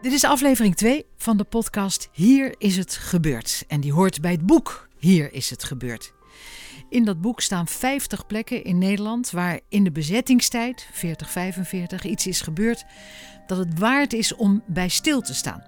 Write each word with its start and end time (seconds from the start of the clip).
Dit 0.00 0.12
is 0.12 0.24
aflevering 0.24 0.76
2 0.76 1.06
van 1.16 1.36
de 1.36 1.44
podcast 1.44 2.08
Hier 2.12 2.54
is 2.58 2.76
het 2.76 2.94
gebeurd. 2.94 3.64
En 3.68 3.80
die 3.80 3.92
hoort 3.92 4.20
bij 4.20 4.30
het 4.30 4.46
boek 4.46 4.88
Hier 4.98 5.32
is 5.32 5.50
het 5.50 5.64
gebeurd. 5.64 6.12
In 6.88 7.04
dat 7.04 7.20
boek 7.20 7.40
staan 7.40 7.68
50 7.68 8.26
plekken 8.26 8.64
in 8.64 8.78
Nederland 8.78 9.30
waar 9.30 9.60
in 9.68 9.84
de 9.84 9.92
bezettingstijd, 9.92 10.88
40-45, 10.92 12.04
iets 12.04 12.26
is 12.26 12.40
gebeurd 12.40 12.84
dat 13.46 13.58
het 13.58 13.78
waard 13.78 14.12
is 14.12 14.34
om 14.34 14.62
bij 14.66 14.88
stil 14.88 15.20
te 15.20 15.34
staan. 15.34 15.64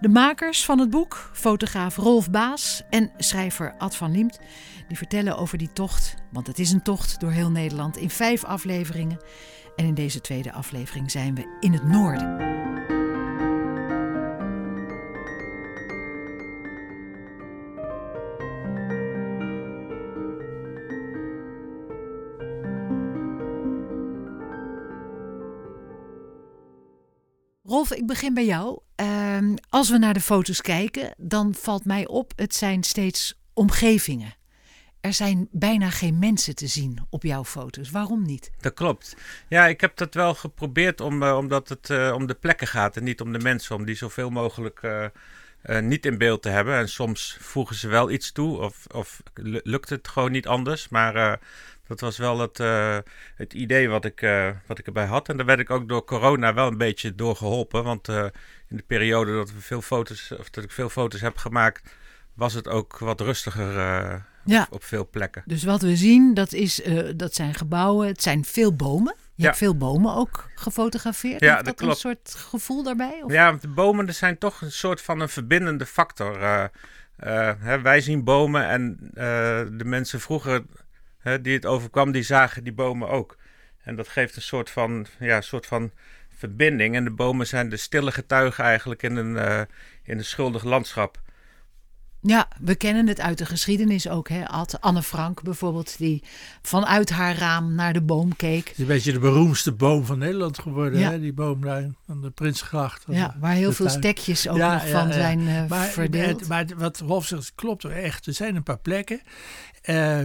De 0.00 0.08
makers 0.08 0.64
van 0.64 0.78
het 0.78 0.90
boek, 0.90 1.30
fotograaf 1.32 1.96
Rolf 1.96 2.30
Baas 2.30 2.82
en 2.90 3.10
schrijver 3.16 3.74
Ad 3.78 3.96
van 3.96 4.10
Liemt, 4.10 4.38
die 4.88 4.96
vertellen 4.96 5.38
over 5.38 5.58
die 5.58 5.72
tocht, 5.72 6.14
want 6.30 6.46
het 6.46 6.58
is 6.58 6.70
een 6.70 6.82
tocht 6.82 7.20
door 7.20 7.30
heel 7.30 7.50
Nederland, 7.50 7.96
in 7.96 8.10
vijf 8.10 8.44
afleveringen. 8.44 9.18
En 9.78 9.86
in 9.86 9.94
deze 9.94 10.20
tweede 10.20 10.52
aflevering 10.52 11.10
zijn 11.10 11.34
we 11.34 11.56
in 11.60 11.72
het 11.72 11.84
noorden. 11.84 12.46
Rolf, 27.62 27.92
ik 27.92 28.06
begin 28.06 28.34
bij 28.34 28.44
jou. 28.44 28.80
Ehm, 28.94 29.54
als 29.68 29.90
we 29.90 29.98
naar 29.98 30.14
de 30.14 30.20
foto's 30.20 30.60
kijken, 30.60 31.14
dan 31.16 31.54
valt 31.54 31.84
mij 31.84 32.06
op, 32.06 32.32
het 32.36 32.54
zijn 32.54 32.82
steeds 32.82 33.40
omgevingen. 33.54 34.37
Er 35.00 35.12
zijn 35.12 35.48
bijna 35.50 35.90
geen 35.90 36.18
mensen 36.18 36.54
te 36.54 36.66
zien 36.66 37.06
op 37.10 37.22
jouw 37.22 37.44
foto's. 37.44 37.90
Waarom 37.90 38.22
niet? 38.22 38.50
Dat 38.60 38.74
klopt. 38.74 39.16
Ja, 39.48 39.66
ik 39.66 39.80
heb 39.80 39.96
dat 39.96 40.14
wel 40.14 40.34
geprobeerd 40.34 41.00
om, 41.00 41.22
uh, 41.22 41.36
omdat 41.36 41.68
het 41.68 41.88
uh, 41.88 42.12
om 42.14 42.26
de 42.26 42.34
plekken 42.34 42.66
gaat 42.66 42.96
en 42.96 43.04
niet 43.04 43.20
om 43.20 43.32
de 43.32 43.38
mensen, 43.38 43.76
om 43.76 43.84
die 43.84 43.94
zoveel 43.94 44.30
mogelijk 44.30 44.82
uh, 44.82 45.06
niet 45.80 46.06
in 46.06 46.18
beeld 46.18 46.42
te 46.42 46.48
hebben. 46.48 46.74
En 46.76 46.88
soms 46.88 47.36
voegen 47.40 47.76
ze 47.76 47.88
wel 47.88 48.10
iets 48.10 48.32
toe 48.32 48.58
of, 48.58 48.86
of 48.86 49.22
lukt 49.62 49.88
het 49.88 50.08
gewoon 50.08 50.32
niet 50.32 50.46
anders. 50.46 50.88
Maar 50.88 51.40
dat 51.86 52.00
was 52.00 52.18
wel 52.18 52.38
het, 52.38 52.58
het 53.34 53.52
idee 53.52 53.88
wat 53.88 54.04
ik, 54.04 54.20
wat 54.66 54.78
ik 54.78 54.86
erbij 54.86 55.06
had. 55.06 55.28
En 55.28 55.36
daar 55.36 55.46
werd 55.46 55.60
ik 55.60 55.70
ook 55.70 55.88
door 55.88 56.04
corona 56.04 56.54
wel 56.54 56.66
een 56.66 56.78
beetje 56.78 57.14
door 57.14 57.36
geholpen. 57.36 57.84
Want 57.84 58.08
in 58.08 58.76
de 58.76 58.84
periode 58.86 59.32
dat, 59.32 59.52
we 59.52 59.60
veel 59.60 59.82
foto's, 59.82 60.32
of 60.38 60.50
dat 60.50 60.64
ik 60.64 60.70
veel 60.70 60.88
foto's 60.88 61.20
heb 61.20 61.36
gemaakt, 61.36 61.94
was 62.34 62.52
het 62.52 62.68
ook 62.68 62.98
wat 62.98 63.20
rustiger 63.20 64.26
ja. 64.44 64.62
op, 64.62 64.74
op, 64.74 64.84
veel 64.84 65.08
plekken. 65.10 65.42
Dus 65.46 65.64
wat 65.64 65.82
we 65.82 65.96
zien, 65.96 66.34
dat, 66.34 66.52
is, 66.52 66.80
dat 67.16 67.34
zijn 67.34 67.54
gebouwen, 67.54 68.06
het 68.06 68.22
zijn 68.22 68.44
veel 68.44 68.74
bomen. 68.74 69.14
Je 69.18 69.42
ja. 69.42 69.44
hebt 69.44 69.56
veel 69.56 69.76
bomen 69.76 70.14
ook 70.14 70.50
gefotografeerd. 70.54 71.40
Ja, 71.40 71.52
Heeft 71.52 71.64
dat, 71.64 71.78
dat 71.78 71.88
een 71.88 71.94
soort 71.94 72.34
gevoel 72.36 72.82
daarbij? 72.82 73.20
Of? 73.22 73.32
Ja, 73.32 73.52
de 73.52 73.68
bomen 73.68 74.14
zijn 74.14 74.38
toch 74.38 74.60
een 74.60 74.72
soort 74.72 75.02
van 75.02 75.20
een 75.20 75.28
verbindende 75.28 75.86
factor. 75.86 76.70
Hè, 77.58 77.80
wij 77.80 78.00
zien 78.00 78.24
bomen 78.24 78.68
en 78.68 79.10
de 79.78 79.84
mensen 79.84 80.20
vroeger 80.20 80.64
hè, 81.18 81.40
die 81.40 81.54
het 81.54 81.66
overkwam, 81.66 82.12
die 82.12 82.22
zagen 82.22 82.64
die 82.64 82.72
bomen 82.72 83.08
ook. 83.08 83.36
En 83.82 83.96
dat 83.96 84.08
geeft 84.08 84.36
een 84.36 84.42
soort 84.42 84.70
van, 84.70 85.06
ja, 85.18 85.40
soort 85.40 85.66
van 85.66 85.90
verbinding. 86.36 86.94
En 86.94 87.04
de 87.04 87.10
bomen 87.10 87.46
zijn 87.46 87.68
de 87.68 87.76
stille 87.76 88.12
getuigen 88.12 88.64
eigenlijk 88.64 89.02
in 89.02 89.16
een, 89.16 89.66
in 90.02 90.18
een 90.18 90.24
schuldig 90.24 90.64
landschap. 90.64 91.20
Ja, 92.20 92.48
we 92.60 92.74
kennen 92.74 93.06
het 93.06 93.20
uit 93.20 93.38
de 93.38 93.46
geschiedenis 93.46 94.08
ook. 94.08 94.28
Hè? 94.28 94.46
Anne 94.80 95.02
Frank 95.02 95.42
bijvoorbeeld, 95.42 95.98
die 95.98 96.22
vanuit 96.62 97.10
haar 97.10 97.36
raam 97.36 97.74
naar 97.74 97.92
de 97.92 98.00
boom 98.00 98.36
keek. 98.36 98.68
Het 98.68 98.72
is 98.72 98.78
een 98.78 98.86
beetje 98.86 99.12
de 99.12 99.18
beroemdste 99.18 99.72
boom 99.72 100.04
van 100.04 100.18
Nederland 100.18 100.58
geworden, 100.58 101.00
ja. 101.00 101.10
hè? 101.10 101.20
die 101.20 101.32
boom 101.32 101.60
daar 101.60 101.90
van 102.06 102.22
de 102.22 102.30
Prinsgracht. 102.30 103.04
Ja, 103.08 103.36
waar 103.40 103.52
heel 103.52 103.72
veel 103.72 103.86
tuin. 103.86 103.98
stekjes 103.98 104.48
ook 104.48 104.56
ja, 104.56 104.72
nog 104.72 104.88
van 104.88 105.12
zijn 105.12 105.40
uh, 105.40 105.66
maar, 105.68 105.86
verdeeld. 105.86 106.48
Maar, 106.48 106.64
maar, 106.66 106.76
wat 106.76 106.98
Rolf 106.98 107.26
zegt, 107.26 107.52
klopt 107.54 107.82
er 107.82 107.92
echt. 107.92 108.26
Er 108.26 108.34
zijn 108.34 108.56
een 108.56 108.62
paar 108.62 108.78
plekken. 108.78 109.20
Uh, 109.84 110.24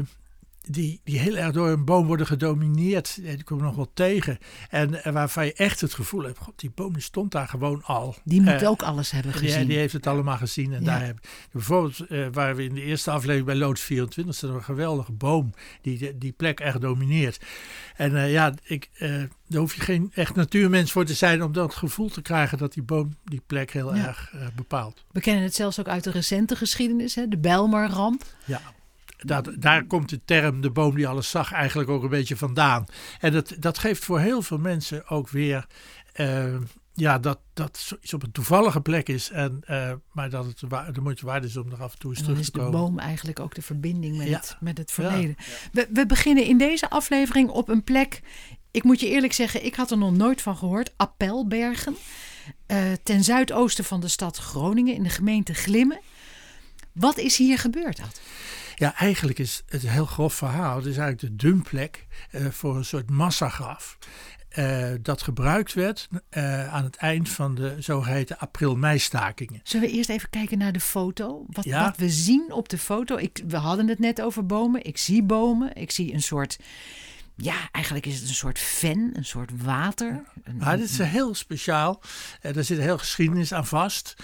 die, 0.70 1.02
die 1.04 1.20
heel 1.20 1.36
erg 1.36 1.52
door 1.52 1.70
een 1.70 1.86
boom 1.86 2.08
worden 2.08 2.26
gedomineerd. 2.26 3.20
Die 3.22 3.44
komen 3.44 3.66
nog 3.66 3.76
wel 3.76 3.92
tegen. 3.94 4.38
En, 4.70 5.04
en, 5.04 5.14
waarvan 5.14 5.46
je 5.46 5.54
echt 5.54 5.82
het 5.82 5.94
gevoel 5.94 6.24
hebt: 6.24 6.38
God, 6.38 6.60
die 6.60 6.72
boom 6.76 6.94
die 6.94 7.02
stond 7.02 7.32
daar 7.32 7.48
gewoon 7.48 7.84
al. 7.84 8.16
Die 8.24 8.42
moet 8.42 8.62
uh, 8.62 8.70
ook 8.70 8.82
alles 8.82 9.12
hebben 9.12 9.34
gezien. 9.34 9.60
Ja, 9.60 9.66
die 9.66 9.78
heeft 9.78 9.94
het 9.94 10.08
allemaal 10.08 10.38
gezien. 10.38 10.74
En 10.74 10.80
ja. 10.80 10.86
daar 10.86 11.06
heb, 11.06 11.28
bijvoorbeeld, 11.52 12.12
uh, 12.12 12.28
waar 12.32 12.56
we 12.56 12.64
in 12.64 12.74
de 12.74 12.82
eerste 12.82 13.12
aflevering 13.12 13.46
bij 13.46 13.56
Loods 13.56 13.82
24 13.82 14.36
staat 14.36 14.50
een 14.50 14.64
geweldige 14.64 15.12
boom 15.12 15.54
die 15.82 16.18
die 16.18 16.32
plek 16.32 16.60
echt 16.60 16.82
domineert. 16.82 17.40
En 17.96 18.12
uh, 18.12 18.32
ja, 18.32 18.54
ik, 18.64 18.90
daar 19.48 19.62
hoef 19.62 19.76
je 19.76 19.82
geen 19.82 20.12
echt 20.14 20.36
natuurmens 20.36 20.92
voor 20.92 21.06
te 21.06 21.14
zijn 21.14 21.44
om 21.44 21.52
dat 21.52 21.76
gevoel 21.76 22.10
te 22.10 22.22
krijgen 22.22 22.58
dat 22.58 22.74
die 22.74 22.84
boom 22.84 23.18
die 23.24 23.42
plek 23.48 23.72
heel 23.72 23.96
ja. 23.96 24.08
erg 24.08 24.34
bepaalt. 24.56 25.06
We 25.12 25.20
kennen 25.20 25.44
het 25.44 25.56
zelfs 25.56 25.80
ook 25.80 25.88
uit 25.88 26.04
de 26.04 26.12
recente 26.12 26.56
geschiedenis, 26.56 27.16
hè? 27.16 27.28
de 27.28 27.38
Bijlmerramp. 27.38 28.24
Ja 28.46 28.62
dat, 29.26 29.52
daar 29.60 29.86
komt 29.86 30.10
de 30.10 30.22
term 30.26 30.62
de 30.62 30.72
boom 30.72 30.96
die 30.96 31.08
alles 31.08 31.30
zag 31.30 31.52
eigenlijk 31.52 31.90
ook 31.90 32.04
een 32.04 32.10
beetje 32.10 32.38
vandaan. 32.38 32.86
En 33.20 33.32
dat, 33.32 33.56
dat 33.60 33.78
geeft 33.78 34.06
voor 34.06 34.20
heel 34.20 34.42
veel 34.42 34.58
mensen 34.58 35.08
ook 35.08 35.30
weer 35.30 35.66
uh, 36.16 36.56
ja, 36.94 37.20
dat, 37.20 37.40
dat 37.54 37.98
iets 38.02 38.14
op 38.14 38.24
een 38.24 38.32
toevallige 38.32 38.82
plek 38.82 39.10
is. 39.10 39.30
En, 39.30 39.62
uh, 39.70 39.92
maar 40.12 40.30
dat 40.30 40.46
het 40.46 40.60
de 40.96 41.02
moeite 41.02 41.26
waard 41.26 41.44
is 41.44 41.58
om 41.58 41.72
er 41.72 41.84
af 41.84 41.94
en 41.94 42.00
toe 42.00 42.12
eens 42.12 42.24
terug 42.24 42.44
te 42.44 42.52
komen. 42.52 42.68
is 42.68 42.76
de 42.76 42.78
boom 42.78 43.00
eigenlijk 43.00 43.40
ook 43.40 43.56
de 43.56 43.62
verbinding 43.62 44.18
met, 44.18 44.28
ja. 44.28 44.38
het, 44.38 44.58
met 44.60 44.78
het 44.78 44.92
verleden. 44.92 45.36
Ja. 45.38 45.44
We, 45.72 45.88
we 45.94 46.06
beginnen 46.06 46.46
in 46.46 46.58
deze 46.58 46.90
aflevering 46.90 47.50
op 47.50 47.70
een 47.70 47.84
plek. 47.84 48.22
Ik 48.72 48.84
moet 48.84 49.00
je 49.00 49.10
eerlijk 49.10 49.34
zeggen, 49.34 49.66
ik 49.66 49.76
had 49.76 49.92
er 49.92 49.98
nog 49.98 50.16
nooit 50.16 50.42
van 50.42 50.58
gehoord. 50.58 50.94
Appelbergen. 50.98 51.96
Uh, 52.68 52.92
ten 53.04 53.24
zuidoosten 53.24 53.84
van 53.84 54.00
de 54.00 54.08
stad 54.08 54.38
Groningen 54.38 54.96
in 54.96 55.04
de 55.04 55.10
gemeente 55.10 55.54
Glimmen. 55.54 56.00
Wat 56.92 57.18
is 57.18 57.38
hier 57.38 57.58
gebeurd? 57.58 58.00
Ad? 58.00 58.22
Ja, 58.84 58.96
eigenlijk 58.96 59.40
is 59.40 59.64
het 59.68 59.84
een 59.84 59.90
heel 59.90 60.06
grof 60.06 60.34
verhaal. 60.34 60.76
Het 60.76 60.86
is 60.86 60.98
eigenlijk 60.98 61.20
de 61.20 61.48
dumplek 61.48 62.08
uh, 62.32 62.48
voor 62.48 62.76
een 62.76 62.86
soort 62.86 63.10
massagraf. 63.10 63.98
Uh, 64.58 64.88
dat 65.02 65.22
gebruikt 65.22 65.74
werd 65.74 66.10
uh, 66.32 66.74
aan 66.74 66.84
het 66.84 66.96
eind 66.96 67.30
van 67.30 67.56
de 67.56 67.76
zogeheten 67.80 68.40
april-mei-stakingen. 68.40 69.60
Zullen 69.64 69.88
we 69.88 69.94
eerst 69.94 70.10
even 70.10 70.30
kijken 70.30 70.58
naar 70.58 70.72
de 70.72 70.80
foto? 70.80 71.46
Wat, 71.48 71.64
ja. 71.64 71.86
wat 71.86 71.98
we 71.98 72.10
zien 72.10 72.52
op 72.52 72.70
de 72.70 72.78
foto. 72.78 73.18
Ik, 73.18 73.44
we 73.48 73.58
hadden 73.58 73.88
het 73.88 74.00
net 74.00 74.22
over 74.22 74.46
bomen. 74.46 74.84
Ik 74.84 74.98
zie 74.98 75.24
bomen. 75.24 75.76
Ik 75.76 75.92
zie 75.92 76.14
een 76.14 76.22
soort. 76.22 76.60
Ja, 77.36 77.56
eigenlijk 77.72 78.06
is 78.06 78.20
het 78.20 78.28
een 78.28 78.36
soort 78.36 78.60
ven, 78.60 79.12
een 79.14 79.26
soort 79.26 79.52
water. 79.64 80.24
Een, 80.44 80.58
maar 80.58 80.78
dit 80.78 80.90
is 80.90 80.98
heel 80.98 81.36
speciaal. 81.36 82.02
Uh, 82.42 82.54
daar 82.54 82.64
zit 82.64 82.78
een 82.78 82.84
heel 82.84 82.98
geschiedenis 82.98 83.54
aan 83.54 83.68
vast. 83.68 84.16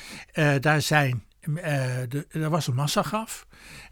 daar 0.60 0.82
zijn. 0.82 1.24
De, 1.40 2.26
er 2.30 2.50
was 2.50 2.68
een 2.68 2.76
massagraf. 2.76 3.48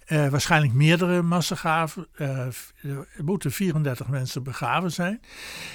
Uh, 0.07 0.28
waarschijnlijk 0.28 0.73
meerdere 0.73 1.22
massagraven. 1.22 2.07
Uh, 2.18 2.40
er 2.40 3.07
moeten 3.23 3.51
34 3.51 4.07
mensen 4.07 4.44
begraven 4.44 4.91
zijn. 4.91 5.22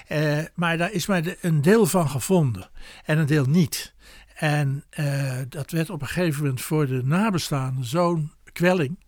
Uh, 0.09 0.39
maar 0.55 0.77
daar 0.77 0.93
is 0.93 1.07
maar 1.07 1.23
de, 1.23 1.39
een 1.41 1.63
deel 1.63 1.87
van 1.87 2.09
gevonden 2.09 2.71
en 3.05 3.19
een 3.19 3.27
deel 3.27 3.45
niet. 3.45 3.95
En 4.35 4.85
dat 5.49 5.71
werd 5.71 5.91
op 5.91 6.01
een 6.01 6.07
gegeven 6.07 6.43
moment 6.43 6.61
voor 6.61 6.87
de 6.87 7.03
nabestaanden 7.05 7.85
zo'n 7.85 8.33
kwelling. 8.53 8.99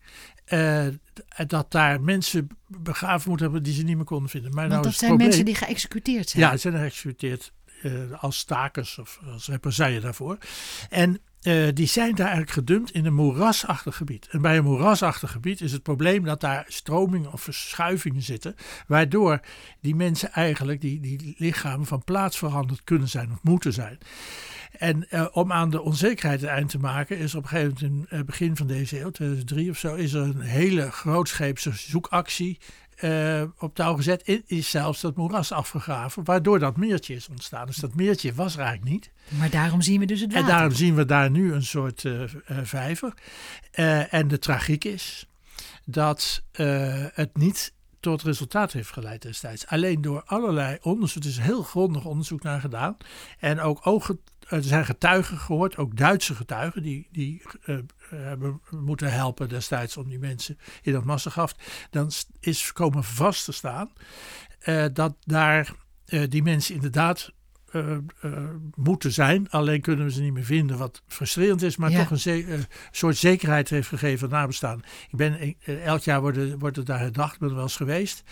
dat 1.47 1.71
daar 1.71 2.01
mensen 2.01 2.49
begraven 2.67 3.29
moeten 3.29 3.47
hebben 3.47 3.65
die 3.65 3.75
ze 3.75 3.83
niet 3.83 3.97
meer 3.97 4.05
konden 4.05 4.31
vinden. 4.31 4.51
Maar 4.51 4.69
Want 4.69 4.73
nou 4.73 4.83
dat 4.83 4.95
zijn 4.95 5.11
probleem, 5.11 5.29
mensen 5.29 5.47
die 5.47 5.55
geëxecuteerd 5.55 6.29
zijn? 6.29 6.43
Ja, 6.43 6.51
ze 6.51 6.59
zijn 6.59 6.75
geëxecuteerd 6.75 7.53
als 8.21 8.39
stakers 8.39 8.99
of 8.99 9.21
als 9.33 9.49
represaille 9.49 10.01
daarvoor. 10.01 10.39
En 10.91 11.21
uh, 11.45 11.69
die 11.75 11.87
zijn 11.87 12.15
daar 12.15 12.27
eigenlijk 12.27 12.51
gedumpt 12.51 12.91
in 12.91 13.07
een 13.07 13.15
moerasachtig 13.15 13.97
gebied. 13.97 14.29
En 14.31 14.43
bij 14.43 14.57
een 14.57 14.65
moerasachtig 14.65 15.31
gebied 15.31 15.61
is 15.61 15.73
het 15.73 15.83
probleem 15.83 16.25
dat 16.25 16.41
daar 16.41 16.65
stromingen 16.69 17.33
of 17.33 17.43
verschuivingen 17.43 18.23
zitten, 18.23 18.55
waardoor 18.87 19.41
die 19.81 19.95
mensen 19.95 20.33
eigenlijk, 20.33 20.81
die, 20.81 21.01
die 21.01 21.35
lichamen 21.39 21.87
van 21.87 22.05
plaats 22.05 22.39
veranderd 22.39 22.85
kunnen 22.85 23.09
zijn 23.09 23.31
of 23.33 23.43
moeten 23.43 23.73
zijn. 23.73 23.99
En 24.79 25.07
uh, 25.11 25.27
om 25.33 25.53
aan 25.53 25.71
de 25.71 25.83
onzekerheid 25.83 26.43
een 26.43 26.49
eind 26.49 26.71
te 26.71 26.79
maken, 26.79 27.19
is 27.19 27.35
op 27.35 27.43
een 27.43 27.49
gegeven 27.49 27.77
moment 27.81 28.11
in 28.11 28.17
het 28.17 28.27
begin 28.27 28.57
van 28.57 28.67
deze 28.67 29.01
eeuw, 29.01 29.11
2003 29.11 29.71
of 29.71 29.79
zo, 29.79 29.95
is 29.95 30.13
er 30.13 30.23
een 30.23 30.41
hele 30.41 30.91
grootscheepse 30.91 31.73
zoekactie 31.73 32.59
uh, 33.01 33.43
op 33.59 33.75
touw 33.75 33.97
gezet. 33.97 34.43
Is 34.47 34.71
zelfs 34.71 35.01
dat 35.01 35.17
moeras 35.17 35.53
afgegraven, 35.53 36.25
waardoor 36.25 36.59
dat 36.59 36.77
meertje 36.77 37.15
is 37.15 37.29
ontstaan. 37.29 37.67
Dus 37.67 37.77
dat 37.77 37.95
meertje 37.95 38.35
was 38.35 38.55
er 38.55 38.61
eigenlijk 38.61 38.91
niet. 38.91 39.11
Maar 39.29 39.51
daarom 39.51 39.83
zien 39.83 40.01
we 40.01 40.07
dus 40.07 40.21
het 40.21 40.33
water. 40.33 40.49
En 40.49 40.55
daarom 40.55 40.75
zien 40.75 40.95
we 40.95 41.05
daar 41.05 41.31
nu 41.31 41.53
een 41.53 41.63
soort 41.63 42.05
uh, 42.05 42.21
uh, 42.21 42.29
vijver. 42.63 43.15
en 44.11 44.29
de 44.29 44.39
tragiek 44.39 44.85
is 44.85 45.29
dat 45.85 46.43
het 47.15 47.37
niet 47.37 47.73
tot 48.05 48.23
resultaat 48.23 48.73
heeft 48.73 48.93
geleid 48.93 49.23
destijds. 49.23 49.67
Alleen 49.67 50.01
door 50.01 50.23
allerlei 50.27 50.79
onderzoek, 50.83 51.23
er 51.23 51.29
is 51.29 51.39
heel 51.39 51.63
grondig 51.63 52.05
onderzoek 52.05 52.43
naar 52.43 52.61
gedaan. 52.61 52.97
En 53.39 53.61
ook 53.61 53.87
er 54.49 54.63
zijn 54.63 54.85
getuigen 54.85 55.39
gehoord, 55.39 55.77
ook 55.77 55.97
Duitse 55.97 56.35
getuigen, 56.35 56.83
die, 56.83 57.09
die 57.13 57.43
uh, 57.67 57.79
hebben 58.09 58.61
moeten 58.71 59.13
helpen 59.13 59.49
destijds 59.49 59.97
om 59.97 60.09
die 60.09 60.19
mensen 60.19 60.59
in 60.83 60.93
dat 60.93 61.05
massagraf. 61.05 61.55
Dan 61.91 62.11
is 62.41 62.73
komen 62.73 63.05
vast 63.05 63.45
te 63.45 63.53
staan 63.53 63.93
uh, 64.65 64.85
dat 64.93 65.15
daar 65.21 65.73
die 66.29 66.43
mensen 66.43 66.75
inderdaad 66.75 67.33
moeten 68.75 69.13
zijn. 69.13 69.51
Alleen 69.51 69.81
kunnen 69.81 70.05
we 70.05 70.13
ze 70.13 70.23
niet 70.23 70.33
meer 70.33 70.45
vinden, 70.45 70.79
wat 70.79 71.03
frustrerend 71.07 71.63
is, 71.63 71.77
maar 71.77 71.91
toch 71.91 72.27
een 72.27 72.67
soort 72.91 73.17
zekerheid 73.17 73.69
heeft 73.69 73.89
gegeven 73.89 74.27
aan 74.27 74.33
nabestaan. 74.33 74.83
Ik 75.11 75.17
ben, 75.17 75.57
elk 75.85 76.03
jaar 76.03 76.21
wordt, 76.21 76.59
wordt 76.59 76.77
het 76.77 76.87
daar 76.87 76.99
herdacht, 76.99 77.39
ben 77.39 77.49
er 77.49 77.55
wel 77.55 77.65
eens 77.65 77.77
geweest. 77.77 78.23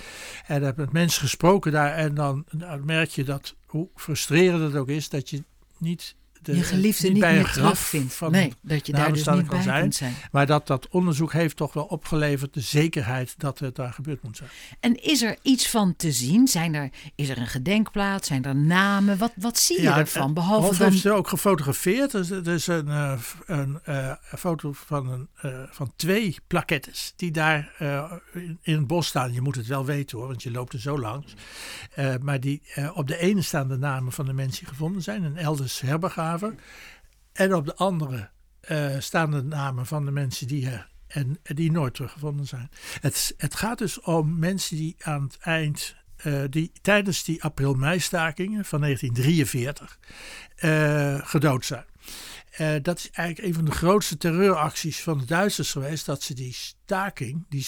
En 0.46 0.62
heb 0.62 0.76
met 0.76 0.92
mensen 0.92 1.20
gesproken 1.20 1.72
daar 1.72 1.92
en 1.92 2.14
dan, 2.14 2.44
dan 2.50 2.84
merk 2.84 3.10
je 3.10 3.24
dat, 3.24 3.56
hoe 3.66 3.88
frustrerend 3.94 4.62
het 4.62 4.76
ook 4.76 4.88
is, 4.88 5.08
dat 5.08 5.30
je 5.30 5.44
niet 5.82 6.16
de, 6.42 6.56
je 6.56 6.62
geliefde 6.62 7.08
niet, 7.08 7.20
bij 7.20 7.34
meer 7.34 7.50
terugvindt. 7.52 8.14
Van 8.14 8.30
nee, 8.30 8.52
dat 8.60 8.86
je 8.86 8.92
daar 8.92 9.12
dus 9.12 9.26
niet 9.26 9.48
bij 9.48 9.62
zijn, 9.62 9.80
kunt 9.80 9.94
zijn. 9.94 10.14
Maar 10.32 10.46
dat 10.46 10.66
dat 10.66 10.88
onderzoek 10.88 11.32
heeft 11.32 11.56
toch 11.56 11.72
wel 11.72 11.84
opgeleverd 11.84 12.54
de 12.54 12.60
zekerheid 12.60 13.34
dat 13.36 13.58
het 13.58 13.74
daar 13.76 13.92
gebeurd 13.92 14.22
moet 14.22 14.36
zijn. 14.36 14.48
En 14.80 15.02
is 15.02 15.22
er 15.22 15.38
iets 15.42 15.68
van 15.68 15.96
te 15.96 16.12
zien? 16.12 16.48
Zijn 16.48 16.74
er, 16.74 16.90
is 17.14 17.28
er 17.28 17.38
een 17.38 17.46
gedenkplaats? 17.46 18.28
Zijn 18.28 18.44
er 18.44 18.56
namen? 18.56 19.18
Wat, 19.18 19.32
wat 19.36 19.58
zie 19.58 19.80
je 19.80 19.90
ervan? 19.90 20.34
Behalve 20.34 20.78
dan... 20.78 20.88
heeft 20.88 21.02
ze 21.02 21.12
ook 21.12 21.28
gefotografeerd. 21.28 22.12
Er 22.12 22.48
is, 22.48 22.66
een, 22.66 22.86
uh, 22.86 23.18
een 23.46 23.80
uh, 23.88 24.12
foto 24.36 24.72
van, 24.72 25.28
een, 25.36 25.68
van 25.70 25.92
twee 25.96 26.36
plaquettes 26.46 27.12
die 27.16 27.30
daar 27.30 27.72
in, 28.32 28.58
in, 28.62 28.76
het 28.76 28.86
bos 28.86 29.06
staan. 29.06 29.32
Je 29.32 29.40
moet 29.40 29.56
het 29.56 29.66
wel 29.66 29.84
weten 29.84 30.18
hoor, 30.18 30.26
want 30.26 30.42
je 30.42 30.50
loopt 30.50 30.72
er 30.72 30.80
zo 30.80 30.98
langs. 30.98 31.34
maar 32.20 32.40
die, 32.40 32.62
op 32.94 33.06
de 33.06 33.18
ene 33.18 33.42
staan 33.42 33.68
de 33.68 33.78
namen 33.78 34.12
van 34.12 34.26
de 34.26 34.32
mensen 34.32 34.58
die 34.58 34.68
gevonden 34.68 35.02
zijn. 35.02 35.24
En 35.24 35.36
elders 35.36 35.80
en 37.32 37.54
op 37.54 37.66
de 37.66 37.74
andere 37.74 38.30
uh, 38.70 38.98
staan 38.98 39.30
de 39.30 39.42
namen 39.42 39.86
van 39.86 40.04
de 40.04 40.10
mensen 40.10 40.46
die 40.46 40.70
er 40.70 40.90
en 41.12 41.38
die 41.42 41.72
nooit 41.72 41.94
teruggevonden 41.94 42.46
zijn. 42.46 42.70
Het, 43.00 43.34
het 43.36 43.54
gaat 43.54 43.78
dus 43.78 44.00
om 44.00 44.38
mensen 44.38 44.76
die 44.76 44.96
aan 44.98 45.22
het 45.22 45.38
eind, 45.38 45.96
uh, 46.24 46.42
die 46.50 46.72
tijdens 46.82 47.24
die 47.24 47.42
april-mei-stakingen 47.42 48.64
van 48.64 48.80
1943 48.80 49.98
uh, 50.58 51.14
eh, 51.14 51.26
gedood 51.26 51.64
zijn. 51.64 51.84
Dat 52.82 52.98
is 52.98 53.10
eigenlijk 53.10 53.48
een 53.48 53.54
van 53.54 53.64
de 53.64 53.70
grootste 53.70 54.16
terreuracties 54.16 55.02
van 55.02 55.18
de 55.18 55.24
Duitsers 55.24 55.72
geweest. 55.72 56.06
Dat 56.06 56.22
ze 56.22 56.34
die 56.34 56.52
staking, 56.52 57.46
die, 57.48 57.66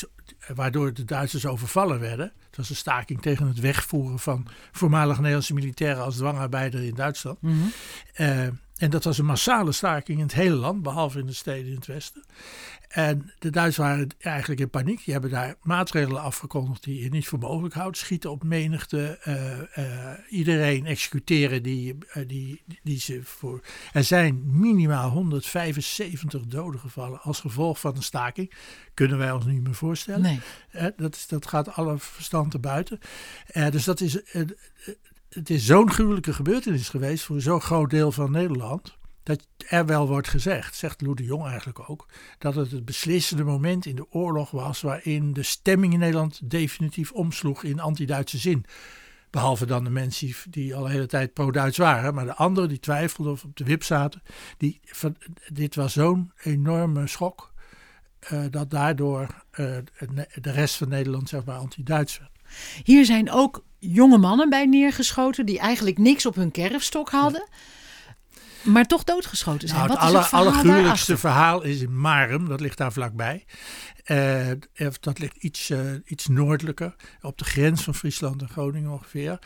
waardoor 0.55 0.95
de 0.95 1.05
Duitsers 1.05 1.47
overvallen 1.47 2.01
werden. 2.01 2.33
Het 2.47 2.57
was 2.57 2.71
een 2.71 2.77
staking 2.77 3.23
tegen 3.23 3.47
het 3.47 3.61
wegvoeren 3.61 4.19
van 4.19 4.47
voormalig 4.73 5.17
Nederlandse 5.17 5.55
militairen 5.55 6.05
als 6.05 6.17
dwangarbeider 6.17 6.85
in 6.85 6.95
Duitsland. 6.95 7.43
Mm 7.43 7.73
en 8.77 8.91
dat 8.91 9.05
was 9.05 9.19
een 9.19 9.25
massale 9.25 9.73
staking 9.73 10.19
in 10.19 10.25
het 10.25 10.35
hele 10.35 10.55
land, 10.55 10.83
behalve 10.83 11.19
in 11.19 11.27
de 11.27 11.33
steden 11.33 11.67
in 11.67 11.75
het 11.75 11.87
westen. 11.87 12.25
En 12.89 13.33
de 13.39 13.51
Duitsers 13.51 13.87
waren 13.87 14.09
eigenlijk 14.19 14.61
in 14.61 14.71
paniek. 14.71 15.05
Die 15.05 15.13
hebben 15.13 15.31
daar 15.31 15.55
maatregelen 15.63 16.23
afgekondigd 16.23 16.85
die 16.85 17.03
je 17.03 17.09
niet 17.09 17.29
voor 17.29 17.39
mogelijk 17.39 17.75
houdt. 17.75 17.97
Schieten 17.97 18.31
op 18.31 18.45
menigte, 18.45 19.19
uh, 19.79 20.39
iedereen 20.39 20.87
executeren 20.87 21.63
die, 21.63 21.99
uh, 22.15 22.29
die, 22.29 22.63
die 22.83 23.01
ze 23.01 23.21
voor. 23.23 23.61
Er 23.93 24.05
zijn 24.05 24.43
minimaal 24.61 25.11
175 25.11 26.47
doden 26.47 26.81
gevallen 26.81 27.21
als 27.21 27.41
gevolg 27.41 27.81
van 27.81 27.97
een 27.97 28.03
staking. 28.03 28.53
Kunnen 28.95 29.19
wij 29.19 29.33
ons 29.33 29.45
niet 29.45 29.63
meer 29.63 29.75
voorstellen. 29.75 30.23
Nee. 30.73 30.93
dat, 30.97 31.15
is, 31.15 31.27
dat 31.27 31.47
gaat 31.47 31.75
alle 31.75 31.99
verstand 31.99 32.51
te 32.51 32.59
buiten. 32.59 32.99
dus 33.71 33.85
dat 33.85 34.01
is 34.01 34.19
het 35.35 35.51
is 35.51 35.67
zo'n 35.67 35.91
gruwelijke 35.91 36.33
gebeurtenis 36.33 36.89
geweest 36.89 37.25
voor 37.25 37.41
zo'n 37.41 37.61
groot 37.61 37.91
deel 37.91 38.13
van 38.13 38.31
Nederland. 38.31 38.97
Dat 39.23 39.47
er 39.69 39.87
wel 39.87 40.09
wordt 40.09 40.29
gezegd, 40.29 40.77
zegt 40.77 41.01
Lou 41.01 41.15
de 41.15 41.25
Jong 41.25 41.47
eigenlijk 41.47 41.91
ook, 41.91 42.09
dat 42.39 42.55
het 42.55 42.71
het 42.71 42.85
beslissende 42.85 43.45
moment 43.45 43.87
in 43.87 43.97
de 43.97 44.11
oorlog 44.11 44.51
was 44.51 44.81
waarin 44.81 45.33
de 45.33 45.43
stemming 45.43 45.93
in 45.93 45.99
Nederland 45.99 46.51
definitief 46.51 47.13
omsloeg 47.13 47.63
in 47.63 47.81
anti-Duitse 47.81 48.39
zin. 48.39 48.65
Behalve 49.31 49.67
dan 49.67 49.85
de 49.85 49.91
mensen 49.91 50.35
die 50.51 50.75
al 50.75 50.83
de 50.83 50.91
hele 50.91 51.07
tijd 51.07 51.33
pro-Duits 51.33 51.79
waren. 51.79 52.15
Maar 52.15 52.25
de 52.25 52.35
anderen 52.35 52.69
die 52.69 52.81
twijfelden 52.81 53.33
of 53.33 53.45
op 53.45 53.57
de 53.57 53.65
wip 53.65 53.83
zaten. 53.83 54.23
Die, 54.59 54.81
dit 55.53 55.75
was 55.75 55.93
zo'n 55.93 56.33
enorme 56.43 57.07
schok. 57.07 57.53
Uh, 58.33 58.45
dat 58.51 58.71
daardoor 58.71 59.45
uh, 59.51 59.77
de 60.41 60.51
rest 60.51 60.77
van 60.77 60.89
Nederland 60.89 61.29
zeg 61.29 61.45
maar 61.45 61.57
anti-Duits 61.57 62.19
werd. 62.19 62.34
Hier 62.83 63.05
zijn 63.05 63.31
ook 63.31 63.65
jonge 63.79 64.19
mannen 64.19 64.49
bij 64.49 64.67
neergeschoten 64.67 65.47
die 65.47 65.59
eigenlijk 65.59 65.99
niks 65.99 66.27
op 66.27 66.35
hun 66.35 66.51
kerfstok 66.51 67.11
hadden. 67.11 67.49
Maar 68.63 68.85
toch 68.85 69.05
doodgeschoten 69.05 69.69
zijn. 69.69 69.81
Nou, 69.81 69.91
het 69.93 70.01
aller, 70.01 70.29
allergruwelijkste 70.31 71.17
verhaal 71.17 71.63
is 71.63 71.81
in 71.81 72.01
Marum, 72.01 72.49
dat 72.49 72.61
ligt 72.61 72.79
daar 72.79 72.93
vlakbij. 72.93 73.45
Uh, 74.07 74.51
dat 75.01 75.19
ligt 75.19 75.37
iets, 75.37 75.71
uh, 75.71 75.81
iets 76.05 76.27
noordelijker, 76.27 76.95
op 77.21 77.39
de 77.39 77.45
grens 77.45 77.83
van 77.83 77.95
Friesland 77.95 78.43
en 78.43 78.49
Groningen 78.49 78.91
ongeveer. 78.91 79.39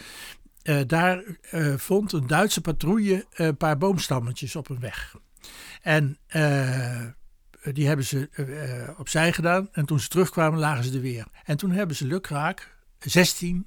Uh, 0.63 0.81
daar 0.87 1.23
vond 1.77 2.13
een 2.13 2.27
Duitse 2.27 2.61
patrouille 2.61 3.27
een 3.31 3.57
paar 3.57 3.79
boomstammetjes 3.79 4.57
op 4.57 4.69
een 4.69 4.81
weg. 4.81 5.15
En 5.83 6.19
die 7.73 7.87
hebben 7.87 8.05
ze 8.05 8.29
opzij 8.99 9.33
gedaan. 9.33 9.69
En 9.73 9.87
toen 9.87 10.01
ze 10.01 10.09
terugkwamen, 10.09 10.59
lagen 10.59 10.85
ze 10.85 10.93
er 10.93 11.01
weer. 11.01 11.27
En 11.45 11.57
toen 11.57 11.71
hebben 11.71 11.97
ze 11.97 12.07
lukraak 12.07 12.77
16 12.99 13.67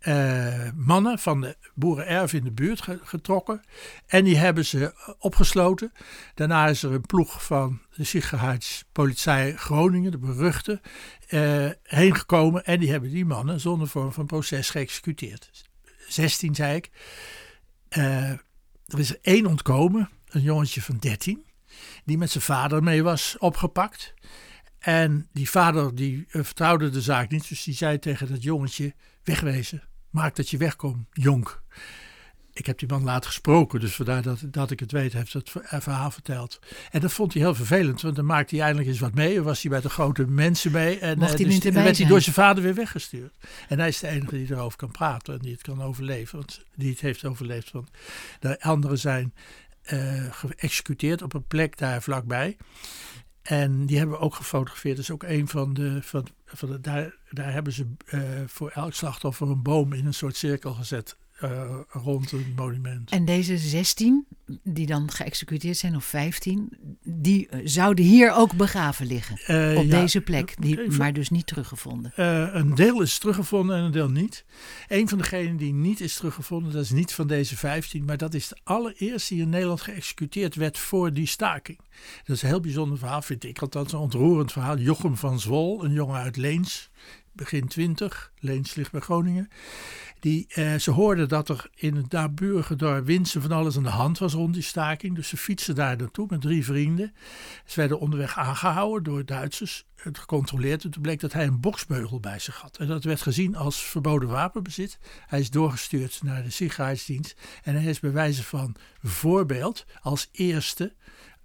uh, 0.00 0.70
mannen 0.74 1.18
van 1.18 1.40
de 1.40 1.56
boerenerf 1.74 2.32
in 2.32 2.44
de 2.44 2.52
buurt 2.52 2.82
getrokken. 3.02 3.60
En 4.06 4.24
die 4.24 4.36
hebben 4.36 4.66
ze 4.66 5.14
opgesloten. 5.18 5.92
Daarna 6.34 6.66
is 6.66 6.82
er 6.82 6.92
een 6.92 7.06
ploeg 7.06 7.44
van 7.44 7.80
de 7.94 8.04
Sicherheidspolizei 8.04 9.56
Groningen, 9.56 10.10
de 10.10 10.18
beruchte, 10.18 10.80
uh, 11.28 11.70
heen 11.82 12.14
gekomen. 12.14 12.64
En 12.64 12.80
die 12.80 12.90
hebben 12.90 13.10
die 13.10 13.24
mannen 13.24 13.60
zonder 13.60 13.88
vorm 13.88 14.12
van 14.12 14.26
proces 14.26 14.70
geëxecuteerd. 14.70 15.50
16 16.08 16.54
zei 16.54 16.76
ik. 16.76 16.90
Uh, 17.98 18.30
er 18.86 18.98
is 18.98 19.10
er 19.10 19.18
één 19.22 19.46
ontkomen, 19.46 20.08
een 20.28 20.42
jongetje 20.42 20.82
van 20.82 20.96
13, 20.98 21.46
die 22.04 22.18
met 22.18 22.30
zijn 22.30 22.44
vader 22.44 22.82
mee 22.82 23.02
was 23.02 23.36
opgepakt. 23.38 24.14
En 24.80 25.28
die 25.32 25.50
vader 25.50 25.94
die 25.94 26.24
vertrouwde 26.28 26.90
de 26.90 27.00
zaak 27.00 27.30
niet, 27.30 27.48
dus 27.48 27.62
die 27.62 27.74
zei 27.74 27.98
tegen 27.98 28.28
dat 28.28 28.42
jongetje: 28.42 28.94
wegwezen. 29.24 29.82
Maak 30.10 30.36
dat 30.36 30.50
je 30.50 30.56
wegkomt, 30.56 31.06
jonk. 31.12 31.62
Ik 32.52 32.66
heb 32.66 32.78
die 32.78 32.88
man 32.88 33.04
laat 33.04 33.26
gesproken, 33.26 33.80
dus 33.80 33.94
vandaar 33.94 34.22
dat, 34.22 34.42
dat 34.46 34.70
ik 34.70 34.80
het 34.80 34.92
weet, 34.92 35.12
heeft 35.12 35.32
het 35.32 35.50
verhaal 35.62 36.10
verteld. 36.10 36.58
En 36.90 37.00
dat 37.00 37.12
vond 37.12 37.32
hij 37.32 37.42
heel 37.42 37.54
vervelend, 37.54 38.00
want 38.00 38.16
dan 38.16 38.24
maakte 38.24 38.54
hij 38.54 38.64
eindelijk 38.64 38.90
eens 38.90 39.00
wat 39.00 39.14
mee. 39.14 39.34
Dan 39.34 39.44
was 39.44 39.62
hij 39.62 39.70
bij 39.70 39.80
de 39.80 39.88
grote 39.88 40.26
mensen 40.26 40.72
mee. 40.72 40.98
En, 40.98 41.18
Mocht 41.18 41.38
hij 41.38 41.44
dus, 41.44 41.58
werd 41.58 41.98
hij 41.98 42.06
door 42.06 42.20
zijn 42.20 42.34
vader 42.34 42.62
weer 42.62 42.74
weggestuurd. 42.74 43.34
En 43.68 43.78
hij 43.78 43.88
is 43.88 43.98
de 43.98 44.08
enige 44.08 44.36
die 44.36 44.50
erover 44.50 44.78
kan 44.78 44.90
praten 44.90 45.34
en 45.34 45.40
die 45.40 45.52
het 45.52 45.62
kan 45.62 45.82
overleven. 45.82 46.38
Want 46.38 46.64
die 46.74 46.90
het 46.90 47.00
heeft 47.00 47.24
overleefd. 47.24 47.70
Want 47.70 47.90
de 48.40 48.60
anderen 48.60 48.98
zijn 48.98 49.34
uh, 49.92 50.24
geëxecuteerd 50.30 51.22
op 51.22 51.34
een 51.34 51.46
plek 51.46 51.78
daar 51.78 52.02
vlakbij. 52.02 52.56
En 53.42 53.86
die 53.86 53.98
hebben 53.98 54.16
we 54.16 54.22
ook 54.22 54.34
gefotografeerd. 54.34 54.96
Dat 54.96 55.04
is 55.04 55.10
ook 55.10 55.22
een 55.22 55.48
van 55.48 55.74
de. 55.74 56.02
Van, 56.02 56.26
van 56.44 56.70
de 56.70 56.80
daar, 56.80 57.14
daar 57.30 57.52
hebben 57.52 57.72
ze 57.72 57.86
uh, 58.06 58.22
voor 58.46 58.70
elk 58.70 58.92
slachtoffer 58.92 59.48
een 59.48 59.62
boom 59.62 59.92
in 59.92 60.06
een 60.06 60.14
soort 60.14 60.36
cirkel 60.36 60.74
gezet. 60.74 61.16
Uh, 61.44 61.78
rond 61.88 62.32
een 62.32 62.52
monument. 62.56 63.10
En 63.10 63.24
deze 63.24 63.58
16, 63.58 64.26
die 64.62 64.86
dan 64.86 65.10
geëxecuteerd 65.10 65.76
zijn, 65.76 65.96
of 65.96 66.04
15, 66.04 66.68
die 67.02 67.48
eh, 67.48 67.60
zouden 67.64 68.04
hier 68.04 68.32
ook 68.32 68.56
begraven 68.56 69.06
liggen. 69.06 69.40
Uh, 69.48 69.78
op 69.78 69.90
deze 69.90 70.20
plek, 70.20 70.54
die, 70.58 70.90
maar 70.90 71.12
dus 71.12 71.30
niet 71.30 71.46
teruggevonden. 71.46 72.12
een 72.56 72.74
deel 72.74 73.02
is 73.02 73.18
teruggevonden 73.18 73.76
en 73.76 73.82
een 73.82 73.90
deel 73.90 74.10
niet. 74.10 74.44
Een 74.88 75.08
van 75.08 75.18
degenen 75.18 75.56
die 75.56 75.72
niet 75.72 76.00
is 76.00 76.16
teruggevonden, 76.16 76.72
dat 76.72 76.82
is 76.82 76.90
niet 76.90 77.12
van 77.12 77.26
deze 77.26 77.56
15, 77.56 78.04
maar 78.04 78.16
dat 78.16 78.34
is 78.34 78.48
de 78.48 78.58
allereerste 78.64 79.34
die 79.34 79.42
in 79.42 79.48
Nederland 79.48 79.80
geëxecuteerd 79.80 80.54
werd 80.54 80.78
voor 80.78 81.12
die 81.12 81.26
staking. 81.26 81.78
Dat 82.24 82.36
is 82.36 82.42
een 82.42 82.48
heel 82.48 82.60
bijzonder 82.60 82.98
verhaal, 82.98 83.22
vind 83.22 83.44
ik. 83.44 83.58
Althans, 83.58 83.92
een 83.92 83.98
ontroerend 83.98 84.52
verhaal. 84.52 84.78
Jochem 84.78 85.16
van 85.16 85.40
Zwol, 85.40 85.84
een 85.84 85.92
jongen 85.92 86.20
uit 86.20 86.36
Leens, 86.36 86.90
begin 87.32 87.68
20. 87.68 88.32
Leens 88.38 88.74
ligt 88.74 88.92
bij 88.92 89.00
Groningen. 89.00 89.48
Die, 90.20 90.46
eh, 90.48 90.74
ze 90.74 90.90
hoorden 90.90 91.28
dat 91.28 91.48
er 91.48 91.70
in 91.74 91.96
het 91.96 92.10
naburige 92.10 93.02
Winsen 93.04 93.42
van 93.42 93.52
alles 93.52 93.76
aan 93.76 93.82
de 93.82 93.88
hand 93.88 94.18
was 94.18 94.32
rond 94.32 94.54
die 94.54 94.62
staking. 94.62 95.14
Dus 95.14 95.28
ze 95.28 95.36
fietsen 95.36 95.74
daar 95.74 95.96
naartoe 95.96 96.26
met 96.30 96.40
drie 96.40 96.64
vrienden. 96.64 97.14
Ze 97.64 97.80
werden 97.80 98.00
onderweg 98.00 98.36
aangehouden 98.36 99.02
door 99.02 99.24
Duitsers. 99.24 99.88
Het 99.96 100.18
gecontroleerd. 100.18 100.84
En 100.84 100.90
toen 100.90 101.02
bleek 101.02 101.20
dat 101.20 101.32
hij 101.32 101.46
een 101.46 101.60
boksbeugel 101.60 102.20
bij 102.20 102.38
zich 102.38 102.56
had. 102.56 102.76
En 102.76 102.86
dat 102.86 103.04
werd 103.04 103.22
gezien 103.22 103.56
als 103.56 103.82
verboden 103.82 104.28
wapenbezit. 104.28 104.98
Hij 105.26 105.40
is 105.40 105.50
doorgestuurd 105.50 106.20
naar 106.22 106.42
de 106.42 106.50
Sicherheidsdienst. 106.50 107.36
En 107.62 107.74
hij 107.74 107.84
is 107.84 108.00
bij 108.00 108.12
wijze 108.12 108.44
van 108.44 108.76
voorbeeld 109.02 109.86
als 110.00 110.28
eerste 110.32 110.94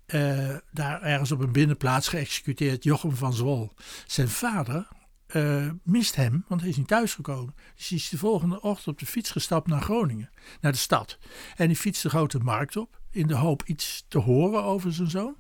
uh, 0.08 0.56
daar 0.72 1.01
ergens 1.01 1.32
op 1.32 1.39
een 1.39 1.51
binnenplaats 1.51 2.08
geëxecuteerd 2.08 2.84
Jochem 2.84 3.15
van 3.15 3.34
Zwol. 3.34 3.72
Zijn 4.08 4.30
vader 4.30 4.88
uh, 5.34 5.70
mist 5.84 6.15
hem, 6.15 6.46
want 6.48 6.62
hij 6.62 6.70
is 6.70 6.77
niet 6.77 6.88
thuisgekomen. 6.88 7.55
Dus 7.75 7.89
hij 7.89 7.98
is 7.98 8.10
de 8.10 8.17
volgende 8.17 8.62
ochtend 8.62 8.88
op 8.88 9.00
de 9.00 9.05
fiets 9.05 9.32
gestapt 9.32 9.67
naar 9.67 9.82
Groningen, 9.82 10.29
naar 10.62 10.72
de 10.72 10.77
stad. 10.77 11.17
En 11.55 11.67
die 11.67 11.77
fietst 11.77 12.03
de 12.03 12.10
grote 12.10 12.39
markt 12.39 12.77
op, 12.77 13.00
in 13.12 13.27
de 13.27 13.36
hoop 13.36 13.63
iets 13.65 14.05
te 14.08 14.17
horen 14.17 14.63
over 14.63 14.94
zijn 14.94 15.10
zoon. 15.10 15.36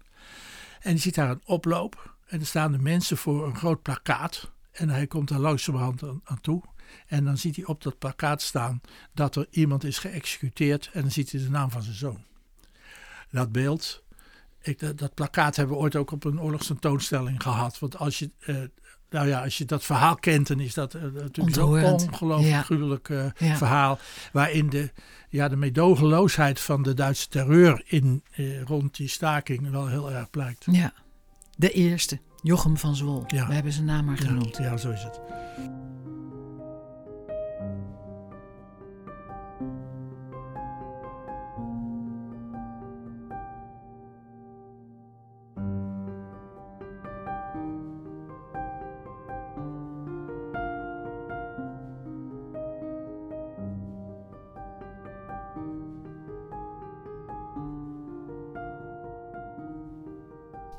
En 0.79 0.91
die 0.91 1.01
ziet 1.01 1.15
daar 1.15 1.29
een 1.29 1.41
oploop. 1.45 2.15
En 2.25 2.39
er 2.39 2.45
staan 2.45 2.71
de 2.71 2.77
mensen 2.77 3.17
voor 3.17 3.47
een 3.47 3.55
groot 3.55 3.81
plakkaat. 3.81 4.51
En 4.71 4.89
hij 4.89 5.07
komt 5.07 5.27
daar 5.27 5.39
langzamerhand 5.39 6.03
aan, 6.03 6.21
aan 6.23 6.41
toe. 6.41 6.63
En 7.07 7.25
dan 7.25 7.37
ziet 7.37 7.55
hij 7.55 7.65
op 7.65 7.83
dat 7.83 7.97
plakkaat 7.97 8.41
staan 8.41 8.81
dat 9.13 9.35
er 9.35 9.47
iemand 9.49 9.83
is 9.83 9.97
geëxecuteerd. 9.97 10.89
En 10.93 11.01
dan 11.01 11.11
ziet 11.11 11.31
hij 11.31 11.41
de 11.41 11.49
naam 11.49 11.71
van 11.71 11.81
zijn 11.83 11.95
zoon. 11.95 12.23
Dat 13.31 13.51
beeld, 13.51 14.03
ik, 14.61 14.79
dat, 14.79 14.97
dat 14.97 15.13
plakkaat 15.13 15.55
hebben 15.55 15.75
we 15.75 15.81
ooit 15.81 15.95
ook 15.95 16.11
op 16.11 16.23
een 16.23 16.41
oorlogstentoonstelling 16.41 17.41
gehad. 17.41 17.79
Want 17.79 17.97
als 17.97 18.19
je, 18.19 18.29
eh, 18.39 18.55
nou 19.15 19.27
ja, 19.27 19.43
als 19.43 19.57
je 19.57 19.65
dat 19.65 19.83
verhaal 19.83 20.15
kent, 20.15 20.47
dan 20.47 20.59
is 20.59 20.73
dat 20.73 20.93
eh, 20.93 21.01
natuurlijk 21.01 21.33
zo'n 21.35 21.43
Ontroerend. 21.45 22.07
ongelooflijk 22.11 22.49
Ja. 22.53 22.61
gruwelijk 22.61 23.09
eh, 23.09 23.25
Ja. 23.37 23.55
verhaal. 23.57 23.99
Waarin 24.31 24.69
de, 24.69 24.91
ja, 25.29 25.47
de 25.47 25.55
meedogenloosheid 25.55 26.59
van 26.59 26.83
de 26.83 26.93
Duitse 26.93 27.27
terreur 27.27 27.81
in, 27.85 28.23
eh, 28.35 28.61
rond 28.61 28.95
die 28.95 29.07
staking 29.07 29.71
wel 29.71 29.87
heel 29.87 30.11
erg 30.11 30.29
blijkt. 30.29 30.65
Ja, 30.71 30.93
de 31.57 31.71
eerste, 31.71 32.19
Jochem 32.41 32.77
van 32.77 32.95
Zwol. 32.95 33.23
Ja. 33.27 33.47
We 33.47 33.53
hebben 33.53 33.71
zijn 33.71 33.85
naam 33.85 34.05
maar 34.05 34.17
genoemd. 34.17 34.57
ja, 34.57 34.77
zo 34.77 34.89
is 34.91 35.03
het. 35.03 35.19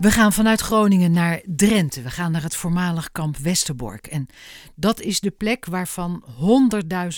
We 0.06 0.12
gaan 0.12 0.32
vanuit 0.32 0.60
Groningen 0.60 1.12
naar 1.12 1.40
Drenthe. 1.46 2.02
We 2.02 2.10
gaan 2.10 2.32
naar 2.32 2.42
het 2.42 2.56
voormalig 2.56 3.12
kamp 3.12 3.36
Westerbork. 3.36 4.06
En 4.06 4.26
dat 4.74 5.00
is 5.00 5.20
de 5.20 5.30
plek 5.30 5.64
waarvan 5.64 6.24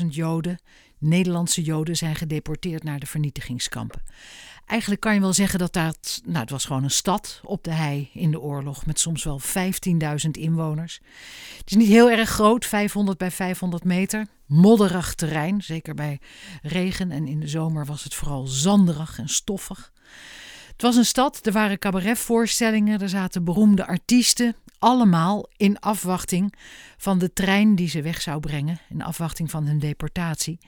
100.000 0.02 0.06
Joden, 0.06 0.58
Nederlandse 0.98 1.62
Joden, 1.62 1.96
zijn 1.96 2.14
gedeporteerd 2.14 2.84
naar 2.84 2.98
de 2.98 3.06
vernietigingskampen. 3.06 4.02
Eigenlijk 4.66 5.00
kan 5.00 5.14
je 5.14 5.20
wel 5.20 5.32
zeggen 5.32 5.58
dat 5.58 5.72
dat, 5.72 6.20
nou, 6.24 6.38
het 6.38 6.50
was 6.50 6.64
gewoon 6.64 6.84
een 6.84 6.90
stad 6.90 7.40
op 7.44 7.64
de 7.64 7.72
hei 7.72 8.10
in 8.12 8.30
de 8.30 8.40
oorlog 8.40 8.86
met 8.86 9.00
soms 9.00 9.24
wel 9.24 9.40
15.000 9.40 10.30
inwoners. 10.30 11.00
Het 11.58 11.70
is 11.70 11.76
niet 11.76 11.88
heel 11.88 12.10
erg 12.10 12.28
groot, 12.28 12.66
500 12.66 13.18
bij 13.18 13.30
500 13.30 13.84
meter. 13.84 14.26
Modderig 14.46 15.14
terrein, 15.14 15.62
zeker 15.62 15.94
bij 15.94 16.20
regen 16.62 17.10
en 17.10 17.26
in 17.26 17.40
de 17.40 17.48
zomer 17.48 17.86
was 17.86 18.04
het 18.04 18.14
vooral 18.14 18.46
zanderig 18.46 19.18
en 19.18 19.28
stoffig. 19.28 19.92
Het 20.78 20.86
was 20.86 20.96
een 20.96 21.04
stad, 21.04 21.46
er 21.46 21.52
waren 21.52 21.78
cabaretvoorstellingen, 21.78 23.00
er 23.00 23.08
zaten 23.08 23.44
beroemde 23.44 23.86
artiesten. 23.86 24.56
Allemaal 24.78 25.48
in 25.56 25.78
afwachting 25.78 26.54
van 26.96 27.18
de 27.18 27.32
trein 27.32 27.74
die 27.74 27.88
ze 27.88 28.02
weg 28.02 28.20
zou 28.20 28.40
brengen, 28.40 28.80
in 28.88 29.02
afwachting 29.02 29.50
van 29.50 29.66
hun 29.66 29.78
deportatie. 29.78 30.58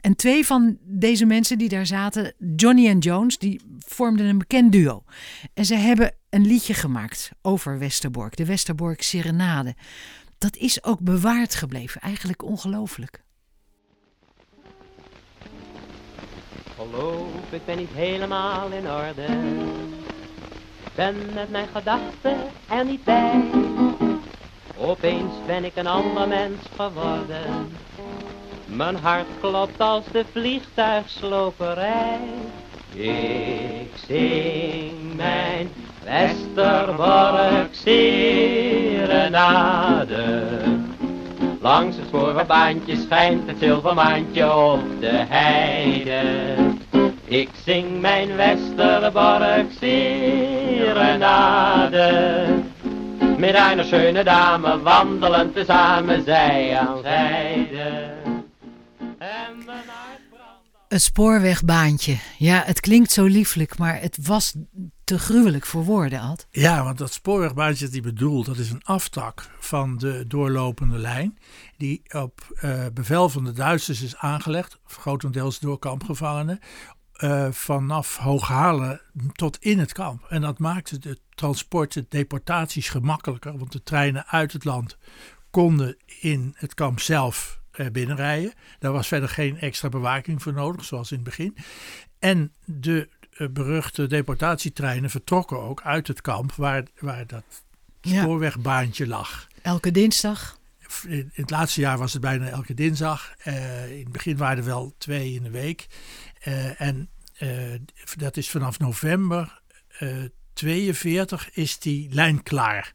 En 0.00 0.16
twee 0.16 0.46
van 0.46 0.78
deze 0.82 1.24
mensen 1.24 1.58
die 1.58 1.68
daar 1.68 1.86
zaten, 1.86 2.34
Johnny 2.56 2.88
en 2.88 2.98
Jones, 2.98 3.38
die 3.38 3.60
vormden 3.78 4.26
een 4.26 4.38
bekend 4.38 4.72
duo. 4.72 5.04
En 5.54 5.64
ze 5.64 5.74
hebben 5.74 6.14
een 6.30 6.46
liedje 6.46 6.74
gemaakt 6.74 7.30
over 7.42 7.78
Westerbork, 7.78 8.36
de 8.36 8.44
Westerbork 8.44 9.02
Serenade. 9.02 9.74
Dat 10.38 10.56
is 10.56 10.84
ook 10.84 11.00
bewaard 11.00 11.54
gebleven, 11.54 12.00
eigenlijk 12.00 12.42
ongelooflijk. 12.42 13.24
Geloof, 16.76 17.50
ik 17.50 17.64
ben 17.64 17.76
niet 17.76 17.92
helemaal 17.94 18.68
in 18.70 18.90
orde. 18.90 19.26
Ben 20.94 21.16
met 21.34 21.50
mijn 21.50 21.68
gedachten 21.74 22.36
er 22.68 22.84
niet 22.84 23.04
bij. 23.04 23.44
Opeens 24.78 25.32
ben 25.46 25.64
ik 25.64 25.76
een 25.76 25.86
ander 25.86 26.28
mens 26.28 26.60
geworden. 26.76 27.78
Mijn 28.66 28.96
hart 28.96 29.26
klopt 29.40 29.80
als 29.80 30.04
de 30.12 30.24
vliegtuigsloperij. 30.32 32.20
Ik 32.92 33.90
zing 34.06 35.16
mijn 35.16 35.68
Westerbork 36.04 37.74
serenade. 37.74 39.14
Langs 41.60 41.96
het 41.96 42.06
sporenbaantje 42.06 42.96
schijnt 42.96 43.46
het 43.46 43.58
zilvermaantje 43.58 44.54
op 44.54 45.00
de 45.00 45.24
heide. 45.28 46.65
Ik 47.28 47.48
zing 47.64 48.00
mijn 48.00 48.36
Westerbork 48.36 49.66
serenade. 49.80 50.44
Met 53.38 53.54
een 53.54 53.84
schöne 53.84 54.24
dame 54.24 54.80
wandelen 54.80 55.52
tezamen 55.52 56.24
zij 56.24 56.78
aan 56.78 57.02
zijde. 57.02 58.14
En 59.18 59.64
mijn 59.66 59.84
hart 59.86 60.20
brandt. 60.30 60.68
Het 60.88 61.02
spoorwegbaantje. 61.02 62.16
Ja, 62.38 62.62
het 62.64 62.80
klinkt 62.80 63.12
zo 63.12 63.24
lieflijk, 63.24 63.78
maar 63.78 64.00
het 64.00 64.18
was 64.26 64.54
te 65.04 65.18
gruwelijk 65.18 65.66
voor 65.66 65.84
woorden, 65.84 66.20
Ad. 66.20 66.46
Ja, 66.50 66.84
want 66.84 66.98
dat 66.98 67.12
spoorwegbaantje 67.12 67.84
dat 67.84 67.92
hij 67.92 68.02
bedoelt, 68.02 68.46
dat 68.46 68.58
is 68.58 68.70
een 68.70 68.84
aftak 68.84 69.50
van 69.58 69.96
de 69.96 70.24
doorlopende 70.28 70.98
lijn. 70.98 71.38
Die 71.76 72.02
op 72.08 72.40
eh, 72.56 72.86
bevel 72.94 73.28
van 73.28 73.44
de 73.44 73.52
Duitsers 73.52 74.02
is 74.02 74.16
aangelegd, 74.16 74.78
grotendeels 74.86 75.58
door 75.58 75.78
kampgevangenen. 75.78 76.60
Eh, 77.16 77.50
vanaf 77.50 78.16
Hooghalen 78.16 79.00
tot 79.32 79.56
in 79.60 79.78
het 79.78 79.92
kamp. 79.92 80.24
En 80.28 80.40
dat 80.40 80.58
maakte 80.58 80.98
de 80.98 81.18
transporten, 81.34 82.02
de 82.02 82.16
deportaties 82.16 82.88
gemakkelijker. 82.88 83.58
Want 83.58 83.72
de 83.72 83.82
treinen 83.82 84.26
uit 84.26 84.52
het 84.52 84.64
land 84.64 84.96
konden 85.50 85.96
in 86.20 86.54
het 86.56 86.74
kamp 86.74 87.00
zelf 87.00 87.60
eh, 87.70 87.86
binnenrijden. 87.90 88.52
Daar 88.78 88.92
was 88.92 89.08
verder 89.08 89.28
geen 89.28 89.58
extra 89.60 89.88
bewaking 89.88 90.42
voor 90.42 90.52
nodig, 90.52 90.84
zoals 90.84 91.10
in 91.10 91.16
het 91.16 91.24
begin. 91.24 91.56
En 92.18 92.52
de 92.64 93.08
eh, 93.30 93.48
beruchte 93.48 94.06
deportatietreinen 94.06 95.10
vertrokken 95.10 95.60
ook 95.60 95.82
uit 95.82 96.06
het 96.08 96.20
kamp 96.20 96.52
waar, 96.52 96.82
waar 96.98 97.26
dat 97.26 97.44
Ja. 98.00 98.22
spoorwegbaantje 98.22 99.06
lag. 99.06 99.46
Elke 99.62 99.90
dinsdag. 99.90 100.58
In 101.06 101.30
het 101.34 101.50
laatste 101.50 101.80
jaar 101.80 101.98
was 101.98 102.12
het 102.12 102.22
bijna 102.22 102.48
elke 102.48 102.74
dinsdag. 102.74 103.34
In 103.44 103.98
het 103.98 104.12
begin 104.12 104.36
waren 104.36 104.58
er 104.58 104.64
wel 104.64 104.94
twee 104.98 105.34
in 105.34 105.42
de 105.42 105.50
week. 105.50 105.86
Eh, 106.46 106.80
en 106.80 107.08
eh, 107.38 107.74
dat 108.16 108.36
is 108.36 108.50
vanaf 108.50 108.78
november 108.78 109.60
eh 109.98 110.24
42 110.52 111.50
is 111.52 111.78
die 111.78 112.14
lijn 112.14 112.42
klaar. 112.42 112.92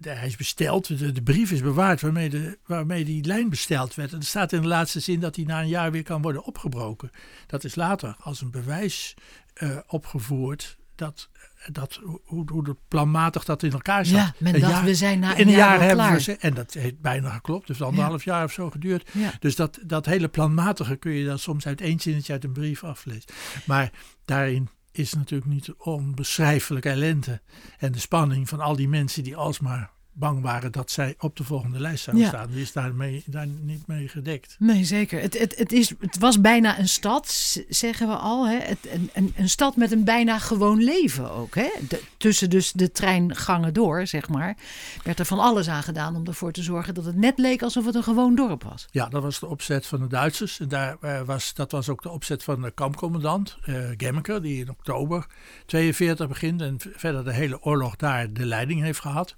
Hij 0.00 0.26
is 0.26 0.36
besteld, 0.36 0.98
de, 0.98 1.22
brief 1.22 1.50
is 1.50 1.60
bewaard 1.60 2.00
waarmee, 2.00 2.28
de, 2.28 2.58
waarmee 2.66 3.04
die 3.04 3.24
lijn 3.24 3.48
besteld 3.48 3.94
werd. 3.94 4.12
En 4.12 4.18
er 4.18 4.24
staat 4.24 4.52
in 4.52 4.60
de 4.60 4.66
laatste 4.66 5.00
zin 5.00 5.20
dat 5.20 5.36
hij 5.36 5.44
na 5.44 5.60
een 5.60 5.68
jaar 5.68 5.92
weer 5.92 6.02
kan 6.02 6.22
worden 6.22 6.44
opgebroken. 6.44 7.10
Dat 7.46 7.64
is 7.64 7.74
later 7.74 8.16
als 8.18 8.40
een 8.40 8.50
bewijs 8.50 9.14
eh, 9.54 9.78
opgevoerd 9.86 10.78
dat, 10.94 11.28
dat, 11.72 12.00
hoe, 12.24 12.44
hoe 12.50 12.64
de 12.64 12.76
planmatig 12.88 13.44
dat 13.44 13.62
in 13.62 13.72
elkaar 13.72 14.06
zat. 14.06 14.16
Ja, 14.16 14.34
men 14.38 14.54
Een 14.54 14.60
dacht, 14.60 14.72
jaar- 14.72 14.84
we 14.84 14.94
zijn 14.94 15.18
na 15.18 15.38
een 15.38 15.48
jaar 15.48 15.56
jaar 15.56 15.78
hebben 15.78 15.96
klaar. 15.96 16.12
we 16.12 16.20
ze, 16.20 16.36
en 16.36 16.54
dat 16.54 16.72
heeft 16.72 17.00
bijna 17.00 17.30
geklopt, 17.30 17.68
heeft 17.68 17.82
anderhalf 17.82 18.24
jaar 18.24 18.44
of 18.44 18.52
zo 18.52 18.70
geduurd. 18.70 19.08
Ja. 19.12 19.32
Dus 19.38 19.56
dat, 19.56 19.78
dat 19.86 20.06
hele 20.06 20.28
planmatige 20.28 20.96
kun 20.96 21.12
je 21.12 21.24
dan 21.24 21.38
soms 21.38 21.66
uit 21.66 21.80
één 21.80 22.00
zinnetje 22.00 22.32
uit 22.32 22.44
een 22.44 22.52
brief 22.52 22.84
aflezen. 22.84 23.24
Maar 23.66 23.90
daarin 24.24 24.68
is 24.92 25.12
natuurlijk 25.14 25.50
niet 25.50 25.64
de 25.64 25.74
onbeschrijfelijke 25.78 26.88
ellende 26.88 27.40
en 27.78 27.92
de 27.92 27.98
spanning 27.98 28.48
van 28.48 28.60
al 28.60 28.76
die 28.76 28.88
mensen 28.88 29.22
die 29.22 29.36
alsmaar 29.36 29.90
bang 30.14 30.42
waren 30.42 30.72
dat 30.72 30.90
zij 30.90 31.14
op 31.18 31.36
de 31.36 31.44
volgende 31.44 31.80
lijst 31.80 32.04
zouden 32.04 32.24
Ja. 32.24 32.30
staan. 32.32 32.50
Die 32.50 32.62
is 32.62 32.72
daarmee, 32.72 33.22
daar 33.26 33.46
niet 33.46 33.86
mee 33.86 34.08
gedekt. 34.08 34.56
Nee, 34.58 34.84
zeker. 34.84 35.20
Het, 35.20 35.38
het, 35.38 35.56
het, 35.56 35.72
is, 35.72 35.92
het 36.00 36.18
was 36.18 36.40
bijna 36.40 36.78
een 36.78 36.88
stad, 36.88 37.56
zeggen 37.68 38.08
we 38.08 38.14
al. 38.14 38.48
Hè? 38.48 38.56
Het, 38.58 38.78
een, 38.92 39.10
een, 39.12 39.32
een 39.36 39.48
stad 39.48 39.76
met 39.76 39.92
een 39.92 40.04
bijna 40.04 40.38
gewoon 40.38 40.82
leven 40.84 41.30
ook. 41.30 41.54
Hè? 41.54 41.68
De- 41.88 42.02
tussen 42.16 42.50
dus 42.50 42.72
de 42.72 42.90
treingangen 42.92 43.74
door, 43.74 44.06
zeg 44.06 44.28
maar, 44.28 44.56
werd 45.04 45.18
er 45.18 45.24
van 45.26 45.38
alles 45.38 45.68
aan 45.68 45.82
gedaan 45.82 46.16
om 46.16 46.26
ervoor 46.26 46.52
te 46.52 46.62
zorgen 46.62 46.94
dat 46.94 47.04
het 47.04 47.16
net 47.16 47.38
leek 47.38 47.62
alsof 47.62 47.84
het 47.86 47.94
een 47.94 48.02
gewoon 48.02 48.34
dorp 48.34 48.62
was. 48.62 48.86
Ja, 48.90 49.08
dat 49.08 49.22
was 49.22 49.40
de 49.40 49.46
opzet 49.46 49.86
van 49.86 50.00
de 50.00 50.06
Duitsers. 50.06 50.60
En 50.60 50.68
daar, 50.68 50.96
eh, 51.00 51.20
was, 51.22 51.54
dat 51.54 51.72
was 51.72 51.88
ook 51.88 52.02
de 52.02 52.10
opzet 52.10 52.42
van 52.44 52.62
de 52.62 52.70
kampcommandant, 52.70 53.56
eh 53.64 53.74
Gemmeke, 53.96 54.40
die 54.40 54.60
in 54.60 54.70
oktober 54.70 55.26
42 55.66 56.28
begint 56.28 56.60
en 56.60 56.76
verder 56.96 57.24
de 57.24 57.32
hele 57.32 57.62
oorlog 57.62 57.96
daar 57.96 58.32
de 58.32 58.46
leiding 58.46 58.82
heeft 58.82 59.00
gehad. 59.00 59.34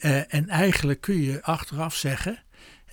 Eh, 0.00 0.34
en 0.34 0.48
eigenlijk 0.48 1.00
kun 1.00 1.20
je 1.22 1.42
achteraf 1.42 1.94
zeggen. 1.94 2.42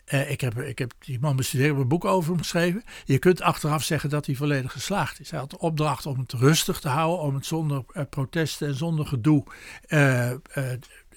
eh, 0.06 0.32
ik, 0.32 0.42
heb, 0.42 0.60
ik 0.60 0.80
heb 0.80 0.94
die 1.00 1.20
man 1.20 1.36
bestudeerd, 1.36 1.70
heb 1.70 1.80
een 1.80 1.88
boek 1.88 2.06
over 2.06 2.30
hem 2.30 2.40
geschreven. 2.40 2.84
Je 3.06 3.20
kunt 3.20 3.42
achteraf 3.42 3.84
zeggen 3.84 4.10
dat 4.10 4.26
hij 4.26 4.36
volledig 4.36 4.72
geslaagd 4.72 5.20
is. 5.20 5.32
Hij 5.32 5.40
had 5.40 5.50
de 5.50 5.60
opdracht 5.60 6.06
om 6.06 6.20
het 6.20 6.34
rustig 6.34 6.80
te 6.80 6.90
houden, 6.90 7.26
om 7.26 7.36
het 7.36 7.46
zonder 7.46 7.84
eh, 7.94 8.04
protesten 8.10 8.68
en 8.68 8.76
zonder 8.76 9.06
gedoe 9.06 9.44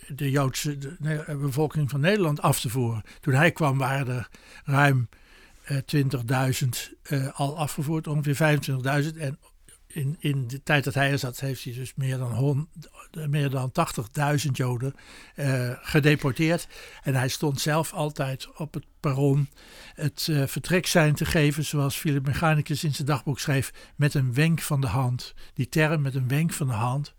de 0.09 0.30
Joodse 0.30 0.78
de, 0.78 1.37
bevolking 1.40 1.90
van 1.90 2.00
Nederland 2.00 2.40
af 2.42 2.61
te 2.61 2.68
voeren. 2.68 3.02
Toen 3.21 3.35
hij 3.35 3.52
kwam 3.52 3.78
waren 3.78 4.16
er 4.16 4.28
ruim 4.64 5.09
eh, 5.62 5.76
20.000 6.62 6.68
eh, 7.02 7.26
al 7.38 7.59
afgevoerd, 7.59 8.07
ongeveer 8.07 8.61
25.000. 9.12 9.18
En 9.18 9.38
in, 9.88 10.16
in 10.18 10.47
de 10.47 10.62
tijd 10.62 10.85
dat 10.85 10.95
hij 10.95 11.11
er 11.11 11.18
zat, 11.18 11.40
heeft 11.40 11.64
hij 11.64 11.73
dus 11.73 11.92
meer 11.95 12.18
dan, 12.18 12.33
hon- 12.33 12.68
meer 13.28 13.50
dan 13.50 13.73
80.000 14.47 14.50
Joden 14.52 14.95
eh, 15.35 15.71
gedeporteerd. 15.83 16.68
En 17.02 17.14
hij 17.14 17.28
stond 17.28 17.61
zelf 17.61 17.92
altijd 17.92 18.57
op 18.57 18.75
het 18.75 18.85
perron 19.00 19.49
het 19.95 20.28
eh, 20.30 20.42
vertreksein 20.47 21.14
te 21.14 21.25
geven, 21.25 21.64
zoals 21.64 21.97
Philip 21.97 22.26
Mechanicus 22.26 22.85
in 22.85 22.95
zijn 22.95 23.07
dagboek 23.07 23.38
schreef, 23.40 23.73
met 23.97 24.14
een 24.14 24.35
wenk 24.35 24.61
van 24.61 24.80
de 24.80 24.87
hand. 24.87 25.35
Die 25.54 25.68
term 25.68 26.02
met 26.02 26.14
een 26.14 26.28
wenk 26.28 26.52
van 26.52 26.66
de 26.66 26.73
hand. 26.73 27.14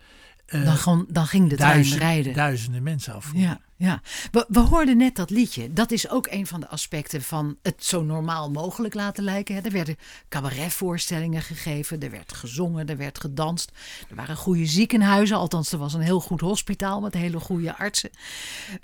eh, 0.46 0.64
Dan, 0.66 0.76
gewoon, 0.78 1.06
dan 1.10 1.28
ging 1.28 1.50
de 1.50 1.56
trein 1.56 1.74
duizend- 1.74 2.00
rijden. 2.02 2.34
duizenden 2.34 2.84
mensen 2.84 3.14
afvoeren. 3.14 3.50
Ja, 3.50 3.60
ja. 3.80 4.02
We, 4.32 4.60
hoorden 4.60 4.98
net 4.98 5.16
dat 5.16 5.30
liedje. 5.30 5.74
Dat 5.74 5.92
is 5.92 6.10
ook 6.10 6.28
een 6.28 6.48
van 6.48 6.60
de 6.60 6.68
aspecten 6.68 7.22
van 7.22 7.58
het 7.62 7.86
zo 7.86 8.04
normaal 8.04 8.52
mogelijk 8.52 8.94
laten 8.94 9.24
lijken. 9.24 9.64
Er 9.66 9.72
werden 9.72 9.98
cabaretvoorstellingen 10.30 11.42
gegeven, 11.42 12.00
er 12.00 12.12
werd 12.12 12.34
gezongen, 12.34 12.88
er 12.88 12.98
werd 12.98 13.20
gedanst. 13.20 13.72
Er 14.10 14.16
waren 14.16 14.36
goede 14.36 14.66
ziekenhuizen, 14.66 15.38
althans 15.38 15.72
er 15.72 15.78
was 15.78 15.94
een 15.94 16.02
heel 16.02 16.20
goed 16.20 16.42
hospitaal 16.42 17.02
met 17.02 17.14
hele 17.14 17.40
goede 17.40 17.78
artsen. 17.78 18.10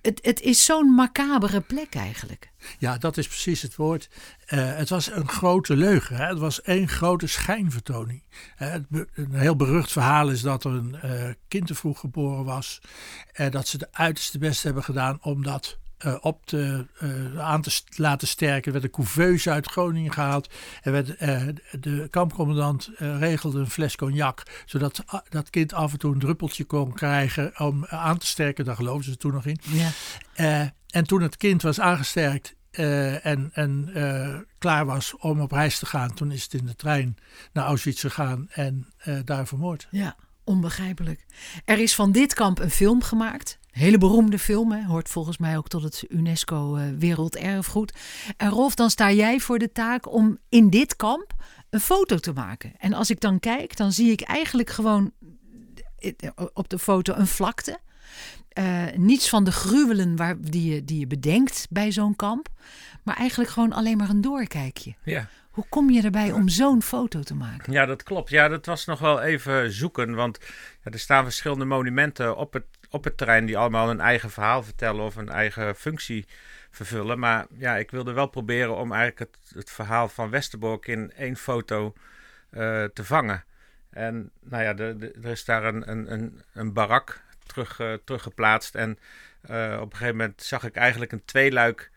Het, 0.02 0.20
het 0.24 0.42
is 0.42 0.66
zo'n 0.66 0.94
macabere 0.94 1.62
plek 1.62 1.96
eigenlijk. 1.96 2.54
Ja, 2.80 2.98
dat 2.98 3.18
is 3.18 3.28
precies 3.28 3.62
het 3.62 3.75
woord. 3.75 4.10
Eh, 4.46 4.75
het 4.75 4.90
was 4.90 5.12
een 5.12 5.28
grote 5.28 5.75
leugen. 5.75 6.16
Hè? 6.16 6.25
Het 6.25 6.40
was 6.40 6.62
één 6.62 6.88
grote 6.88 7.28
schijnvertoning. 7.28 8.24
Eh, 8.58 8.74
een 9.14 9.34
heel 9.34 9.56
berucht 9.56 9.92
verhaal 9.92 10.30
is 10.30 10.42
dat 10.42 10.64
er 10.64 10.72
een 10.72 10.96
eh, 10.96 11.30
kind 11.48 11.68
te 11.68 11.75
vroeg 11.75 12.00
geboren 12.00 12.46
was. 12.46 12.82
En 13.34 13.52
dat 13.52 13.68
ze 13.68 13.78
de 13.78 13.88
uiterste 13.92 14.38
best 14.38 14.64
hebben 14.64 14.84
gedaan 14.86 15.18
om 15.22 15.44
dat 15.44 15.77
eh, 15.98 16.15
op 16.22 16.46
te, 16.46 16.86
eh, 17.00 17.39
aan 17.39 17.62
te 17.62 17.82
laten 17.96 18.27
sterken. 18.27 18.65
Er 18.65 18.72
werd 18.72 18.84
een 18.84 19.04
couveuse 19.04 19.51
uit 19.51 19.68
Groningen 19.68 20.13
gehaald. 20.13 20.54
Er 20.82 20.92
werd, 20.92 21.15
eh, 21.15 21.44
de 21.80 22.08
kampcommandant 22.10 22.89
regelde 22.98 23.60
een 23.60 23.70
fles 23.70 23.96
cognac. 23.96 24.44
Zodat 24.65 25.04
ah, 25.06 25.20
dat 25.30 25.50
kind 25.50 25.74
af 25.74 25.92
en 25.92 26.00
toe 26.00 26.13
een 26.13 26.20
druppeltje 26.20 26.63
kon 26.63 26.94
krijgen 26.94 27.60
om 27.60 27.86
aan 27.86 28.18
te 28.18 28.25
sterken. 28.25 28.65
Daar 28.65 28.75
geloofden 28.75 29.12
ze 29.12 29.18
toen 29.18 29.34
nog 29.34 29.46
in. 29.46 29.60
Ja. 30.34 30.74
En 30.89 31.04
toen 31.04 31.22
het 31.22 31.38
kind 31.38 31.62
was 31.62 31.80
aangesterkt 31.80 32.56
en, 32.72 33.50
en 33.54 33.92
klaar 34.58 34.86
was 34.86 35.15
om 35.18 35.42
op 35.42 35.51
reis 35.51 35.80
te 35.80 35.86
gaan, 35.86 36.13
toen 36.13 36.32
is 36.32 36.44
het 36.44 36.54
in 36.54 36.65
de 36.65 36.75
trein 36.75 37.18
naar 37.54 37.65
Auschwitz 37.65 38.01
gegaan 38.01 38.48
en 38.50 38.94
daar 39.25 39.48
vermoord. 39.48 39.88
Ja, 39.92 40.15
onbegrijpelijk. 40.44 41.25
Er 41.65 41.80
is 41.80 41.96
van 41.96 42.12
dit 42.12 42.34
kamp 42.34 42.60
een 42.60 42.72
film 42.72 43.01
gemaakt. 43.01 43.60
Hele 43.75 43.98
beroemde 43.98 44.39
film, 44.39 44.72
hè. 44.72 44.84
hoort 44.84 45.10
volgens 45.10 45.38
mij 45.38 45.58
ook 45.58 45.67
tot 45.67 45.84
het 45.84 46.03
UNESCO 46.10 46.75
eh, 46.75 46.84
Werelderfgoed. 46.98 47.94
En 48.38 48.50
Rolf, 48.50 48.75
dan 48.75 48.89
sta 48.89 49.12
jij 49.12 49.39
voor 49.39 49.60
de 49.60 49.72
taak 49.72 50.13
om 50.13 50.38
in 50.50 50.70
dit 50.70 50.96
kamp 50.96 51.34
een 51.70 51.79
foto 51.79 52.17
te 52.17 52.34
maken. 52.34 52.74
En 52.77 52.94
als 52.94 53.10
ik 53.10 53.20
dan 53.20 53.39
kijk, 53.39 53.77
dan 53.77 53.91
zie 53.91 54.12
ik 54.12 54.22
eigenlijk 54.22 54.70
gewoon 54.70 55.12
eh, 55.98 56.29
op 56.53 56.70
de 56.70 56.79
foto 56.79 57.13
een 57.13 57.27
vlakte. 57.27 57.79
Eh, 58.50 58.84
niets 58.96 59.29
van 59.29 59.44
de 59.44 59.51
gruwelen 59.51 60.15
waar, 60.15 60.41
die, 60.41 60.74
je, 60.74 60.86
die 60.86 61.00
je 61.00 61.08
bedenkt 61.08 61.67
bij 61.70 61.91
zo'n 61.91 62.15
kamp. 62.15 62.48
Maar 63.03 63.15
eigenlijk 63.15 63.50
gewoon 63.50 63.74
alleen 63.74 63.98
maar 63.98 64.10
een 64.10 64.22
doorkijkje. 64.22 64.96
Ja. 65.03 65.29
Hoe 65.55 65.65
kom 65.70 65.89
je 65.89 66.01
erbij 66.01 66.32
om 66.32 66.50
zo'n 66.50 66.82
foto 66.82 67.20
te 67.20 67.36
maken? 67.36 67.74
Ja, 67.74 67.86
dat 67.86 68.03
klopt. 68.03 68.29
Ja, 68.29 68.48
dat 68.48 68.65
was 68.65 68.86
nog 68.86 69.00
wel 69.00 69.22
even 69.22 69.72
zoeken. 69.72 70.15
Want 70.15 70.39
ja, 70.84 70.91
er 70.91 71.00
staan 71.00 71.24
verschillende 71.24 71.65
monumenten 71.65 72.38
op 72.38 72.53
het, 72.53 72.65
op 72.96 73.04
het 73.04 73.18
terrein 73.18 73.46
die 73.46 73.58
allemaal 73.58 73.90
een 73.90 74.00
eigen 74.00 74.30
verhaal 74.30 74.64
vertellen 74.64 75.04
of 75.04 75.16
een 75.16 75.30
eigen 75.30 75.75
functie 75.75 76.25
vervullen. 76.72 77.20
Maar 77.20 77.46
ja, 77.58 77.75
ik 77.75 77.92
wilde 77.92 78.14
wel 78.14 78.28
proberen 78.28 78.75
om 78.75 78.92
eigenlijk 78.92 79.32
het, 79.32 79.56
het 79.56 79.72
verhaal 79.72 80.08
van 80.10 80.30
Westerbork 80.30 80.88
in 80.88 81.12
één 81.12 81.36
foto 81.36 81.94
eh, 82.50 82.84
te 82.84 83.04
vangen. 83.04 83.44
En 83.90 84.32
nou 84.42 84.64
ja, 84.64 84.78
er 84.78 85.25
is 85.25 85.46
daar 85.46 85.64
een, 85.64 85.90
een, 85.90 86.12
een, 86.12 86.42
een 86.54 86.74
barak 86.74 87.22
terug, 87.46 87.80
eh, 87.80 87.94
teruggeplaatst. 88.04 88.75
En 88.75 89.00
eh, 89.42 89.78
op 89.82 89.92
een 89.92 89.98
gegeven 89.98 90.18
moment 90.18 90.44
zag 90.44 90.64
ik 90.64 90.75
eigenlijk 90.75 91.12
een 91.12 91.25
tweeluik 91.25 91.94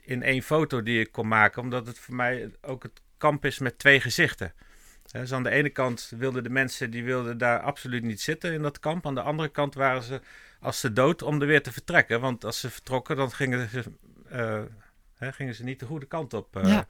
in 0.00 0.22
één 0.22 0.42
foto 0.42 0.82
die 0.82 1.00
ik 1.00 1.12
kon 1.12 1.28
maken. 1.28 1.62
Omdat 1.62 1.86
het 1.86 1.98
voor 1.98 2.14
mij 2.14 2.50
ook 2.60 2.82
het 2.82 3.00
kamp 3.18 3.44
is 3.44 3.58
met 3.58 3.78
twee 3.78 4.00
gezichten. 4.00 4.52
Dus 5.12 5.32
aan 5.32 5.42
de 5.42 5.50
ene 5.50 5.70
kant 5.70 6.12
wilden 6.16 6.42
de 6.42 6.50
mensen 6.50 6.90
die 6.90 7.04
wilden 7.04 7.38
daar 7.38 7.60
absoluut 7.60 8.02
niet 8.02 8.20
zitten 8.20 8.52
in 8.52 8.62
dat 8.62 8.78
kamp. 8.78 9.06
Aan 9.06 9.14
de 9.14 9.22
andere 9.22 9.48
kant 9.48 9.74
waren 9.74 10.02
ze 10.02 10.20
als 10.60 10.80
ze 10.80 10.92
dood 10.92 11.22
om 11.22 11.40
er 11.40 11.46
weer 11.46 11.62
te 11.62 11.72
vertrekken. 11.72 12.20
Want 12.20 12.44
als 12.44 12.60
ze 12.60 12.70
vertrokken, 12.70 13.16
dan 13.16 13.30
gingen 13.32 13.68
ze, 13.68 13.82
eh, 14.28 14.62
hè, 15.16 15.32
gingen 15.32 15.54
ze 15.54 15.64
niet 15.64 15.80
de 15.80 15.86
goede 15.86 16.06
kant 16.06 16.34
op. 16.34 16.56
eh. 16.56 16.68
Ja. 16.68 16.86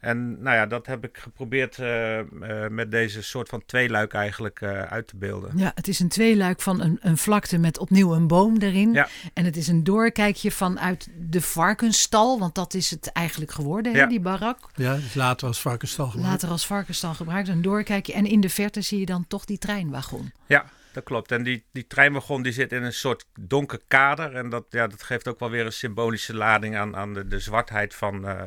En 0.00 0.42
nou 0.42 0.56
ja, 0.56 0.66
dat 0.66 0.86
heb 0.86 1.04
ik 1.04 1.18
geprobeerd 1.18 1.78
eh, 1.78 2.18
eh, 2.18 2.70
met 2.70 2.90
deze 2.90 3.22
soort 3.22 3.48
van 3.48 3.62
tweeluik 3.66 4.12
eigenlijk 4.12 4.60
eh, 4.60 4.82
uit 4.82 5.06
te 5.06 5.16
beelden. 5.16 5.52
Ja, 5.56 5.72
het 5.74 5.88
is 5.88 6.00
een 6.00 6.08
tweeluik 6.08 6.60
van 6.60 6.80
een, 6.80 6.98
een 7.00 7.16
vlakte 7.16 7.58
met 7.58 7.78
opnieuw 7.78 8.14
een 8.14 8.26
boom 8.26 8.56
erin. 8.56 8.92
Ja. 8.92 9.08
En 9.34 9.44
het 9.44 9.56
is 9.56 9.68
een 9.68 9.84
doorkijkje 9.84 10.50
vanuit 10.50 11.08
de 11.16 11.40
varkensstal, 11.40 12.38
want 12.38 12.54
dat 12.54 12.74
is 12.74 12.90
het 12.90 13.12
eigenlijk 13.12 13.50
geworden, 13.50 13.94
hè, 13.94 14.06
die 14.06 14.20
barak. 14.20 14.58
Ja, 14.74 14.94
dus 14.94 15.14
later 15.14 15.46
als 15.46 15.60
varkensstal 15.60 16.08
gemaakt. 16.08 16.28
Later 16.28 16.48
als 16.48 16.66
varkensstal 16.66 17.14
gebruikt, 17.14 17.48
een 17.48 17.62
doorkijkje. 17.62 18.12
En 18.12 18.26
in 18.26 18.40
de 18.40 18.50
verte 18.50 18.80
zie 18.80 18.98
je 18.98 19.06
dan 19.06 19.26
toch 19.28 19.44
die 19.44 19.58
treinwagon. 19.58 20.32
Ja, 20.46 20.64
dat 20.92 21.04
klopt. 21.04 21.32
En 21.32 21.42
die, 21.42 21.64
die 21.72 21.86
treinwagon 21.86 22.42
die 22.42 22.52
zit 22.52 22.72
in 22.72 22.82
een 22.82 22.92
soort 22.92 23.24
donker 23.40 23.80
kader. 23.88 24.34
En 24.34 24.48
dat, 24.48 24.64
ja, 24.70 24.86
dat 24.86 25.02
geeft 25.02 25.28
ook 25.28 25.38
wel 25.38 25.50
weer 25.50 25.66
een 25.66 25.72
symbolische 25.72 26.34
lading 26.34 26.76
aan, 26.76 26.96
aan 26.96 27.14
de, 27.14 27.28
de 27.28 27.40
zwartheid 27.40 27.94
van, 27.94 28.28
eh, 28.28 28.42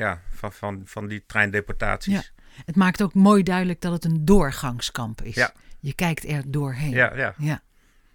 ja, 0.00 0.20
van, 0.30 0.52
van, 0.52 0.82
van 0.84 1.06
die 1.06 1.24
treindeportaties. 1.26 2.12
Ja. 2.12 2.22
Het 2.64 2.76
maakt 2.76 3.02
ook 3.02 3.14
mooi 3.14 3.42
duidelijk 3.42 3.80
dat 3.80 3.92
het 3.92 4.04
een 4.04 4.24
doorgangskamp 4.24 5.22
is. 5.22 5.34
Ja. 5.34 5.52
Je 5.80 5.94
kijkt 5.94 6.28
er 6.28 6.50
doorheen. 6.50 6.90
ja, 6.90 7.16
ja. 7.16 7.34
ja. 7.38 7.62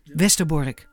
Westerbork. 0.04 0.88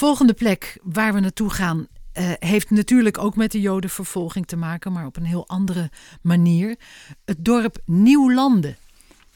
Volgende 0.00 0.34
plek 0.34 0.78
waar 0.82 1.14
we 1.14 1.20
naartoe 1.20 1.50
gaan 1.50 1.86
eh, 2.12 2.30
heeft 2.38 2.70
natuurlijk 2.70 3.18
ook 3.18 3.36
met 3.36 3.52
de 3.52 3.60
Jodenvervolging 3.60 4.46
te 4.46 4.56
maken, 4.56 4.92
maar 4.92 5.06
op 5.06 5.16
een 5.16 5.24
heel 5.24 5.48
andere 5.48 5.90
manier. 6.22 6.76
Het 7.24 7.44
dorp 7.44 7.78
Nieuwlanden. 7.84 8.76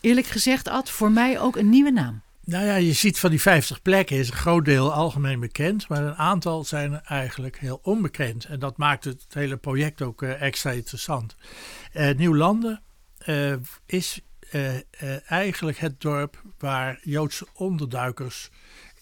Eerlijk 0.01 0.27
gezegd, 0.27 0.69
Ad, 0.69 0.91
voor 0.91 1.11
mij 1.11 1.41
ook 1.41 1.57
een 1.57 1.69
nieuwe 1.69 1.91
naam. 1.91 2.23
Nou 2.45 2.65
ja, 2.65 2.75
je 2.75 2.93
ziet 2.93 3.19
van 3.19 3.31
die 3.31 3.41
50 3.41 3.83
plekken 3.83 4.17
is 4.17 4.29
een 4.29 4.37
groot 4.37 4.65
deel 4.65 4.93
algemeen 4.93 5.41
bekend, 5.41 5.89
maar 5.89 6.03
een 6.03 6.17
aantal 6.17 6.65
zijn 6.65 7.03
eigenlijk 7.03 7.59
heel 7.59 7.81
onbekend. 7.83 8.45
En 8.45 8.59
dat 8.59 8.77
maakt 8.77 9.05
het 9.05 9.25
hele 9.29 9.57
project 9.57 10.03
ook 10.03 10.23
eh, 10.23 10.43
extra 10.43 10.71
interessant. 10.71 11.37
Eh 11.93 12.15
Nieuwlanden 12.17 12.83
is 13.87 14.21
eigenlijk 15.27 15.79
het 15.79 16.01
dorp 16.01 16.43
waar 16.59 17.01
Joodse 17.03 17.47
onderduikers 17.55 18.51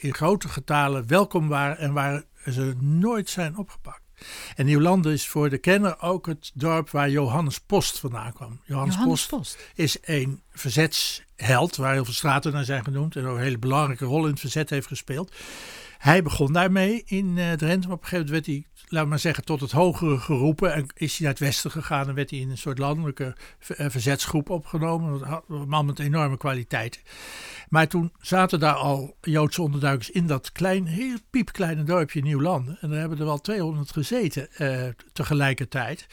in 0.02 0.14
grote 0.14 0.48
getalen 0.48 1.06
welkom 1.06 1.48
waren 1.48 1.78
en 1.78 1.92
waar 1.92 2.22
ze 2.50 2.74
nooit 2.80 3.30
zijn 3.30 3.56
opgepakt. 3.56 4.00
En 4.56 4.66
Nieuwlanden 4.66 5.12
is 5.12 5.28
voor 5.28 5.50
de 5.50 5.58
kenner 5.58 6.00
ook 6.00 6.26
het 6.26 6.50
dorp 6.54 6.90
waar 6.90 7.10
Johannes 7.10 7.60
Post 7.60 7.98
vandaan 7.98 8.32
kwam. 8.32 8.60
Johannes, 8.64 8.94
Johannes 8.94 9.26
Post 9.26 9.28
Post. 9.28 9.70
is 9.74 9.96
een 10.02 10.42
verzetsheld, 10.50 11.76
waar 11.76 11.92
heel 11.92 12.04
veel 12.04 12.14
straten 12.14 12.52
naar 12.52 12.64
zijn 12.64 12.84
genoemd 12.84 13.16
en 13.16 13.26
ook 13.26 13.36
een 13.36 13.42
hele 13.42 13.58
belangrijke 13.58 14.04
rol 14.04 14.24
in 14.24 14.30
het 14.30 14.40
verzet 14.40 14.70
heeft 14.70 14.86
gespeeld. 14.86 15.34
Hij 15.98 16.22
begon 16.22 16.52
daarmee 16.52 17.02
in 17.06 17.38
eh 17.38 17.52
Drenthe, 17.52 17.88
maar 17.88 17.96
op 17.96 18.02
een 18.02 18.08
gegeven 18.08 18.26
moment 18.26 18.30
werd 18.30 18.46
hij, 18.46 18.66
we 19.02 19.08
maar 19.08 19.18
zeggen, 19.18 19.44
tot 19.44 19.60
het 19.60 19.70
hogere 19.70 20.18
geroepen 20.18 20.74
en 20.74 20.86
is 20.94 21.12
hij 21.12 21.20
naar 21.20 21.30
het 21.30 21.44
westen 21.44 21.70
gegaan 21.70 22.08
en 22.08 22.14
werd 22.14 22.30
hij 22.30 22.38
in 22.38 22.50
een 22.50 22.58
soort 22.58 22.78
landelijke 22.78 23.36
eh, 23.66 23.86
verzetsgroep 23.90 24.50
opgenomen. 24.50 25.42
Een 25.48 25.68
man 25.68 25.86
met 25.86 25.98
enorme 25.98 26.36
kwaliteiten. 26.36 27.00
Maar 27.72 27.88
toen 27.88 28.12
zaten 28.20 28.60
daar 28.60 28.74
al 28.74 29.16
Joodse 29.20 29.62
onderduikers 29.62 30.10
in 30.10 30.26
dat 30.26 30.52
klein, 30.52 30.86
heel 30.86 31.16
piepkleine 31.30 31.82
dorpje 31.82 32.22
Nieuwlanden. 32.22 32.78
En 32.80 32.90
daar 32.90 32.98
hebben 32.98 33.18
er 33.18 33.24
wel 33.24 33.40
200 33.40 33.92
gezeten 33.92 34.52
eh, 34.52 34.88
tegelijkertijd. 35.12 36.06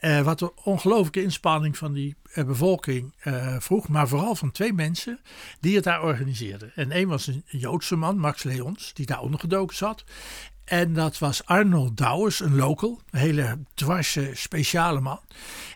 Eh, 0.00 0.20
wat 0.20 0.40
een 0.40 0.52
ongelooflijke 0.64 1.22
inspanning 1.22 1.76
van 1.76 1.92
die 1.92 2.16
eh, 2.32 2.44
bevolking 2.44 3.14
eh, 3.18 3.56
vroeg. 3.58 3.88
Maar 3.88 4.08
vooral 4.08 4.34
van 4.34 4.50
twee 4.50 4.72
mensen 4.72 5.20
die 5.60 5.74
het 5.74 5.84
daar 5.84 6.02
organiseerden. 6.02 6.72
En 6.74 6.90
één 6.90 7.08
was 7.08 7.26
een 7.26 7.44
Joodse 7.46 7.96
man, 7.96 8.18
Max 8.18 8.42
Leons, 8.42 8.94
die 8.94 9.06
daar 9.06 9.20
ondergedoken 9.20 9.76
zat. 9.76 10.04
En 10.64 10.92
dat 10.92 11.18
was 11.18 11.46
Arnold 11.46 11.96
Douwers, 11.96 12.40
een 12.40 12.56
local, 12.56 13.00
een 13.10 13.18
hele 13.18 13.58
dwarse, 13.74 14.30
speciale 14.34 15.00
man. 15.00 15.20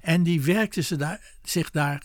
En 0.03 0.23
die 0.23 0.43
werkte 0.43 0.83
ze 0.83 0.97
daar, 0.97 1.21
zich 1.43 1.71
daar 1.71 2.03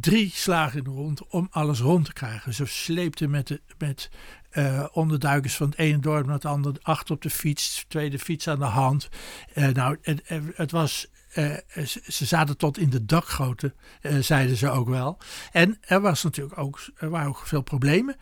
drie 0.00 0.30
slagen 0.34 0.84
rond 0.84 1.26
om 1.26 1.48
alles 1.50 1.80
rond 1.80 2.04
te 2.04 2.12
krijgen. 2.12 2.54
Ze 2.54 2.66
sleepte 2.66 3.28
met, 3.28 3.46
de, 3.46 3.60
met 3.78 4.10
uh, 4.52 4.86
onderduikers 4.92 5.56
van 5.56 5.68
het 5.68 5.78
ene 5.78 5.98
dorp 5.98 6.26
naar 6.26 6.34
het 6.34 6.44
andere, 6.44 6.78
achter 6.82 7.14
op 7.14 7.22
de 7.22 7.30
fiets, 7.30 7.84
tweede 7.88 8.18
fiets 8.18 8.48
aan 8.48 8.58
de 8.58 8.64
hand. 8.64 9.08
Uh, 9.54 9.68
nou, 9.68 9.98
het, 10.02 10.22
het 10.54 10.70
was 10.70 11.06
uh, 11.34 11.56
ze 12.06 12.24
zaten 12.24 12.56
tot 12.56 12.78
in 12.78 12.90
de 12.90 13.04
dakgoten, 13.04 13.74
zeiden 14.20 14.56
ze 14.56 14.70
ook 14.70 14.88
wel. 14.88 15.18
En 15.52 15.78
er 15.80 16.00
was 16.00 16.22
natuurlijk 16.22 16.58
ook, 16.58 16.90
er 16.96 17.10
waren 17.10 17.28
ook 17.28 17.46
veel 17.46 17.62
problemen. 17.62 18.16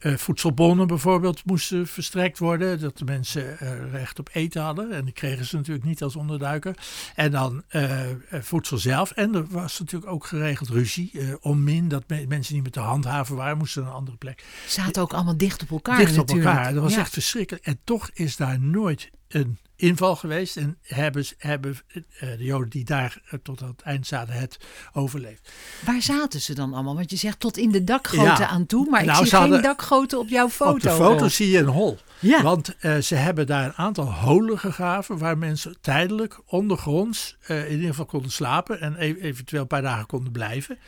Uh, 0.00 0.16
voedselbonnen 0.16 0.86
bijvoorbeeld 0.86 1.44
moesten 1.44 1.86
verstrekt 1.86 2.38
worden, 2.38 2.80
dat 2.80 2.98
de 2.98 3.04
mensen 3.04 3.56
uh, 3.62 3.92
recht 3.92 4.18
op 4.18 4.28
eten 4.32 4.62
hadden. 4.62 4.92
En 4.92 5.04
die 5.04 5.14
kregen 5.14 5.44
ze 5.44 5.56
natuurlijk 5.56 5.86
niet 5.86 6.02
als 6.02 6.16
onderduiker. 6.16 6.74
En 7.14 7.30
dan 7.30 7.62
uh, 7.70 8.00
voedsel 8.30 8.78
zelf. 8.78 9.10
En 9.10 9.34
er 9.34 9.46
was 9.48 9.78
natuurlijk 9.78 10.12
ook 10.12 10.26
geregeld 10.26 10.68
ruzie, 10.68 11.12
onmin, 11.40 11.88
dat 11.88 12.04
me 12.06 12.24
mensen 12.28 12.54
niet 12.54 12.62
met 12.64 12.74
de 12.74 12.80
handhaven 12.80 13.36
waren, 13.36 13.58
moesten 13.58 13.82
naar 13.82 13.90
een 13.90 13.96
andere 13.96 14.16
plek. 14.16 14.44
Zaten 14.66 15.02
ook 15.02 15.12
allemaal 15.12 15.36
dicht 15.36 15.62
op 15.62 15.70
elkaar 15.70 15.96
Dicht 15.98 16.10
op 16.10 16.16
natuurlijk. 16.16 16.48
elkaar, 16.48 16.72
dat 16.72 16.82
was 16.82 16.94
Ja. 16.94 16.98
echt 16.98 17.12
verschrikkelijk. 17.12 17.64
En 17.66 17.78
toch 17.84 18.10
is 18.14 18.36
daar 18.36 18.60
nooit 18.60 19.10
een 19.28 19.58
inval 19.78 20.16
geweest. 20.16 20.56
En 20.56 20.78
hebben, 20.82 21.24
hebben 21.38 21.76
de 22.20 22.36
Joden 22.38 22.68
die 22.70 22.84
daar 22.84 23.20
tot 23.42 23.62
aan 23.62 23.68
het 23.68 23.80
eind 23.82 24.06
zaten 24.06 24.34
het 24.34 24.56
overleefd. 24.92 25.52
Waar 25.84 26.02
zaten 26.02 26.40
ze 26.40 26.54
dan 26.54 26.74
allemaal? 26.74 26.94
Want 26.94 27.10
je 27.10 27.16
zegt 27.16 27.40
tot 27.40 27.56
in 27.56 27.70
de 27.70 27.84
dakgoten 27.84 28.22
Ja. 28.24 28.46
aan 28.48 28.66
toe, 28.66 28.86
maar 28.90 29.00
Nou, 29.04 29.10
ik 29.12 29.16
zie 29.16 29.26
ze 29.26 29.36
hadden- 29.36 29.54
geen 29.54 29.62
dakgoten 29.76 30.18
op 30.18 30.28
jouw 30.28 30.48
foto. 30.48 30.70
Op 30.72 30.80
de 30.80 30.90
foto 30.90 31.28
zie 31.28 31.50
je 31.50 31.58
een 31.58 31.66
hol. 31.66 31.98
Ja. 32.20 32.42
Want 32.42 32.76
eh, 32.76 32.96
ze 32.98 33.14
hebben 33.14 33.46
daar 33.46 33.64
een 33.64 33.74
aantal 33.74 34.12
holen 34.14 34.58
gegraven 34.58 35.18
waar 35.18 35.38
mensen 35.38 35.80
tijdelijk 35.80 36.40
ondergronds 36.46 37.36
eh, 37.46 37.64
in 37.66 37.72
ieder 37.74 37.88
geval 37.88 38.04
konden 38.06 38.30
slapen 38.30 38.80
en 38.80 38.94
e- 38.98 39.14
eventueel 39.20 39.60
een 39.60 39.66
paar 39.66 39.82
dagen 39.82 40.06
konden 40.06 40.32
blijven. 40.32 40.78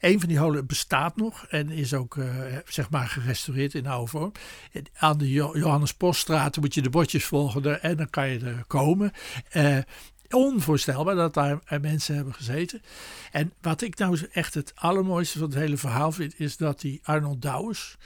Een 0.00 0.20
van 0.20 0.28
die 0.28 0.38
holen 0.38 0.66
bestaat 0.66 1.16
nog 1.16 1.46
en 1.46 1.70
is 1.70 1.94
ook 1.94 2.16
eh, 2.16 2.26
zeg 2.66 2.90
maar 2.90 3.08
gerestaureerd 3.08 3.74
in 3.74 3.86
oude 3.86 4.10
vorm. 4.10 4.32
Aan 4.96 5.18
de 5.18 5.30
Jo- 5.30 5.58
Johannes 5.58 5.94
Poststraat 5.94 6.56
moet 6.56 6.74
je 6.74 6.82
de 6.82 6.90
bordjes 6.90 7.24
volgen 7.24 7.64
er- 7.64 7.80
en 7.80 7.96
dan 7.96 8.10
kan 8.10 8.28
je 8.28 8.38
er 8.38 8.64
komen. 8.66 9.12
Onvoorstelbaar 10.30 11.14
dat 11.14 11.34
daar 11.34 11.58
mensen 11.80 12.14
hebben 12.14 12.34
gezeten. 12.34 12.82
En 13.32 13.52
wat 13.60 13.82
ik 13.82 13.98
nou 13.98 14.18
echt 14.32 14.54
het 14.54 14.72
allermooiste 14.74 15.38
van 15.38 15.48
het 15.48 15.58
hele 15.58 15.76
verhaal 15.76 16.12
vind, 16.12 16.40
is 16.40 16.56
dat 16.56 16.80
die 16.80 17.00
Arnold 17.02 17.42
Douwers, 17.42 17.96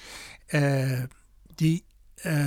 eh, 0.46 1.02
die 1.54 1.84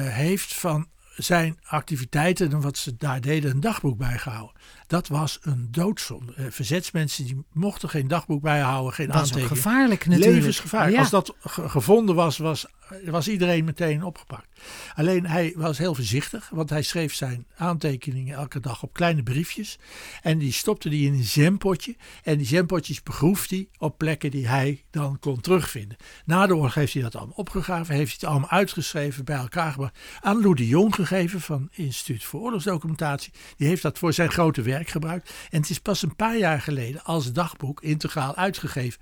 heeft 0.10 0.54
van 0.54 0.88
zijn 1.16 1.60
activiteiten 1.64 2.52
en 2.52 2.62
wat 2.62 2.78
ze 2.78 2.96
daar 2.98 3.22
deden 3.22 3.52
een 3.52 3.60
dagboek 3.60 3.98
bijgehouden. 3.98 4.56
Dat 4.94 5.08
was 5.08 5.40
een 5.42 5.68
doodzonde. 5.72 6.34
Eh, 6.34 6.46
verzetsmensen 6.50 7.26
die 7.26 7.44
mochten 7.54 7.90
geen 7.90 8.08
dagboek 8.08 8.42
bijhouden, 8.42 8.94
geen 8.94 9.08
Dat 9.08 9.16
aantekeningen. 9.16 9.50
gevaarlijk 9.56 10.06
natuurlijk. 10.06 10.36
Levensgevaarlijk. 10.36 10.94
Ja. 10.94 11.00
Als 11.00 11.10
dat 11.10 11.36
ge- 11.40 11.70
gevonden 11.70 12.16
was, 12.16 12.38
was, 12.38 12.66
was 13.06 13.28
iedereen 13.28 13.66
meteen 13.66 14.04
opgepakt. 14.04 14.48
Alleen 14.96 15.26
hij 15.26 15.54
was 15.56 15.78
heel 15.78 15.96
voorzichtig, 15.96 16.50
want 16.50 16.70
hij 16.70 16.82
schreef 16.82 17.14
zijn 17.14 17.46
aantekeningen 17.58 18.36
elke 18.36 18.60
dag 18.60 18.84
op 18.84 18.94
kleine 18.94 19.24
briefjes. 19.24 19.78
En 20.22 20.38
die 20.38 20.52
stopte 20.52 20.90
die 20.90 21.08
in 21.08 21.14
een 21.14 21.24
zempotje. 21.24 21.96
En 22.24 22.38
die 22.38 22.48
zempotjes 22.48 23.04
begroef 23.04 23.50
hij 23.50 23.68
op 23.78 23.98
plekken 23.98 24.32
die 24.32 24.48
hij 24.48 24.84
dan 24.92 25.20
kon 25.20 25.42
terugvinden. 25.42 25.98
Na 26.26 26.48
de 26.48 26.56
oorlog 26.56 26.74
heeft 26.74 26.94
hij 26.94 27.02
dat 27.02 27.16
allemaal 27.16 27.36
opgegraven, 27.36 27.96
heeft 27.96 28.08
hij 28.10 28.18
het 28.20 28.30
allemaal 28.30 28.50
uitgeschreven, 28.60 29.26
bij 29.26 29.38
elkaar 29.38 29.72
gebracht. 29.72 29.98
Aan 30.22 30.42
Lou 30.42 30.56
de 30.56 30.68
Jong 30.68 30.96
gegeven 30.96 31.42
van 31.42 31.68
Instituut 31.72 32.24
voor 32.24 32.42
Oorlogsdocumentatie. 32.42 33.32
Die 33.58 33.68
heeft 33.68 33.82
dat 33.82 33.98
voor 33.98 34.14
zijn 34.14 34.32
grote 34.32 34.62
werk 34.62 34.83
gebruikt. 34.90 35.34
En 35.50 35.60
het 35.62 35.70
is 35.70 35.80
pas 35.80 36.02
een 36.02 36.16
paar 36.16 36.38
jaar 36.38 36.62
geleden 36.62 37.04
als 37.04 37.32
dagboek 37.32 37.82
integraal 37.82 38.36
uitgegeven. 38.36 39.02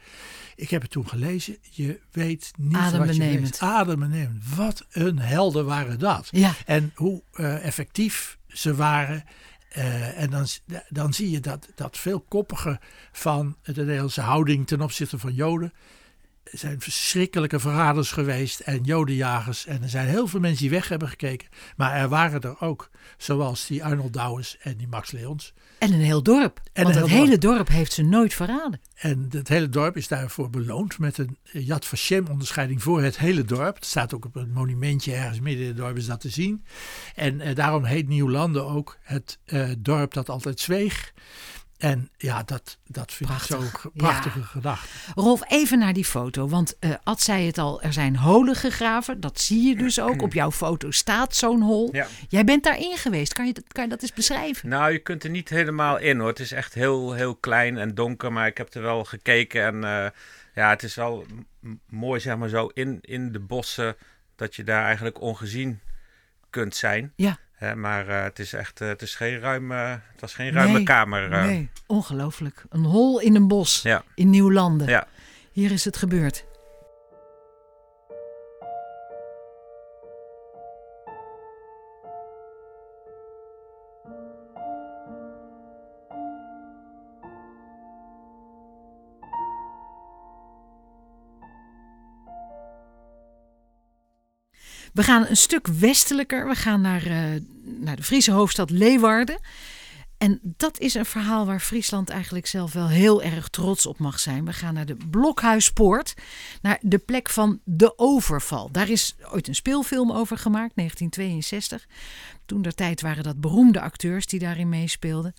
Ik 0.56 0.70
heb 0.70 0.82
het 0.82 0.92
toen 0.92 1.08
gelezen. 1.08 1.58
Je 1.62 2.00
weet 2.12 2.52
niet 2.58 2.74
wat 2.74 3.16
je 3.16 3.22
leest. 3.22 3.62
Adembenemend. 3.62 4.56
Wat 4.56 4.86
een 4.92 5.20
helden 5.20 5.66
waren 5.66 6.00
dat. 6.00 6.28
Ja. 6.32 6.54
En 6.66 6.92
hoe 6.96 7.22
eh, 7.34 7.66
effectief 7.66 8.38
ze 8.48 8.76
waren. 8.76 9.24
Eh, 9.70 10.22
en 10.22 10.30
dan, 10.30 10.46
dan 10.90 11.14
zie 11.14 11.30
je 11.30 11.40
dat, 11.40 11.68
dat 11.76 11.98
veel 11.98 12.20
koppiger 12.20 12.80
van 13.12 13.58
de 13.64 13.74
Nederlandse 13.74 14.22
houding 14.22 14.68
ten 14.68 14.82
opzichte 14.82 15.20
van 15.20 15.34
Joden. 15.34 15.74
Er 16.44 16.58
zijn 16.58 16.82
verschrikkelijke 16.82 17.60
verraders 17.60 18.12
geweest 18.12 18.60
en 18.60 18.84
jodenjagers. 18.84 19.66
En 19.66 19.84
er 19.84 19.90
zijn 19.90 20.08
heel 20.08 20.28
veel 20.28 20.40
mensen 20.40 20.62
die 20.62 20.70
weg 20.70 20.90
hebben 20.90 21.08
gekeken. 21.08 21.48
Maar 21.76 21.96
er 21.96 22.10
waren 22.10 22.42
er 22.42 22.62
ook, 22.62 22.90
zoals 23.18 23.68
die 23.68 23.84
Arnold 23.84 24.14
Douwes 24.14 24.58
en 24.62 24.78
die 24.78 24.88
Max 24.88 25.12
Leons. 25.12 25.54
En 25.78 25.94
een 25.94 26.00
heel 26.00 26.24
dorp. 26.24 26.62
En 26.74 26.84
Want 26.84 26.96
het 26.96 27.08
hele 27.08 27.38
dorp 27.38 27.68
heeft 27.68 27.94
ze 27.94 28.04
nooit 28.04 28.34
verraden. 28.34 28.82
En 28.96 29.28
het 29.30 29.48
hele 29.48 29.70
dorp 29.70 29.98
is 29.98 30.08
daarvoor 30.08 30.50
beloond 30.50 31.00
met 31.00 31.18
een 31.18 31.38
Yad 31.44 31.86
Vashem 31.86 32.28
onderscheiding 32.28 32.84
voor 32.84 33.02
het 33.02 33.18
hele 33.18 33.46
dorp. 33.46 33.76
Het 33.76 33.86
staat 33.86 34.14
ook 34.14 34.26
op 34.26 34.36
een 34.36 34.52
monumentje 34.52 35.14
ergens 35.14 35.40
midden 35.40 35.62
in 35.62 35.68
het 35.68 35.78
dorp 35.78 35.98
is 35.98 36.06
dat 36.06 36.20
te 36.20 36.30
zien. 36.30 36.66
En 37.16 37.42
eh, 37.42 37.56
daarom 37.56 37.84
heet 37.84 38.08
Nieuwlanden 38.08 38.66
ook 38.66 38.98
het 39.02 39.40
eh, 39.46 39.70
dorp 39.78 40.14
dat 40.14 40.30
altijd 40.30 40.60
zweeg. 40.60 41.14
En 41.82 42.10
ja, 42.18 42.44
dat, 42.44 42.78
dat 42.88 43.14
vind 43.14 43.30
ik 43.30 43.36
Prachtig. 43.36 43.58
zo'n 43.62 43.80
ge- 43.80 43.92
prachtige 43.96 44.40
Ja. 44.40 44.46
gedachte. 44.46 44.88
Rolf, 45.16 45.42
even 45.52 45.80
naar 45.80 45.94
die 45.94 46.06
foto. 46.06 46.48
Want 46.48 46.80
eh 46.80 46.92
Ad 47.04 47.22
zei 47.22 47.46
het 47.46 47.58
al, 47.58 47.82
er 47.82 47.94
zijn 47.94 48.16
holen 48.18 48.56
gegraven. 48.56 49.20
Dat 49.20 49.40
zie 49.40 49.68
je 49.68 49.76
dus 49.76 50.00
ook. 50.00 50.22
Op 50.22 50.34
jouw 50.34 50.52
foto 50.52 50.92
staat 50.92 51.36
zo'n 51.36 51.62
hol. 51.62 51.90
Ja. 51.96 52.08
Jij 52.30 52.44
bent 52.44 52.64
daarin 52.64 52.98
geweest. 52.98 53.34
Kan 53.34 53.46
je, 53.48 53.54
dat- 53.54 53.64
kan 53.74 53.84
je 53.84 53.90
dat 53.90 54.02
eens 54.02 54.14
beschrijven? 54.14 54.70
Nou, 54.70 54.92
je 54.92 55.00
kunt 55.00 55.24
er 55.24 55.30
niet 55.30 55.50
helemaal 55.50 55.98
in 55.98 56.20
hoor. 56.20 56.28
Het 56.28 56.40
is 56.40 56.52
echt 56.52 56.74
heel, 56.74 57.14
heel 57.14 57.36
klein 57.36 57.78
en 57.78 57.96
donker, 57.96 58.32
maar 58.34 58.48
ik 58.48 58.58
heb 58.58 58.74
er 58.74 58.82
wel 58.82 59.04
gekeken. 59.04 59.64
En 59.66 59.84
eh, 59.84 60.10
ja, 60.56 60.70
het 60.70 60.84
is 60.84 60.96
wel 60.96 61.26
mooi, 61.90 62.20
zeg 62.20 62.38
maar 62.38 62.50
zo, 62.50 62.68
in, 62.74 62.98
in 63.02 63.32
de 63.32 63.40
bossen, 63.40 63.96
dat 64.36 64.56
je 64.56 64.64
daar 64.64 64.86
eigenlijk 64.86 65.22
ongezien 65.22 65.80
kunt 66.50 66.76
zijn. 66.76 67.14
Ja. 67.16 67.38
Hè, 67.62 67.76
maar 67.76 68.08
eh, 68.08 68.24
het 68.24 68.40
is 68.40 68.54
echt, 68.54 68.82
eh, 68.82 68.88
het 68.88 69.02
is 69.02 69.16
geen 69.16 69.40
ruime, 69.40 69.76
het 70.12 70.22
was 70.22 70.34
geen 70.34 70.52
ruime 70.52 70.74
Nee, 70.74 70.84
kamer. 70.84 71.32
eh. 71.32 71.44
Nee, 71.46 71.70
ongelooflijk. 71.88 72.64
Een 72.70 72.84
hol 72.84 73.20
in 73.20 73.36
een 73.36 73.48
bos 73.48 73.82
Ja, 73.82 74.04
in 74.16 74.30
Nieuwlanden. 74.30 74.88
ja. 74.88 75.08
Hier 75.52 75.72
is 75.72 75.86
het 75.86 75.98
gebeurd. 75.98 76.46
We 94.94 95.04
gaan 95.04 95.26
een 95.28 95.38
stuk 95.38 95.68
westelijker. 95.68 96.48
We 96.48 96.56
gaan 96.56 96.82
naar, 96.82 97.06
eh, 97.06 97.42
naar 97.64 97.96
de 97.96 98.04
Friese 98.04 98.32
hoofdstad 98.32 98.70
Leeuwarden. 98.70 99.40
En 100.22 100.40
dat 100.42 100.80
is 100.80 100.94
een 100.94 101.06
verhaal 101.06 101.46
waar 101.46 101.60
Friesland 101.60 102.10
eigenlijk 102.10 102.48
zelf 102.48 102.74
wel 102.74 102.88
heel 102.88 103.24
erg 103.24 103.50
trots 103.50 103.86
op 103.86 104.00
mag 104.00 104.20
zijn. 104.20 104.46
We 104.46 104.54
gaan 104.54 104.74
naar 104.74 104.86
de 104.86 104.98
Blokhuispoort, 105.10 106.14
naar 106.62 106.78
de 106.82 106.98
plek 106.98 107.30
van 107.30 107.60
de 107.64 107.94
overval. 107.98 108.72
Daar 108.72 108.90
is 108.90 109.16
ooit 109.32 109.48
een 109.48 109.56
speelfilm 109.56 110.12
over 110.12 110.38
gemaakt, 110.38 110.76
1962. 110.76 111.88
Toen 112.46 112.62
der 112.62 112.76
tijd 112.76 113.02
waren 113.02 113.24
dat 113.24 113.42
beroemde 113.42 113.82
acteurs 113.82 114.26
die 114.26 114.40
daarin 114.40 114.70
meespeelden. 114.70 115.34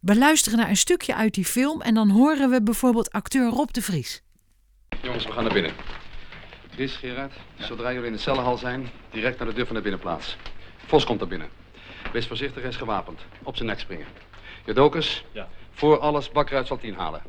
We 0.00 0.16
luisteren 0.16 0.58
naar 0.58 0.68
een 0.68 0.76
stukje 0.76 1.14
uit 1.14 1.34
die 1.34 1.44
film 1.44 1.82
en 1.82 1.94
dan 1.94 2.10
horen 2.10 2.50
we 2.50 2.62
bijvoorbeeld 2.62 3.12
acteur 3.12 3.50
Rob 3.50 3.70
de 3.70 3.82
Vries. 3.82 4.22
Jongens, 5.02 5.24
we 5.24 5.32
gaan 5.32 5.44
naar 5.44 5.52
binnen. 5.52 5.72
Chris, 6.78 6.96
Gerard, 6.96 7.32
zodra 7.56 7.92
jullie 7.92 8.06
in 8.06 8.12
de 8.12 8.18
cellenhal 8.18 8.56
zijn, 8.56 8.88
direct 9.10 9.38
naar 9.38 9.48
de 9.48 9.54
deur 9.54 9.66
van 9.66 9.74
de 9.76 9.82
binnenplaats. 9.82 10.36
Vos 10.86 11.04
komt 11.04 11.20
er 11.20 11.28
binnen. 11.28 11.48
Wees 12.12 12.26
voorzichtig 12.26 12.62
en 12.62 12.72
gewapend. 12.72 13.20
Op 13.42 13.56
zijn 13.56 13.68
nek 13.68 13.78
springen. 13.78 14.06
Jodokus, 14.64 15.24
Ja. 15.32 15.48
voor 15.70 15.98
alles 15.98 16.30
bakker 16.30 16.56
uit 16.56 16.66
zal 16.66 16.78
10 16.78 16.94
halen. 16.94 17.22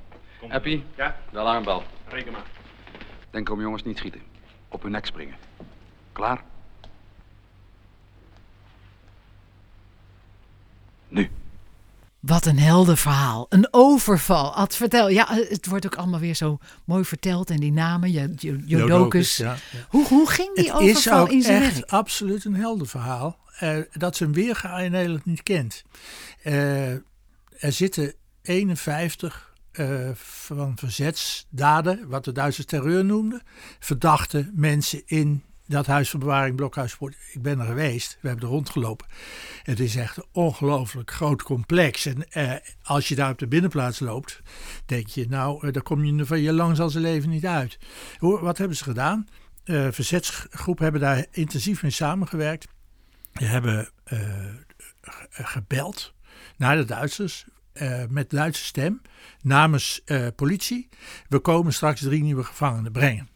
Happy, 0.47 0.83
Ja, 0.95 1.17
de 1.31 1.39
alarmbel. 1.39 1.83
reken 2.07 2.31
maar. 2.31 2.43
Denk 3.29 3.49
om 3.49 3.62
jongens 3.62 3.83
niet 3.83 3.97
schieten. 3.97 4.21
Op 4.67 4.81
hun 4.81 4.91
nek 4.91 5.05
springen. 5.05 5.35
Klaar? 6.12 6.43
Nu. 11.07 11.29
Wat 12.19 12.45
een 12.45 12.60
helder 12.60 12.97
verhaal. 12.97 13.45
Een 13.49 13.67
overval. 13.71 14.53
Ad, 14.55 14.75
vertel. 14.75 15.10
Ja, 15.10 15.27
het 15.34 15.65
wordt 15.65 15.86
ook 15.86 15.95
allemaal 15.95 16.19
weer 16.19 16.36
zo 16.36 16.58
mooi 16.86 17.05
verteld. 17.05 17.49
En 17.49 17.58
die 17.60 17.71
namen, 17.71 18.12
Jo- 18.12 18.34
Jo- 18.36 18.58
Jodokus. 18.65 19.38
Ja, 19.38 19.51
ja. 19.71 19.79
Hoe, 19.89 20.08
hoe 20.08 20.29
ging 20.29 20.55
die 20.55 20.71
Het 20.71 20.82
is 20.82 20.97
overval 20.97 21.27
in 21.29 21.41
zijn 21.41 21.62
echt 21.63 21.73
werk? 21.73 21.89
absoluut 21.89 22.45
een 22.45 22.55
helder 22.55 22.88
verhaal. 22.88 23.38
eh, 23.60 23.77
dat 23.91 24.15
zijn 24.15 24.34
weerga 24.34 24.77
in 24.79 24.91
Nederland 24.91 25.25
niet 25.25 25.43
kent. 25.43 25.84
Eh, 26.43 26.91
er 26.91 27.71
zitten 27.71 28.13
51 28.41 29.53
eh, 29.71 30.10
van 30.13 30.73
verzetsdaden, 30.77 32.08
wat 32.08 32.23
de 32.25 32.32
Duitse 32.32 32.65
terreur 32.65 33.05
noemden, 33.05 33.41
verdachte 33.79 34.49
mensen 34.53 35.01
in 35.05 35.43
dat 35.69 35.86
huis 35.86 36.10
van 36.10 36.19
bewaring, 36.19 36.55
Blokhuispoort, 36.55 37.15
ik 37.32 37.41
ben 37.41 37.60
er 37.60 37.65
geweest. 37.65 38.17
We 38.21 38.27
hebben 38.27 38.45
er 38.45 38.51
rondgelopen. 38.51 39.08
Het 39.63 39.79
is 39.79 39.95
echt 39.95 40.17
een 40.17 40.25
ongelooflijk 40.32 41.12
groot 41.12 41.43
complex. 41.43 42.05
En 42.05 42.32
eh, 42.32 42.53
als 42.84 43.08
je 43.08 43.15
daar 43.15 43.32
op 43.32 43.38
de 43.38 43.47
binnenplaats 43.47 43.99
loopt, 43.99 44.41
denk 44.86 45.08
je, 45.08 45.25
nou, 45.29 45.67
eh, 45.67 45.73
daar 45.73 45.84
kom 45.84 46.05
je 46.05 46.25
van 46.25 46.41
je 46.41 46.53
lang 46.53 46.75
zal 46.75 46.89
zijn 46.89 47.03
leven 47.03 47.29
niet 47.29 47.45
uit. 47.45 47.77
Hoe, 48.17 48.39
wat 48.39 48.58
hebben 48.58 48.77
ze 48.77 48.84
gedaan? 48.84 49.27
Uh, 49.65 49.88
verzetsgroep 49.91 50.79
hebben 50.79 51.01
daar 51.01 51.25
intensief 51.32 51.82
mee 51.82 51.91
samengewerkt. 51.91 52.67
We 53.34 53.45
hebben 53.45 53.89
uh, 54.13 54.19
gebeld 55.32 56.13
naar 56.58 56.75
de 56.75 56.86
Duitsers 56.86 57.45
met 58.10 58.29
Duitse 58.29 58.63
stem 58.63 59.01
namens 59.41 60.03
politie. 60.36 60.89
We 61.27 61.39
komen 61.39 61.73
straks 61.73 62.01
drie 62.01 62.23
nieuwe 62.23 62.43
gevangenen 62.43 62.91
brengen. 62.91 63.29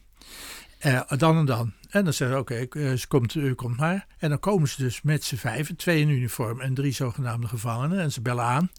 Uh, 0.86 1.00
dan 1.16 1.38
en 1.38 1.44
dan. 1.44 1.72
En 1.90 2.04
dan 2.04 2.12
zeggen 2.12 2.36
ze, 2.36 2.42
oké, 2.42 2.60
okay, 2.62 2.98
komt, 3.08 3.34
u 3.34 3.54
komt 3.54 3.76
maar. 3.76 4.06
En 4.18 4.28
dan 4.28 4.38
komen 4.38 4.68
ze 4.68 4.82
dus 4.82 5.02
met 5.02 5.24
z'n 5.24 5.36
vijven, 5.36 5.76
twee 5.76 6.00
in 6.00 6.08
uniform 6.08 6.60
en 6.60 6.74
drie 6.74 6.92
zogenaamde 6.92 7.46
gevangenen. 7.46 8.00
En 8.00 8.12
ze 8.12 8.20
bellen 8.20 8.44
aan. 8.44 8.70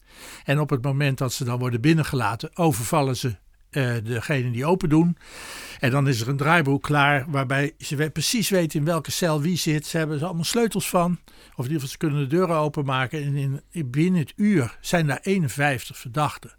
En 0.44 0.60
op 0.60 0.70
het 0.70 0.84
moment 0.84 1.18
dat 1.18 1.34
ze 1.34 1.44
dan 1.44 1.60
worden 1.60 1.82
binnengelaten, 1.82 2.58
overvallen 2.58 3.18
ze 3.18 3.36
uh, 3.72 3.94
degene 4.04 4.52
die 4.52 4.66
open 4.66 4.90
doen. 4.90 5.18
En 5.80 5.92
dan 5.92 6.08
is 6.08 6.22
er 6.22 6.28
een 6.28 6.38
draaiboek 6.38 6.84
klaar 6.84 7.26
waarbij 7.28 7.74
ze 7.78 8.10
precies 8.14 8.50
weten 8.50 8.80
in 8.80 8.86
welke 8.86 9.12
cel 9.12 9.42
wie 9.42 9.58
zit. 9.58 9.86
Ze 9.86 9.98
hebben 9.98 10.18
er 10.18 10.26
allemaal 10.26 10.44
sleutels 10.44 10.90
van. 10.90 11.20
Of 11.56 11.66
in 11.66 11.72
ieder 11.72 11.74
geval 11.74 11.88
ze 11.88 11.98
kunnen 11.98 12.20
de 12.20 12.36
deuren 12.36 12.56
openmaken. 12.56 13.24
En 13.24 13.62
in, 13.72 13.90
binnen 13.92 14.20
het 14.20 14.34
uur 14.36 14.78
zijn 14.82 15.08
daar 15.08 15.20
51 15.22 15.98
verdachten. 15.98 16.52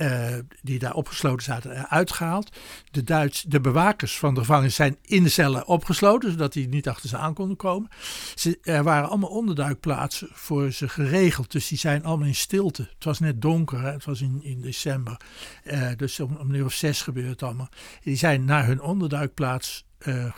Uh, 0.00 0.34
die 0.62 0.78
daar 0.78 0.94
opgesloten 0.94 1.44
zaten, 1.44 1.88
uitgehaald. 1.88 2.56
De, 2.90 3.04
Duits, 3.04 3.42
de 3.42 3.60
bewakers 3.60 4.18
van 4.18 4.34
de 4.34 4.40
gevangenis 4.40 4.74
zijn 4.74 4.96
in 5.02 5.22
de 5.22 5.28
cellen 5.28 5.66
opgesloten, 5.66 6.30
zodat 6.30 6.52
die 6.52 6.68
niet 6.68 6.88
achter 6.88 7.08
ze 7.08 7.16
aan 7.16 7.34
konden 7.34 7.56
komen. 7.56 7.90
Ze, 8.34 8.58
er 8.62 8.82
waren 8.82 9.08
allemaal 9.08 9.30
onderduikplaatsen 9.30 10.28
voor 10.32 10.72
ze 10.72 10.88
geregeld, 10.88 11.52
dus 11.52 11.68
die 11.68 11.78
zijn 11.78 12.04
allemaal 12.04 12.26
in 12.26 12.34
stilte. 12.34 12.88
Het 12.94 13.04
was 13.04 13.18
net 13.18 13.42
donker, 13.42 13.80
hè? 13.80 13.92
het 13.92 14.04
was 14.04 14.20
in, 14.20 14.40
in 14.42 14.60
december, 14.60 15.20
uh, 15.64 15.90
dus 15.96 16.20
om, 16.20 16.36
om 16.36 16.48
een 16.48 16.56
uur 16.56 16.64
of 16.64 16.72
zes 16.72 17.02
gebeurde 17.02 17.30
het 17.30 17.42
allemaal. 17.42 17.68
Die 18.02 18.16
zijn 18.16 18.44
naar 18.44 18.66
hun 18.66 18.80
onderduikplaats, 18.80 19.86
uh, 20.06 20.34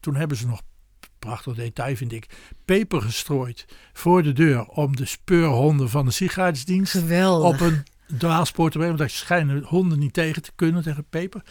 toen 0.00 0.14
hebben 0.14 0.36
ze 0.36 0.46
nog 0.46 0.62
prachtig 1.18 1.54
detail 1.54 1.96
vind 1.96 2.12
ik, 2.12 2.26
peper 2.64 3.02
gestrooid 3.02 3.66
voor 3.92 4.22
de 4.22 4.32
deur 4.32 4.64
om 4.64 4.96
de 4.96 5.04
speurhonden 5.04 5.90
van 5.90 6.04
de 6.04 6.10
sigaretdienst 6.10 6.94
op 7.22 7.60
een 7.60 7.84
dwaalspoor. 8.16 8.70
Want 8.78 8.98
daar 8.98 9.10
schijnen 9.10 9.62
honden 9.62 9.98
niet 9.98 10.12
tegen 10.12 10.42
te 10.42 10.52
kunnen, 10.54 10.82
tegen 10.82 11.04
peper. 11.10 11.42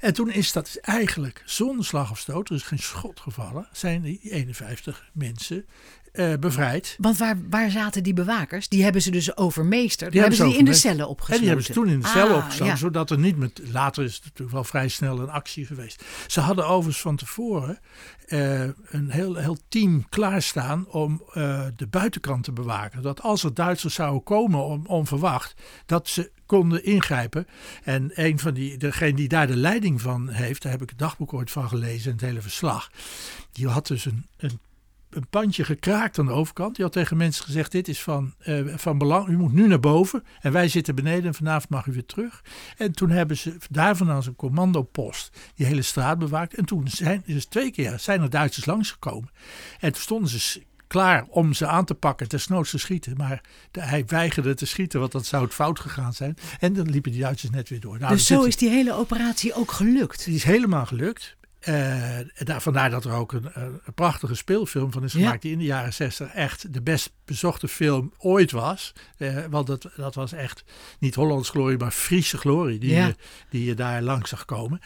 En 0.00 0.14
toen 0.14 0.30
is 0.30 0.52
dat 0.52 0.78
eigenlijk 0.80 1.42
zonder 1.44 1.84
slag 1.84 2.10
of 2.10 2.18
stoot, 2.18 2.48
er 2.48 2.54
is 2.54 2.62
geen 2.62 2.78
schot 2.78 3.20
gevallen, 3.20 3.68
zijn 3.72 4.02
die 4.02 4.20
51 4.22 5.10
mensen 5.12 5.66
uh, 6.12 6.34
bevrijd. 6.40 6.96
Want 6.98 7.16
waar, 7.18 7.36
waar 7.50 7.70
zaten 7.70 8.02
die 8.02 8.14
bewakers? 8.14 8.68
Die 8.68 8.82
hebben 8.82 9.02
ze 9.02 9.10
dus 9.10 9.36
overmeesterd. 9.36 10.12
Die 10.12 10.20
hebben 10.20 10.38
ze 10.38 10.44
die 10.44 10.56
in 10.56 10.64
de 10.64 10.72
cellen 10.72 11.08
opgesloten. 11.08 11.34
En 11.34 11.40
die 11.40 11.48
hebben 11.48 11.66
ze 11.66 11.72
toen 11.72 11.88
in 11.88 12.00
de 12.00 12.06
cellen 12.06 12.36
ah, 12.36 12.44
opgesloten. 12.44 12.78
Zodat 12.78 13.10
er 13.10 13.18
niet 13.18 13.36
met. 13.36 13.60
Later 13.72 14.04
is 14.04 14.14
het 14.14 14.24
natuurlijk 14.24 14.52
wel 14.52 14.64
vrij 14.64 14.88
snel 14.88 15.20
een 15.20 15.30
actie 15.30 15.66
geweest. 15.66 16.04
Ze 16.26 16.40
hadden 16.40 16.66
overigens 16.66 17.00
van 17.00 17.16
tevoren 17.16 17.78
uh, 18.26 18.60
een 18.84 19.10
heel, 19.10 19.34
heel 19.34 19.56
team 19.68 20.08
klaarstaan 20.08 20.86
om 20.88 21.22
uh, 21.34 21.64
de 21.76 21.86
buitenkant 21.86 22.44
te 22.44 22.52
bewaken. 22.52 23.02
Dat 23.02 23.22
als 23.22 23.44
er 23.44 23.54
Duitsers 23.54 23.94
zouden 23.94 24.22
komen 24.22 24.64
om, 24.64 24.86
onverwacht, 24.86 25.54
dat 25.86 26.08
ze 26.08 26.30
konden 26.46 26.84
ingrijpen. 26.84 27.46
En 27.84 28.10
een 28.14 28.38
van 28.38 28.54
die, 28.54 28.76
degene 28.76 29.14
die 29.14 29.28
daar 29.28 29.46
de 29.46 29.56
leiding 29.56 30.00
van 30.00 30.28
heeft, 30.28 30.62
daar 30.62 30.72
heb 30.72 30.82
ik 30.82 30.88
het 30.88 30.98
dagboek 30.98 31.32
ooit 31.32 31.50
van 31.50 31.68
gelezen, 31.68 32.12
het 32.12 32.20
hele 32.20 32.40
verslag. 32.40 32.90
Die 33.52 33.68
had 33.68 33.86
dus 33.86 34.04
een, 34.04 34.26
een 34.36 34.60
een 35.10 35.28
pandje 35.30 35.64
gekraakt 35.64 36.18
aan 36.18 36.26
de 36.26 36.32
overkant. 36.32 36.74
Die 36.74 36.84
had 36.84 36.92
tegen 36.92 37.16
mensen 37.16 37.44
gezegd: 37.44 37.72
Dit 37.72 37.88
is 37.88 38.02
van, 38.02 38.34
uh, 38.46 38.76
van 38.76 38.98
belang. 38.98 39.28
U 39.28 39.36
moet 39.36 39.52
nu 39.52 39.66
naar 39.66 39.80
boven. 39.80 40.24
En 40.40 40.52
wij 40.52 40.68
zitten 40.68 40.94
beneden 40.94 41.24
en 41.24 41.34
vanavond 41.34 41.70
mag 41.70 41.86
u 41.86 41.92
weer 41.92 42.06
terug. 42.06 42.44
En 42.76 42.92
toen 42.92 43.10
hebben 43.10 43.36
ze 43.36 43.56
daar 43.70 43.96
vandaan 43.96 44.22
een 44.26 44.36
commandopost 44.36 45.36
die 45.54 45.66
hele 45.66 45.82
straat 45.82 46.18
bewaakt. 46.18 46.54
En 46.54 46.64
toen 46.64 46.88
zijn 46.88 47.22
dus 47.26 47.44
twee 47.44 47.70
keer 47.70 47.98
zijn 47.98 48.22
er 48.22 48.30
Duitsers 48.30 48.66
langsgekomen. 48.66 49.30
En 49.80 49.92
toen 49.92 50.02
stonden 50.02 50.30
ze 50.30 50.62
klaar 50.90 51.24
om 51.28 51.52
ze 51.52 51.66
aan 51.66 51.84
te 51.84 51.94
pakken, 51.94 52.28
desnoods 52.28 52.70
te 52.70 52.78
schieten. 52.78 53.16
Maar 53.16 53.40
de, 53.70 53.80
hij 53.82 54.04
weigerde 54.06 54.54
te 54.54 54.66
schieten, 54.66 55.00
want 55.00 55.12
dat 55.12 55.26
zou 55.26 55.44
het 55.44 55.54
fout 55.54 55.80
gegaan 55.80 56.12
zijn. 56.12 56.36
En 56.58 56.72
dan 56.72 56.90
liepen 56.90 57.12
die 57.12 57.20
Duitsers 57.20 57.52
net 57.52 57.68
weer 57.68 57.80
door. 57.80 57.98
Nou, 57.98 58.12
dus 58.12 58.26
zo 58.26 58.42
is 58.42 58.56
die 58.56 58.68
hele 58.68 58.94
operatie 58.94 59.54
ook 59.54 59.72
gelukt? 59.72 60.24
Die 60.24 60.34
is 60.34 60.44
helemaal 60.44 60.86
gelukt. 60.86 61.36
Uh, 61.68 62.18
daar, 62.38 62.62
vandaar 62.62 62.90
dat 62.90 63.04
er 63.04 63.12
ook 63.12 63.32
een, 63.32 63.50
een, 63.52 63.80
prachtige 63.94 64.34
speelfilm 64.34 64.92
van 64.92 65.04
is 65.04 65.12
gemaakt, 65.12 65.42
die 65.42 65.52
in 65.52 65.58
de 65.58 65.64
jaren 65.64 65.92
60 65.92 66.28
echt 66.32 66.74
de 66.74 66.82
best 66.82 67.12
bezochte 67.24 67.68
film 67.68 68.12
ooit 68.18 68.50
was. 68.50 68.92
Uh, 69.18 69.44
want 69.50 69.66
dat, 69.66 69.90
dat 69.96 70.14
was 70.14 70.32
echt 70.32 70.64
niet 70.98 71.14
Hollands 71.14 71.50
glorie, 71.50 71.78
maar 71.78 71.90
Friese 71.90 72.38
glorie 72.38 72.78
die, 72.78 72.94
je, 72.94 73.14
die 73.50 73.64
je 73.64 73.74
daar 73.74 74.02
langs 74.02 74.30
zag 74.30 74.44
komen. 74.44 74.80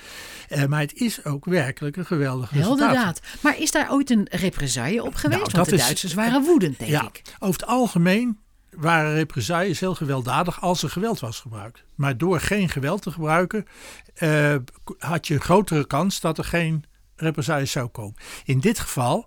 Uh, 0.48 0.64
maar 0.64 0.80
het 0.80 0.94
is 0.94 1.24
ook 1.24 1.44
werkelijk 1.44 1.96
een 1.96 2.06
geweldige 2.06 2.58
Inderdaad. 2.58 3.20
Maar 3.40 3.58
is 3.58 3.70
daar 3.70 3.92
ooit 3.92 4.10
een 4.10 4.26
represaille 4.30 5.02
op 5.02 5.14
geweest? 5.14 5.40
Nou, 5.40 5.52
want 5.52 5.68
de 5.68 5.76
Duitsers 5.76 6.14
waren 6.14 6.42
woedend, 6.42 6.78
denk 6.78 6.90
ja, 6.90 7.02
ik. 7.02 7.22
Over 7.38 7.60
het 7.60 7.70
algemeen 7.70 8.38
waren 8.76 9.14
represailles 9.14 9.80
heel 9.80 9.94
gewelddadig 9.94 10.60
als 10.60 10.82
er 10.82 10.90
geweld 10.90 11.20
was 11.20 11.40
gebruikt. 11.40 11.84
Maar 11.94 12.16
door 12.16 12.40
geen 12.40 12.68
geweld 12.68 13.02
te 13.02 13.10
gebruiken 13.10 13.66
uh, 14.18 14.54
had 14.98 15.26
je 15.26 15.34
een 15.34 15.40
grotere 15.40 15.86
kans 15.86 16.20
dat 16.20 16.38
er 16.38 16.44
geen 16.44 16.84
represailles 17.16 17.70
zou 17.70 17.88
komen. 17.88 18.14
In 18.44 18.60
dit 18.60 18.78
geval, 18.78 19.26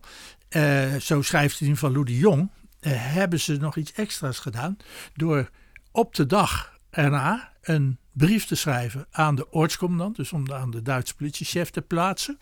uh, 0.49 0.95
zo 0.95 1.21
schrijft 1.21 1.61
in 1.61 1.77
van 1.77 1.91
Lou 1.91 2.05
de 2.05 2.17
Jong, 2.17 2.49
uh, 2.81 2.91
hebben 2.95 3.39
ze 3.39 3.57
nog 3.57 3.75
iets 3.75 3.93
extra's 3.93 4.39
gedaan 4.39 4.77
door 5.13 5.49
op 5.91 6.15
de 6.15 6.25
dag 6.25 6.77
erna 6.89 7.51
een 7.61 7.97
brief 8.11 8.45
te 8.45 8.55
schrijven 8.55 9.05
aan 9.11 9.35
de 9.35 9.49
ortscommandant, 9.49 10.15
dus 10.15 10.33
om 10.33 10.53
aan 10.53 10.71
de 10.71 10.81
Duitse 10.81 11.15
politiechef 11.15 11.69
te 11.69 11.81
plaatsen, 11.81 12.39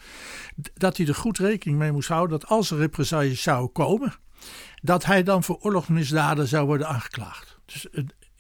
dat 0.74 0.98
hij 0.98 1.08
er 1.08 1.16
goed 1.16 1.38
rekening 1.38 1.80
mee 1.80 1.92
moest 1.92 2.08
houden 2.08 2.40
dat 2.40 2.50
als 2.50 2.72
er 2.72 2.78
represailles 2.78 3.42
zouden 3.42 3.72
komen, 3.72 4.14
dat 4.86 5.06
hij 5.06 5.24
dan 5.24 5.44
voor 5.44 5.58
oorlogsmisdaden 5.62 6.48
zou 6.48 6.66
worden 6.66 6.88
aangeklaagd. 6.88 7.58
Dus 7.66 7.88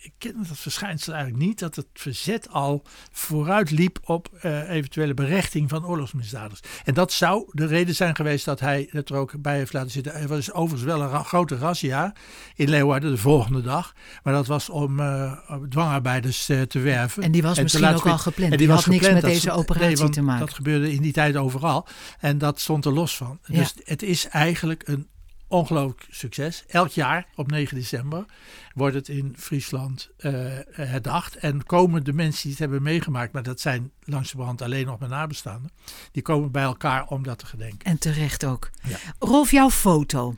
ik 0.05 0.13
ken 0.17 0.36
dat 0.47 0.58
verschijnsel 0.58 1.13
eigenlijk 1.13 1.45
niet, 1.45 1.60
dat 1.60 1.75
het 1.75 1.88
verzet 1.93 2.49
al 2.49 2.84
vooruit 3.12 3.71
liep 3.71 3.99
op 4.03 4.29
uh, 4.41 4.69
eventuele 4.69 5.13
berechting 5.13 5.69
van 5.69 5.86
oorlogsmisdadigers. 5.86 6.60
En 6.84 6.93
dat 6.93 7.12
zou 7.12 7.49
de 7.51 7.65
reden 7.65 7.95
zijn 7.95 8.15
geweest 8.15 8.45
dat 8.45 8.60
hij 8.60 8.88
het 8.91 9.10
er 9.10 9.15
ook 9.15 9.41
bij 9.41 9.58
heeft 9.58 9.73
laten 9.73 9.91
zitten. 9.91 10.13
Er 10.13 10.27
was 10.27 10.51
overigens 10.51 10.84
wel 10.93 11.01
een 11.01 11.25
grote 11.25 11.58
razzia 11.58 12.13
in 12.55 12.69
Leeuwarden 12.69 13.12
de 13.12 13.17
volgende 13.17 13.62
dag, 13.62 13.93
maar 14.23 14.34
dat 14.34 14.47
was 14.47 14.69
om 14.69 14.99
uh, 14.99 15.41
dwangarbeiders 15.69 16.49
uh, 16.49 16.62
te 16.62 16.79
werven. 16.79 17.23
En 17.23 17.31
die 17.31 17.41
was 17.41 17.62
misschien 17.62 17.86
ook 17.86 18.05
al 18.05 18.17
gepland. 18.17 18.51
En 18.51 18.58
die, 18.58 18.69
had 18.69 18.86
niks 18.86 19.12
met 19.12 19.21
deze 19.21 19.51
operatie 19.51 19.97
nee, 19.97 20.10
te 20.10 20.21
maken. 20.21 20.45
Dat 20.45 20.55
gebeurde 20.55 20.93
in 20.93 21.01
die 21.01 21.13
tijd 21.13 21.36
overal 21.36 21.88
en 22.19 22.38
dat 22.38 22.60
stond 22.60 22.86
er 22.86 22.93
los 22.93 23.17
van. 23.17 23.39
Ja. 23.43 23.60
Dus 23.60 23.73
het 23.84 24.03
is 24.03 24.27
eigenlijk 24.27 24.88
een 24.88 25.08
ongelooflijk 25.56 26.06
succes. 26.10 26.63
Elk 26.68 26.89
jaar 26.89 27.28
op 27.36 27.52
9 27.52 27.76
december 27.76 28.26
wordt 28.74 28.96
het 28.96 29.08
in 29.08 29.36
Friesland 29.38 30.10
uh, 30.18 30.32
herdacht. 30.72 31.36
En 31.36 31.63
komen 31.63 32.04
de 32.04 32.13
mensen 32.13 32.41
die 32.41 32.52
het 32.52 32.60
hebben 32.60 32.84
meegemaakt, 32.84 33.34
maar 33.34 33.44
dat 33.44 33.60
zijn 33.60 33.91
langzamerhand 34.04 34.62
alleen 34.62 34.86
nog 34.86 35.00
mijn 35.00 35.12
nabestaanden, 35.12 35.72
die 36.12 36.22
komen 36.24 36.52
bij 36.52 36.63
elkaar 36.63 37.08
om 37.08 37.24
dat 37.24 37.39
te 37.39 37.46
gedenken. 37.46 37.80
En 37.84 37.98
terecht 37.98 38.46
ook. 38.46 38.70
Ja. 38.84 38.98
Rolf, 39.20 39.52
jouw 39.52 39.70
foto. 39.70 40.36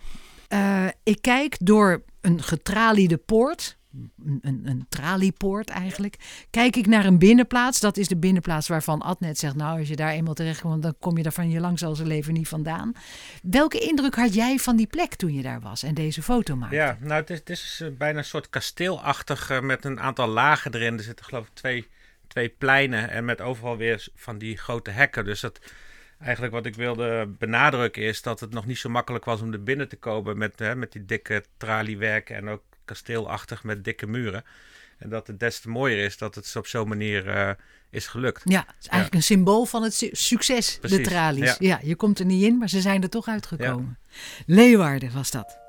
Uh, 0.49 0.86
ik 1.03 1.21
kijk 1.21 1.56
door 1.60 2.03
een 2.21 2.43
getraliede 2.43 3.17
poort 3.17 3.76
een, 4.41 4.62
een, 4.63 4.86
traliepoort 4.89 5.69
eigenlijk. 5.69 6.15
Kijk 6.49 6.75
ik 6.75 6.88
naar 6.88 7.05
een 7.05 7.19
binnenplaats, 7.19 7.79
dat 7.79 7.97
is 7.97 8.07
de 8.07 8.17
binnenplaats 8.17 8.67
waarvan 8.67 9.01
Adnet 9.01 9.39
zegt, 9.39 9.55
nou 9.55 9.79
als 9.79 9.88
je 9.88 9.95
daar 9.95 10.12
eenmaal 10.12 10.33
terecht 10.33 10.62
komt, 10.62 10.83
dan 10.83 10.95
kom 10.99 11.17
je 11.17 11.23
daar 11.23 11.31
van 11.31 11.49
je 11.49 11.60
lang 11.60 11.79
zal 11.79 11.95
zijn 11.95 12.07
leven 12.07 12.33
niet 12.33 12.47
vandaan. 12.47 12.91
Welke 13.41 13.79
indruk 13.79 14.15
had 14.15 14.33
jij 14.33 14.57
van 14.57 14.75
die 14.75 14.88
plek 14.88 15.15
toen 15.15 15.33
je 15.33 15.41
daar 15.41 15.62
was 15.62 15.83
en 15.83 15.93
deze 15.93 16.21
foto 16.21 16.55
maakte? 16.55 16.75
Ja, 16.75 16.97
nou 16.99 17.23
het 17.27 17.49
is, 17.49 17.79
eh, 17.83 17.89
bijna 17.97 18.17
een 18.17 18.25
soort 18.25 18.49
kasteelachtig 18.49 19.51
uh, 19.51 19.60
met 19.60 19.86
een 19.86 19.99
aantal 19.99 20.27
lagen 20.27 20.73
erin. 20.73 20.97
Er 20.97 21.03
zitten 21.03 21.25
geloof 21.25 21.47
ik 21.47 21.53
twee, 21.53 21.88
twee 22.27 22.49
pleinen 22.49 23.10
en 23.10 23.25
met 23.25 23.41
overal 23.41 23.77
weer 23.77 24.07
van 24.15 24.38
die 24.38 24.57
grote 24.57 24.91
hekken. 24.91 25.25
Dus 25.25 25.39
dat... 25.39 25.60
Eigenlijk 26.19 26.53
wat 26.53 26.65
ik 26.65 26.75
wilde 26.75 27.36
benadrukken 27.38 28.03
is 28.03 28.21
dat 28.21 28.39
het 28.39 28.51
nog 28.51 28.65
niet 28.65 28.77
zo 28.77 28.89
makkelijk 28.89 29.25
was 29.25 29.41
om 29.41 29.53
er 29.53 29.63
binnen 29.63 29.88
te 29.88 29.95
komen 29.95 30.38
met, 30.38 30.60
hè, 30.60 30.75
met 30.75 30.91
die 30.91 31.05
dikke 31.05 31.43
traliewerken 31.57 32.36
en 32.36 32.47
ook 32.47 32.63
kasteelachtig 32.88 33.63
met 33.63 33.84
dikke 33.84 34.08
muren. 34.08 34.43
En 34.97 35.10
dat 35.10 35.28
het 35.28 35.39
des 35.39 35.60
te 35.60 35.69
mooier 35.69 36.06
is 36.06 36.17
dat 36.17 36.36
het 36.36 36.56
op 36.56 36.67
zo'n 36.67 36.88
manier 36.88 37.28
uh, 37.28 37.52
is 37.89 38.08
gelukt. 38.08 38.41
Ja, 38.45 38.60
het 38.67 38.76
is 38.80 38.88
eigenlijk 38.88 39.13
een 39.13 39.23
symbool 39.23 39.65
van 39.65 39.84
het 39.84 39.93
succes, 40.12 40.78
Precies, 40.78 40.97
de 40.97 41.04
tralies. 41.04 41.50
Ja. 41.50 41.56
ja. 41.60 41.80
je 41.84 41.95
komt 41.95 42.19
er 42.19 42.26
niet 42.26 42.43
in, 42.43 42.58
maar 42.58 42.69
ze 42.69 42.82
zijn 42.82 43.04
er 43.04 43.10
toch 43.10 43.28
uitgekomen. 43.28 43.97
Ja. 44.10 44.17
Leeuwarden 44.45 45.13
was 45.13 45.32
dat. 45.32 45.66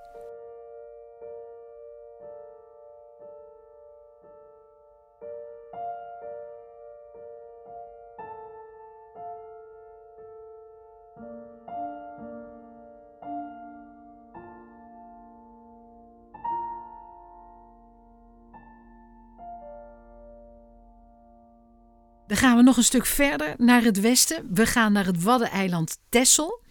Nog 22.68 22.76
een 22.76 22.84
stuk 22.84 23.06
verder 23.06 23.54
naar 23.58 23.82
het 23.82 24.00
westen. 24.00 24.46
We 24.50 24.66
gaan 24.66 24.92
naar 24.92 25.06
het 25.06 25.22
Waddeneiland 25.22 25.98
Texel. 26.08 26.62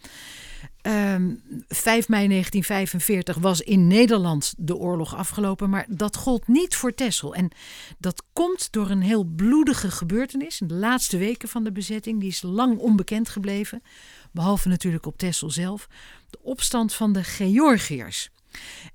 Ehm 0.80 1.34
5 1.68 2.08
mei 2.08 2.28
1945 2.28 3.36
was 3.36 3.60
in 3.60 3.86
Nederland 3.86 4.54
de 4.56 4.76
oorlog 4.76 5.16
afgelopen, 5.16 5.70
maar 5.70 5.86
dat 5.88 6.16
gold 6.16 6.48
niet 6.48 6.76
voor 6.76 6.94
Texel. 6.94 7.34
En 7.34 7.50
dat 7.98 8.22
komt 8.32 8.72
door 8.72 8.90
een 8.90 9.02
heel 9.02 9.24
bloedige 9.24 9.90
gebeurtenis 9.90 10.60
in 10.60 10.66
de 10.66 10.74
laatste 10.74 11.18
weken 11.18 11.48
van 11.48 11.64
de 11.64 11.72
bezetting. 11.72 12.20
Die 12.20 12.28
is 12.28 12.42
lang 12.42 12.78
onbekend 12.78 13.28
gebleven, 13.28 13.82
behalve 14.32 14.68
natuurlijk 14.68 15.06
op 15.06 15.18
Texel 15.18 15.50
zelf. 15.50 15.88
De 16.30 16.38
opstand 16.42 16.94
van 16.94 17.12
de 17.12 17.24
Georgiërs. 17.24 18.30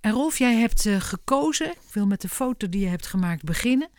En 0.02 0.12
Rolf, 0.12 0.38
jij 0.38 0.56
hebt 0.56 0.86
eh, 0.86 1.02
gekozen, 1.02 1.72
ik 1.72 1.94
wil 1.94 2.06
met 2.06 2.22
de 2.22 2.30
foto 2.30 2.70
die 2.70 2.82
je 2.82 2.88
hebt 2.88 3.08
gemaakt 3.08 3.44
beginnen. 3.44 3.89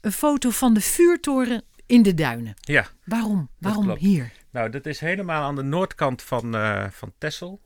Een 0.00 0.12
foto 0.12 0.50
van 0.50 0.74
de 0.74 0.80
vuurtoren 0.80 1.62
in 1.90 2.02
de 2.02 2.14
duinen. 2.14 2.54
Ja, 2.60 2.86
Waarom? 3.04 3.48
Waarom 3.58 3.96
hier? 3.96 4.30
nou, 4.50 4.70
dat 4.70 4.86
is 4.86 5.00
helemaal 5.00 5.42
aan 5.42 5.56
de 5.56 5.62
noordkant 5.62 6.22
van, 6.22 6.54
eh 6.54 6.86
van 6.90 7.12
Texel. 7.18 7.60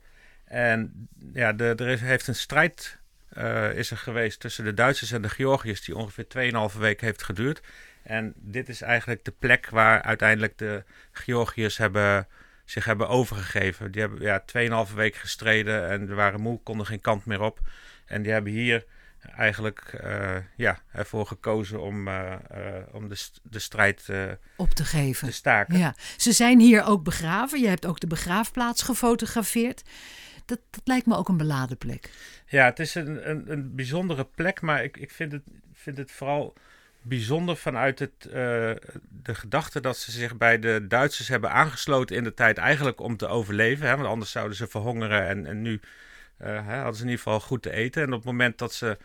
En 0.45 1.07
ja, 1.33 1.53
de, 1.53 1.73
er 1.75 1.87
is, 1.87 2.01
heeft 2.01 2.27
een 2.27 2.35
strijd 2.35 2.99
eh, 3.29 3.73
is 3.73 3.91
er 3.91 3.97
geweest 3.97 4.39
tussen 4.39 4.63
de 4.63 4.73
Duitsers 4.73 5.11
en 5.11 5.21
de 5.21 5.29
Georgiërs, 5.29 5.85
die 5.85 5.95
ongeveer 5.95 6.25
2,5 6.71 6.77
weken 6.79 7.05
heeft 7.05 7.23
geduurd. 7.23 7.61
En 8.03 8.33
dit 8.35 8.69
is 8.69 8.81
eigenlijk 8.81 9.25
de 9.25 9.33
plek 9.39 9.69
waar 9.69 10.01
uiteindelijk 10.01 10.57
de 10.57 10.83
Georgiërs 11.11 11.77
hebben, 11.77 12.27
zich 12.65 12.85
hebben 12.85 13.07
overgegeven. 13.07 13.91
Die 13.91 14.01
hebben 14.01 14.21
ja, 14.21 14.43
2,5 14.87 14.93
weken 14.95 15.19
gestreden 15.19 15.89
en 15.89 16.15
waren 16.15 16.41
moe, 16.41 16.59
konden 16.63 16.85
geen 16.85 17.01
kant 17.01 17.25
meer 17.25 17.41
op. 17.41 17.59
En 18.05 18.21
die 18.21 18.31
hebben 18.31 18.51
hier 18.51 18.85
eigenlijk 19.37 19.79
eh, 19.79 20.35
ja, 20.55 20.79
ervoor 20.91 21.25
gekozen 21.27 21.81
om, 21.81 22.07
eh, 22.07 22.33
eh, 22.33 22.83
om 22.91 23.09
de, 23.09 23.15
st- 23.15 23.39
de 23.43 23.59
strijd 23.59 24.09
Op 24.55 24.69
te 24.69 24.85
geven. 24.85 25.27
te 25.27 25.33
staken. 25.33 25.77
Ja, 25.77 25.95
ze 26.17 26.31
zijn 26.31 26.59
hier 26.59 26.83
ook 26.83 27.03
begraven. 27.03 27.61
Je 27.61 27.67
hebt 27.67 27.85
ook 27.85 27.99
de 27.99 28.07
begraafplaats 28.07 28.81
gefotografeerd. 28.81 29.81
Dat, 30.45 30.59
dat 30.69 30.81
lijkt 30.83 31.05
me 31.05 31.15
ook 31.15 31.29
een 31.29 31.37
beladen 31.37 31.77
plek. 31.77 32.09
Ja, 32.47 32.65
het 32.65 32.79
is 32.79 32.95
een, 32.95 33.29
een, 33.29 33.51
een 33.51 33.75
bijzondere 33.75 34.25
plek, 34.35 34.61
maar 34.61 34.83
ik, 34.83 34.97
ik 34.97 35.11
vind, 35.11 35.31
het, 35.31 35.43
vind 35.73 35.97
het 35.97 36.11
vooral 36.11 36.53
bijzonder 37.01 37.57
vanuit 37.57 37.99
het, 37.99 38.21
de 38.21 39.35
gedachte 39.35 39.79
dat 39.79 39.97
ze 39.97 40.11
zich 40.11 40.37
bij 40.37 40.59
de 40.59 40.85
Duitsers 40.87 41.27
hebben 41.27 41.51
aangesloten 41.51 42.15
in 42.15 42.23
de 42.23 42.33
tijd 42.33 42.57
eigenlijk 42.57 42.99
om 43.01 43.17
te 43.17 43.27
overleven. 43.27 43.87
Hè, 43.87 43.95
want 43.95 44.07
anders 44.07 44.31
zouden 44.31 44.57
ze 44.57 44.67
verhongeren 44.67 45.27
en, 45.27 45.45
en 45.45 45.61
nu 45.61 45.79
hè, 46.37 46.75
hadden 46.75 46.95
ze 46.95 47.01
in 47.03 47.09
ieder 47.09 47.23
geval 47.23 47.39
goed 47.39 47.61
te 47.61 47.71
eten. 47.71 48.01
En 48.01 48.07
op 48.07 48.15
het 48.15 48.25
moment 48.25 48.57
dat 48.57 48.73
ze, 48.73 48.97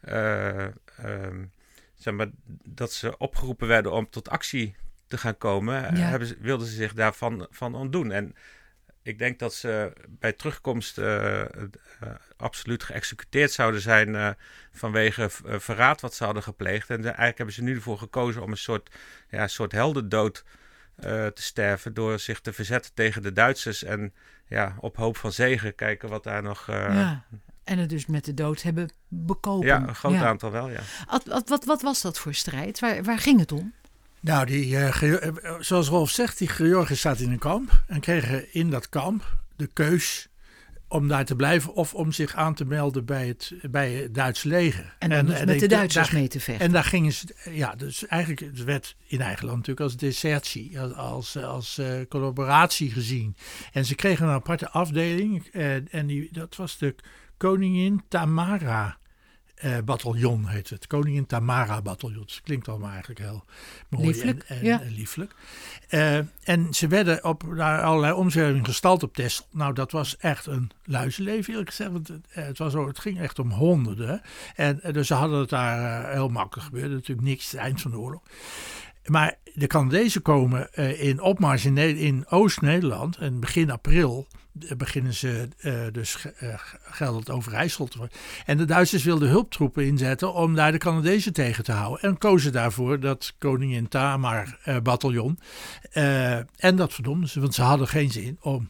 eh, 0.00 0.64
ehm, 0.64 1.44
zeg 1.94 2.14
maar, 2.14 2.28
dat 2.64 2.92
ze 2.92 3.18
opgeroepen 3.18 3.68
werden 3.68 3.92
om 3.92 4.10
tot 4.10 4.28
actie 4.28 4.74
te 5.06 5.18
gaan 5.18 5.38
komen, 5.38 5.84
eh, 5.88 5.96
Ja. 5.98 6.04
hebben 6.04 6.28
ze, 6.28 6.36
wilden 6.40 6.66
ze 6.66 6.74
zich 6.74 6.92
daarvan 6.92 7.46
van 7.50 7.74
ontdoen. 7.74 8.12
En 8.12 8.34
ik 9.02 9.18
denk 9.18 9.38
dat 9.38 9.54
ze 9.54 9.92
bij 10.08 10.32
terugkomst 10.32 10.98
eh, 10.98 11.40
eh, 11.40 11.48
absoluut 12.36 12.82
geëxecuteerd 12.82 13.52
zouden 13.52 13.80
zijn 13.80 14.14
eh, 14.14 14.30
vanwege 14.72 15.22
eh, 15.46 15.58
verraad 15.58 16.00
wat 16.00 16.14
ze 16.14 16.24
hadden 16.24 16.42
gepleegd. 16.42 16.90
En 16.90 17.04
eigenlijk 17.04 17.36
hebben 17.36 17.54
ze 17.54 17.62
nu 17.62 17.74
ervoor 17.74 17.98
gekozen 17.98 18.42
om 18.42 18.50
een 18.50 18.56
soort, 18.56 18.90
ja, 19.28 19.46
soort 19.46 19.72
heldendood 19.72 20.44
eh, 20.46 20.52
te 21.00 21.42
sterven 21.42 21.94
door 21.94 22.18
zich 22.18 22.40
te 22.40 22.52
verzetten 22.52 22.94
tegen 22.94 23.22
de 23.22 23.32
Duitsers. 23.32 23.84
En 23.84 24.12
ja, 24.50 24.74
op 24.80 24.96
hoop 24.96 25.16
van 25.16 25.32
zegen 25.32 25.74
kijken 25.74 26.08
wat 26.08 26.24
daar 26.24 26.42
nog... 26.42 26.68
eh, 26.68 26.76
ja. 26.76 26.92
ja. 26.92 27.24
En 27.64 27.78
het 27.78 27.88
dus 27.88 28.06
met 28.06 28.24
de 28.24 28.34
dood 28.34 28.62
hebben 28.62 28.92
bekopen. 29.08 29.88
een 29.88 29.94
groot 29.94 30.14
aantal 30.14 30.50
wel, 30.50 30.70
ja. 30.70 30.80
Wat, 31.10 31.24
wat, 31.24 31.48
wat, 31.48 31.64
wat 31.64 31.82
was 31.82 32.00
dat 32.00 32.18
voor 32.18 32.34
strijd? 32.34 32.80
Waar, 32.80 33.02
waar 33.02 33.18
ging 33.18 33.40
het 33.40 33.52
om? 33.52 33.72
Nou, 34.20 34.46
die, 34.46 34.76
eh, 34.76 35.14
eh, 35.14 35.54
zoals 35.60 35.88
Rolf 35.88 36.10
zegt, 36.10 36.38
die 36.38 36.48
Georgiërs 36.48 37.00
zaten 37.00 37.24
in 37.24 37.32
een 37.32 37.38
kamp 37.38 37.82
en 37.86 38.00
kregen 38.00 38.52
in 38.52 38.70
dat 38.70 38.88
kamp 38.88 39.38
de 39.56 39.66
keus 39.72 40.28
om 40.92 41.08
daar 41.08 41.24
te 41.24 41.36
blijven 41.36 41.74
of 41.74 41.94
om 41.94 42.12
zich 42.12 42.34
aan 42.34 42.54
te 42.54 42.64
melden 42.64 43.04
bij 43.04 43.26
het, 43.26 43.52
bij 43.70 43.92
het 43.92 44.14
Duits 44.14 44.42
leger. 44.42 44.96
En 44.98 45.26
dus 45.26 45.38
met 45.44 45.48
ik- 45.54 45.60
de 45.60 45.66
Duitsers 45.68 46.08
daar- 46.10 46.18
mee 46.18 46.28
te 46.28 46.40
vechten. 46.40 46.66
En 46.66 46.72
daar 46.72 46.84
gingen 46.84 47.12
ze, 47.12 47.34
ja, 47.50 47.74
dus 47.74 48.06
eigenlijk 48.06 48.40
het 48.40 48.64
werd 48.64 48.96
in 49.06 49.20
eigen 49.20 49.44
land 49.44 49.56
natuurlijk 49.56 49.86
als 49.86 49.96
desertie, 49.96 50.80
als, 50.80 50.94
als, 50.94 51.36
als 51.36 51.78
eh, 51.78 51.86
collaboratie 52.08 52.90
gezien. 52.90 53.36
En 53.72 53.84
ze 53.84 53.94
kregen 53.94 54.26
een 54.26 54.32
aparte 54.34 54.70
afdeling 54.70 55.46
eh, 55.52 55.94
en 55.94 56.06
die, 56.06 56.28
dat 56.32 56.56
was 56.56 56.78
de 56.78 56.94
Koningin 57.36 58.02
Tamara. 58.08 58.98
Eh 59.60 59.78
bataljon 59.84 60.46
heet 60.48 60.70
het. 60.70 60.86
Koningin 60.86 61.26
Tamara 61.26 61.82
bataljon. 61.82 62.20
Dat 62.26 62.40
klinkt 62.44 62.68
allemaal 62.68 62.90
eigenlijk 62.90 63.20
heel 63.20 63.44
mooi 63.88 64.06
Lieflijk, 64.06 64.42
en, 64.42 64.56
en, 64.58 64.64
ja. 64.64 64.80
en 64.80 64.92
lieflijk. 64.92 65.34
Eh, 65.88 66.16
en 66.42 66.66
ze 66.74 66.88
werden 66.88 67.24
op 67.24 67.42
naar 67.54 67.82
allerlei 67.82 68.12
omzwervingen 68.12 68.64
gestald 68.64 69.02
op 69.02 69.14
Texel. 69.14 69.44
Nou, 69.52 69.72
dat 69.74 69.92
was 69.92 70.16
echt 70.16 70.46
een 70.46 70.70
luizenleven 70.84 71.50
eerlijk 71.50 71.68
gezegd. 71.68 71.90
Want 71.90 72.08
het, 72.08 72.26
eh, 72.32 72.44
het, 72.44 72.58
was, 72.58 72.74
ook- 72.74 72.86
het 72.88 72.98
ging 72.98 73.20
echt 73.20 73.38
om 73.38 73.50
honderden. 73.50 74.20
En 74.54 74.82
eh, 74.82 74.92
dus 74.92 75.06
ze 75.06 75.14
hadden 75.14 75.38
het 75.40 75.48
daar 75.48 76.04
eh, 76.04 76.12
heel 76.12 76.28
makkelijk 76.28 76.66
gebeurd. 76.68 76.90
Natuurlijk 76.90 77.28
niks, 77.28 77.50
het 77.50 77.60
eind 77.60 77.80
van 77.80 77.90
de 77.90 77.98
oorlog. 77.98 78.22
Maar 79.10 79.34
de 79.54 79.66
Canadezen 79.66 80.22
komen 80.22 80.72
eh, 80.74 81.02
in 81.02 81.20
opmars 81.20 81.64
in, 81.64 81.72
Ne- 81.72 81.98
in 81.98 82.24
Oost-Nederland. 82.28 83.16
En 83.16 83.40
begin 83.40 83.70
april 83.70 84.26
eh, 84.60 84.76
beginnen 84.76 85.14
ze 85.14 85.48
eh, 85.58 85.74
dus 85.92 86.14
ge- 86.14 86.32
eh, 86.38 86.54
geldend 86.84 87.30
Overijssel 87.30 87.86
te 87.86 87.98
worden. 87.98 88.16
En 88.46 88.56
de 88.56 88.64
Duitsers 88.64 89.02
wilden 89.04 89.28
hulptroepen 89.28 89.86
inzetten 89.86 90.34
om 90.34 90.54
daar 90.54 90.72
de 90.72 90.78
Canadezen 90.78 91.32
tegen 91.32 91.64
te 91.64 91.72
houden. 91.72 92.02
En 92.10 92.18
kozen 92.18 92.52
daarvoor 92.52 93.00
dat 93.00 93.34
koningin 93.38 93.88
Tamar 93.88 94.58
bataljon. 94.82 95.38
En 96.56 96.76
dat 96.76 96.92
verdomden 96.92 97.28
ze, 97.28 97.40
want 97.40 97.54
ze 97.54 97.62
hadden 97.62 97.88
geen 97.88 98.10
zin 98.10 98.36
om 98.40 98.66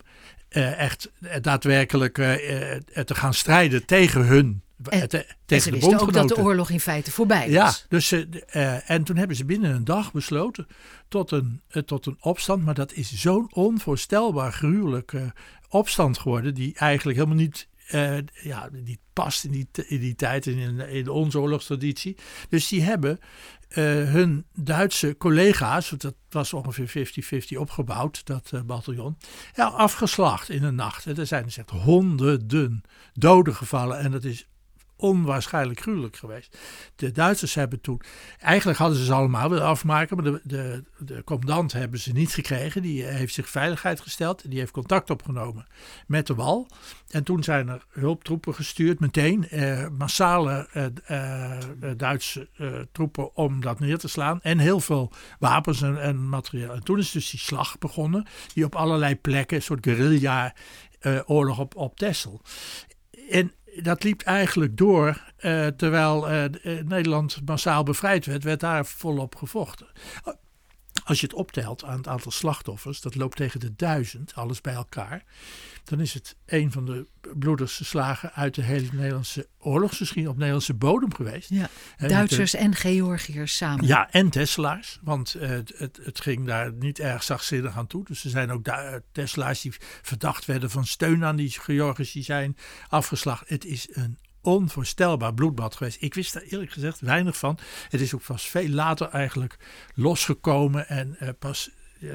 echt 0.76 1.11
daadwerkelijk 1.40 2.14
te 2.14 3.14
gaan 3.14 3.35
strijden 3.35 3.87
tegen 3.87 4.26
hun. 4.26 4.62
En- 4.88 5.08
eh, 5.08 5.18
en 5.20 5.26
ze 5.26 5.34
tegen 5.46 5.72
wisten 5.72 6.00
ook 6.00 6.12
dat 6.12 6.28
de 6.28 6.38
oorlog 6.38 6.70
in 6.70 6.80
feite 6.80 7.10
voorbij 7.10 7.50
Ja, 7.50 7.64
was. 7.64 7.84
dus, 7.88 8.08
de- 8.08 8.44
eh, 8.46 8.90
en 8.90 9.04
toen 9.04 9.16
hebben 9.16 9.36
ze 9.36 9.44
binnen 9.44 9.74
een 9.74 9.84
dag 9.84 10.12
besloten 10.12 10.66
tot 11.08 11.30
een, 11.30 11.60
eh, 11.68 11.82
tot 11.82 12.06
een 12.06 12.16
opstand. 12.20 12.64
Maar 12.64 12.74
dat 12.74 12.92
is 12.92 13.12
zo'n 13.14 13.54
onvoorstelbaar 13.54 14.52
gruwelijke 14.52 15.32
opstand 15.68 16.18
geworden. 16.18 16.54
Die 16.54 16.74
eigenlijk 16.74 17.18
helemaal 17.18 17.38
niet, 17.38 17.68
eh, 17.86 18.16
ja, 18.42 18.68
niet 18.84 18.98
past 19.12 19.44
in 19.44 19.50
die, 19.50 19.68
in 19.86 20.00
die 20.00 20.14
tijd 20.14 20.46
en 20.46 20.56
in, 20.58 20.78
in 20.88 21.08
onze 21.08 21.38
oorlogstraditie. 21.40 22.16
Dus 22.48 22.68
die 22.68 22.82
hebben 22.82 23.18
eh, 23.68 23.84
hun 23.84 24.44
Duitse 24.54 25.14
collega's, 25.18 25.88
dat 25.96 26.14
was 26.30 26.52
ongeveer 26.52 26.88
50-50 26.88 27.56
opgebouwd, 27.58 28.24
dat 28.26 28.50
eh, 28.54 28.60
bataljon, 28.62 29.16
ja, 29.54 29.64
afgeslacht 29.66 30.48
in 30.50 30.62
een 30.62 30.74
nacht. 30.74 31.06
En 31.06 31.16
er 31.16 31.26
zijn 31.26 31.44
dus 31.44 31.56
echt 31.56 31.70
honderden 31.70 32.82
doden 33.12 33.54
gevallen. 33.54 33.98
En 33.98 34.10
dat 34.10 34.24
is 34.24 34.48
onwaarschijnlijk 35.00 35.80
gruwelijk 35.80 36.16
geweest. 36.16 36.58
De 36.96 37.12
Duitsers 37.12 37.54
hebben 37.54 37.80
toen, 37.80 38.00
eigenlijk 38.38 38.78
hadden 38.78 38.98
ze 38.98 39.04
ze 39.04 39.12
allemaal 39.12 39.48
willen 39.48 39.64
afmaken, 39.64 40.16
maar 40.16 40.24
de, 40.24 40.40
de, 40.44 40.84
de 40.98 41.24
commandant 41.24 41.72
hebben 41.72 42.00
ze 42.00 42.12
niet 42.12 42.34
gekregen. 42.34 42.82
Die 42.82 43.04
heeft 43.04 43.34
zich 43.34 43.48
veiligheid 43.48 44.00
gesteld, 44.00 44.50
die 44.50 44.58
heeft 44.58 44.72
contact 44.72 45.10
opgenomen 45.10 45.66
met 46.06 46.26
de 46.26 46.34
wal. 46.34 46.68
En 47.08 47.24
toen 47.24 47.44
zijn 47.44 47.68
er 47.68 47.84
hulptroepen 47.88 48.54
gestuurd, 48.54 49.00
meteen 49.00 49.48
eh, 49.48 49.88
massale 49.98 50.68
eh, 50.72 50.86
eh, 51.04 51.58
Duitse 51.96 52.48
eh, 52.56 52.72
troepen 52.92 53.36
om 53.36 53.60
dat 53.60 53.80
neer 53.80 53.98
te 53.98 54.08
slaan. 54.08 54.40
En 54.42 54.58
heel 54.58 54.80
veel 54.80 55.12
wapens 55.38 55.82
en, 55.82 56.02
en 56.02 56.28
materiaal. 56.28 56.74
En 56.74 56.84
toen 56.84 56.98
is 56.98 57.10
dus 57.10 57.30
die 57.30 57.40
slag 57.40 57.78
begonnen, 57.78 58.26
die 58.54 58.64
op 58.64 58.74
allerlei 58.74 59.16
plekken, 59.16 59.56
een 59.56 59.62
soort 59.62 59.86
guerrilla 59.86 60.54
eh, 61.00 61.20
oorlog 61.26 61.58
op, 61.58 61.76
op 61.76 61.96
Texel. 61.96 62.40
En 63.30 63.52
dat 63.82 64.02
liep 64.02 64.22
eigenlijk 64.22 64.76
door, 64.76 65.22
eh, 65.36 65.66
terwijl 65.66 66.28
eh, 66.28 66.44
eh, 66.44 66.86
Nederland 66.86 67.40
massaal 67.44 67.82
bevrijd 67.82 68.26
werd, 68.26 68.44
werd 68.44 68.60
daar 68.60 68.86
volop 68.86 69.34
gevochten. 69.34 69.86
Als 71.04 71.20
je 71.20 71.26
het 71.26 71.34
optelt 71.34 71.84
aan 71.84 71.96
het 71.96 72.08
aantal 72.08 72.33
slachtoffers, 72.33 73.00
dat 73.00 73.14
loopt 73.14 73.37
tegen 73.37 73.60
de 73.60 73.76
duizend, 73.76 74.35
alles 74.35 74.60
bij 74.60 74.74
elkaar. 74.74 75.24
Dan 75.90 76.00
is 76.00 76.14
het 76.14 76.36
een 76.46 76.72
van 76.72 76.84
de 76.84 77.06
bloedigste 77.38 77.84
slagen 77.84 78.32
uit 78.32 78.54
de 78.54 78.62
hele 78.62 78.88
Nederlandse 78.92 79.48
oorlogsgeschiedenis 79.58 80.30
op 80.30 80.36
Nederlandse 80.36 80.74
bodem 80.74 81.14
geweest. 81.14 81.48
Ja. 81.48 81.68
Duitsers 81.96 82.54
en 82.54 82.74
Georgiërs 82.74 83.56
samen. 83.56 83.86
ja, 83.86 84.10
en 84.10 84.30
Tesla's. 84.30 84.98
Want 85.02 85.34
eh, 85.34 85.48
het, 85.48 86.00
het, 86.02 86.20
ging 86.20 86.46
daar 86.46 86.72
niet 86.72 86.98
erg 86.98 87.22
zachtzinnig 87.22 87.76
aan 87.76 87.86
toe. 87.86 88.04
Dus 88.04 88.24
er 88.24 88.30
zijn 88.30 88.50
ook 88.50 88.64
daar, 88.64 88.92
eh, 88.92 89.00
Tesla's 89.12 89.60
die 89.60 89.72
verdacht 90.02 90.44
werden 90.44 90.70
van 90.70 90.86
steun 90.86 91.24
aan 91.24 91.36
die 91.36 91.50
Georgiërs. 91.50 92.12
Die 92.12 92.24
zijn 92.24 92.56
afgeslacht. 92.88 93.48
Het 93.48 93.64
is 93.64 93.88
een 93.90 94.18
onvoorstelbaar 94.40 95.34
bloedbad 95.34 95.76
geweest. 95.76 96.02
Ik 96.02 96.14
wist 96.14 96.32
daar 96.32 96.42
eerlijk 96.42 96.72
gezegd 96.72 97.00
weinig 97.00 97.36
van. 97.36 97.58
Het 97.88 98.00
is 98.00 98.14
ook 98.14 98.24
pas 98.26 98.46
veel 98.46 98.68
later 98.68 99.08
eigenlijk 99.08 99.56
losgekomen. 99.94 100.88
En 100.88 101.16
eh, 101.18 101.28
pas 101.38 101.70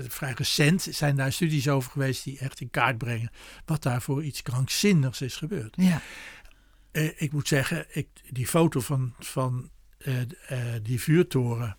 vrij 0.08 0.34
recent 0.36 0.88
zijn 0.92 1.16
daar 1.16 1.32
studies 1.32 1.68
over 1.68 1.92
geweest 1.92 2.24
die 2.24 2.40
echt 2.40 2.62
in 2.62 2.70
kaart 2.70 2.98
brengen 2.98 3.32
wat 3.66 3.84
daar 3.84 4.02
voor 4.02 4.24
iets 4.24 4.42
krankzinnigs 4.42 5.22
is 5.22 5.36
gebeurd. 5.36 5.76
Ja. 5.78 6.02
Eh, 6.92 7.10
ik 7.16 7.32
moet 7.32 7.48
zeggen, 7.48 7.86
ik, 7.90 8.08
die 8.30 8.48
foto 8.48 8.80
van, 8.80 9.14
van 9.20 9.70
eh, 9.98 10.22
eh, 10.22 10.82
die 10.84 11.02
vuurtoren 11.02 11.78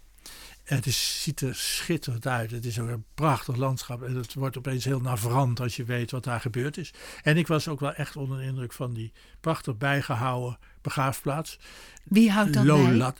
Het 0.64 0.86
is, 0.86 1.22
ziet 1.22 1.40
er 1.40 1.54
schitterend 1.54 2.26
uit. 2.26 2.50
Het 2.50 2.64
is 2.64 2.78
ook 2.78 2.88
een 2.88 3.04
prachtig 3.14 3.56
landschap. 3.56 4.02
En 4.02 4.14
het 4.14 4.34
wordt 4.34 4.58
opeens 4.58 4.84
heel 4.84 5.00
navrant 5.00 5.60
als 5.60 5.76
je 5.76 5.84
weet 5.84 6.10
wat 6.10 6.24
daar 6.24 6.40
gebeurd 6.40 6.76
is. 6.76 6.90
En 7.22 7.36
ik 7.36 7.46
was 7.46 7.68
ook 7.68 7.80
wel 7.80 7.92
echt 7.92 8.16
onder 8.16 8.38
de 8.38 8.44
indruk 8.44 8.72
van 8.72 8.94
die 8.94 9.12
prachtig 9.40 9.76
bijgehouden 9.76 10.58
begraafplaats. 10.82 11.58
Wie 12.04 12.30
houdt 12.30 12.52
dat 12.52 12.64
bij? 12.64 13.12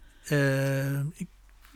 Ik 1.15 1.29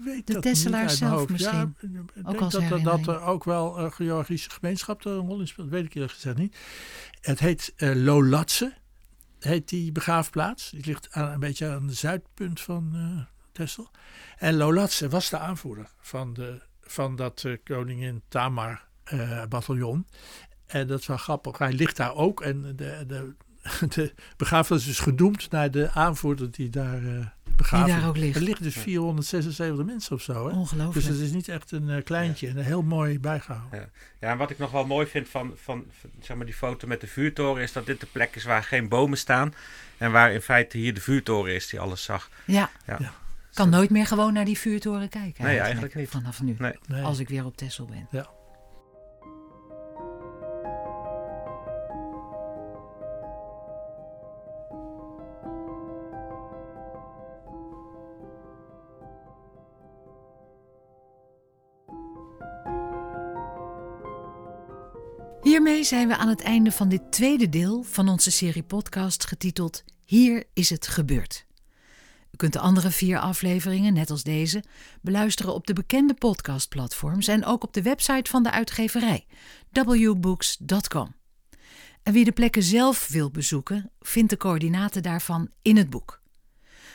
weet 0.04 0.26
De 0.26 0.32
dat 0.32 0.42
Tesselaar 0.42 0.90
zelf 0.90 1.28
misschien? 1.28 1.74
Ja, 1.80 1.88
ik 2.14 2.28
Ook 2.28 2.38
denk 2.38 2.50
dat, 2.50 2.62
er- 2.62 2.82
dat 2.82 3.06
er 3.06 3.20
ook 3.20 3.44
wel 3.44 3.78
een 3.78 3.92
Georgische 3.92 4.50
gemeenschap 4.50 5.04
er 5.04 5.12
een 5.12 5.26
rol 5.26 5.40
in 5.40 5.46
speelt. 5.48 5.68
Weet 5.68 5.84
ik 5.84 5.94
eerlijk 5.94 6.12
gezegd 6.12 6.36
niet. 6.36 6.56
Het 7.20 7.38
heet 7.38 7.72
eh 7.76 7.94
Lolatse, 7.94 8.72
heet 9.38 9.68
die 9.68 9.92
begraafplaats. 9.92 10.70
Die 10.70 10.86
ligt 10.86 11.08
aan, 11.12 11.32
een 11.32 11.40
beetje 11.40 11.68
aan 11.68 11.86
de 11.86 11.92
zuidpunt 11.94 12.60
van 12.60 12.90
eh 12.94 13.24
Texel. 13.52 13.90
En 14.38 14.54
Lolatse 14.56 15.08
was 15.08 15.30
de 15.30 15.38
aanvoerder 15.38 15.90
van, 16.00 16.32
de, 16.32 16.62
van 16.80 17.16
dat 17.16 17.44
eh, 17.44 17.56
koningin 17.64 18.22
Tamar 18.28 18.88
bataljon. 19.48 20.06
En 20.66 20.86
dat 20.86 21.00
is 21.00 21.06
wel 21.06 21.16
grappig. 21.16 21.58
Hij 21.58 21.72
ligt 21.72 21.96
daar 21.96 22.14
ook. 22.14 22.40
En 22.40 22.62
de, 22.76 23.04
de, 23.06 23.34
de 23.94 24.14
begraafplaats 24.36 24.86
is 24.86 24.98
genoemd 25.00 25.50
naar 25.50 25.70
de 25.70 25.90
aanvoerder 25.90 26.50
die 26.50 26.68
daar 26.70 27.34
begraven 27.62 27.86
Die 27.86 27.94
daar 28.00 28.08
ook 28.08 28.16
ligt. 28.16 28.36
Er 28.36 28.42
liggen 28.42 28.64
dus 28.64 28.74
476 28.74 29.84
mensen 29.84 30.14
of 30.14 30.22
zo. 30.22 30.48
Hè? 30.48 30.54
Ongelooflijk. 30.54 31.06
Dus 31.06 31.16
het 31.16 31.26
is 31.26 31.32
niet 31.32 31.48
echt 31.48 31.72
een 31.72 31.90
eh, 31.90 32.04
kleintje. 32.04 32.48
En 32.48 32.56
heel 32.56 32.82
mooi 32.82 33.20
bijgehouden. 33.20 33.90
Ja, 34.20 34.30
en 34.30 34.38
wat 34.38 34.50
ik 34.50 34.58
nog 34.58 34.70
wel 34.70 34.86
mooi 34.86 35.06
vind 35.06 35.28
van, 35.28 35.52
van, 35.62 35.84
van, 36.00 36.10
zeg 36.20 36.36
maar 36.36 36.46
die 36.46 36.54
foto 36.54 36.86
met 36.86 37.00
de 37.00 37.06
vuurtoren... 37.06 37.62
is 37.62 37.72
dat 37.72 37.86
dit 37.86 38.00
de 38.00 38.06
plek 38.12 38.36
is 38.36 38.44
waar 38.44 38.62
geen 38.62 38.88
bomen 38.88 39.18
staan... 39.18 39.54
en 39.98 40.12
waar 40.12 40.32
in 40.32 40.40
feite 40.42 40.78
hier 40.78 40.94
de 40.94 41.00
vuurtoren 41.00 41.54
is 41.54 41.68
die 41.68 41.80
alles 41.80 42.02
zag. 42.02 42.30
Ja, 42.44 42.70
Ja. 42.86 42.96
Ja. 42.98 43.12
kan 43.54 43.70
nooit 43.70 43.90
meer 43.90 44.06
gewoon 44.06 44.32
naar 44.32 44.44
die 44.44 44.58
vuurtoren 44.58 45.08
kijken. 45.08 45.44
Nee, 45.44 45.58
eigenlijk 45.58 45.94
niet. 45.94 46.08
Vanaf 46.08 46.42
nu, 46.42 46.54
Nee. 46.58 46.74
Nee. 46.86 47.02
als 47.02 47.18
ik 47.18 47.28
weer 47.28 47.44
op 47.44 47.56
Texel 47.56 47.86
ben. 47.86 48.06
Ja. 48.10 48.28
Hiermee 65.80 65.98
zijn 65.98 66.16
we 66.16 66.22
aan 66.22 66.28
het 66.28 66.42
einde 66.42 66.72
van 66.72 66.88
dit 66.88 67.12
tweede 67.12 67.48
deel 67.48 67.82
van 67.82 68.08
onze 68.08 68.30
serie 68.30 68.62
podcast 68.62 69.26
getiteld 69.26 69.84
Hier 70.04 70.44
is 70.54 70.70
het 70.70 70.86
gebeurd. 70.86 71.46
U 72.32 72.36
kunt 72.36 72.52
de 72.52 72.58
andere 72.58 72.90
vier 72.90 73.18
afleveringen, 73.18 73.92
net 73.92 74.10
als 74.10 74.22
deze, 74.22 74.64
beluisteren 75.02 75.54
op 75.54 75.66
de 75.66 75.72
bekende 75.72 76.14
podcastplatforms 76.14 77.28
en 77.28 77.44
ook 77.44 77.64
op 77.64 77.72
de 77.72 77.82
website 77.82 78.30
van 78.30 78.42
de 78.42 78.50
uitgeverij 78.50 79.26
wbooks.com. 79.70 81.14
En 82.02 82.12
wie 82.12 82.24
de 82.24 82.32
plekken 82.32 82.62
zelf 82.62 83.08
wil 83.08 83.30
bezoeken, 83.30 83.90
vindt 84.00 84.30
de 84.30 84.36
coördinaten 84.36 85.02
daarvan 85.02 85.50
in 85.62 85.76
het 85.76 85.90
boek. 85.90 86.20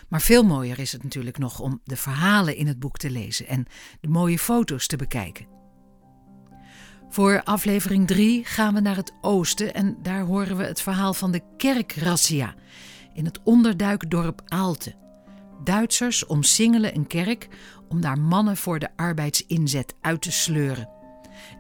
Maar 0.08 0.22
veel 0.22 0.44
mooier 0.44 0.80
is 0.80 0.92
het 0.92 1.04
natuurlijk 1.04 1.38
nog 1.38 1.60
om 1.60 1.82
de 1.84 1.96
verhalen 1.96 2.56
in 2.56 2.68
het 2.68 2.80
boek 2.80 2.98
te 2.98 3.10
lezen 3.10 3.48
en 3.48 3.66
de 4.02 4.08
mooie 4.08 4.40
foto's 4.40 4.88
te 4.88 4.96
bekijken. 4.96 5.55
Voor 7.16 7.44
aflevering 7.44 8.08
3 8.08 8.46
gaan 8.46 8.74
we 8.74 8.80
naar 8.80 8.96
het 8.96 9.14
oosten 9.22 9.74
en 9.74 9.98
daar 10.02 10.22
horen 10.22 10.58
we 10.58 10.64
het 10.64 10.82
verhaal 10.82 11.14
van 11.14 11.32
de 11.32 11.42
kerkrazzia 11.58 12.54
in 13.14 13.26
het 13.26 13.40
onderduikdorp 13.44 14.42
Aalte. 14.46 14.94
Duitsers 15.64 16.26
omsingelen 16.26 16.96
een 16.96 17.08
kerk 17.08 17.48
om 17.90 18.02
daar 18.02 18.20
mannen 18.20 18.58
voor 18.58 18.80
de 18.80 18.90
arbeidsinzet 18.96 19.96
uit 20.02 20.22
te 20.22 20.32
sleuren. 20.32 20.90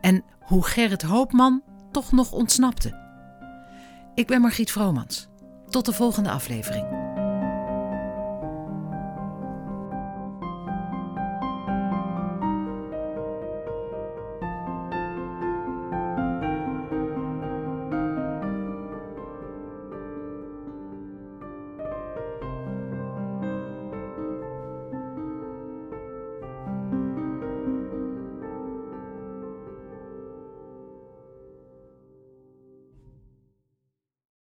En 0.01 0.23
hoe 0.39 0.65
Gerrit 0.65 1.01
Hoopman 1.01 1.63
toch 1.91 2.11
nog 2.11 2.31
ontsnapte. 2.31 2.99
Ik 4.15 4.27
ben 4.27 4.41
Margriet 4.41 4.71
Vromans. 4.71 5.27
Tot 5.69 5.85
de 5.85 5.93
volgende 5.93 6.29
aflevering. 6.29 7.04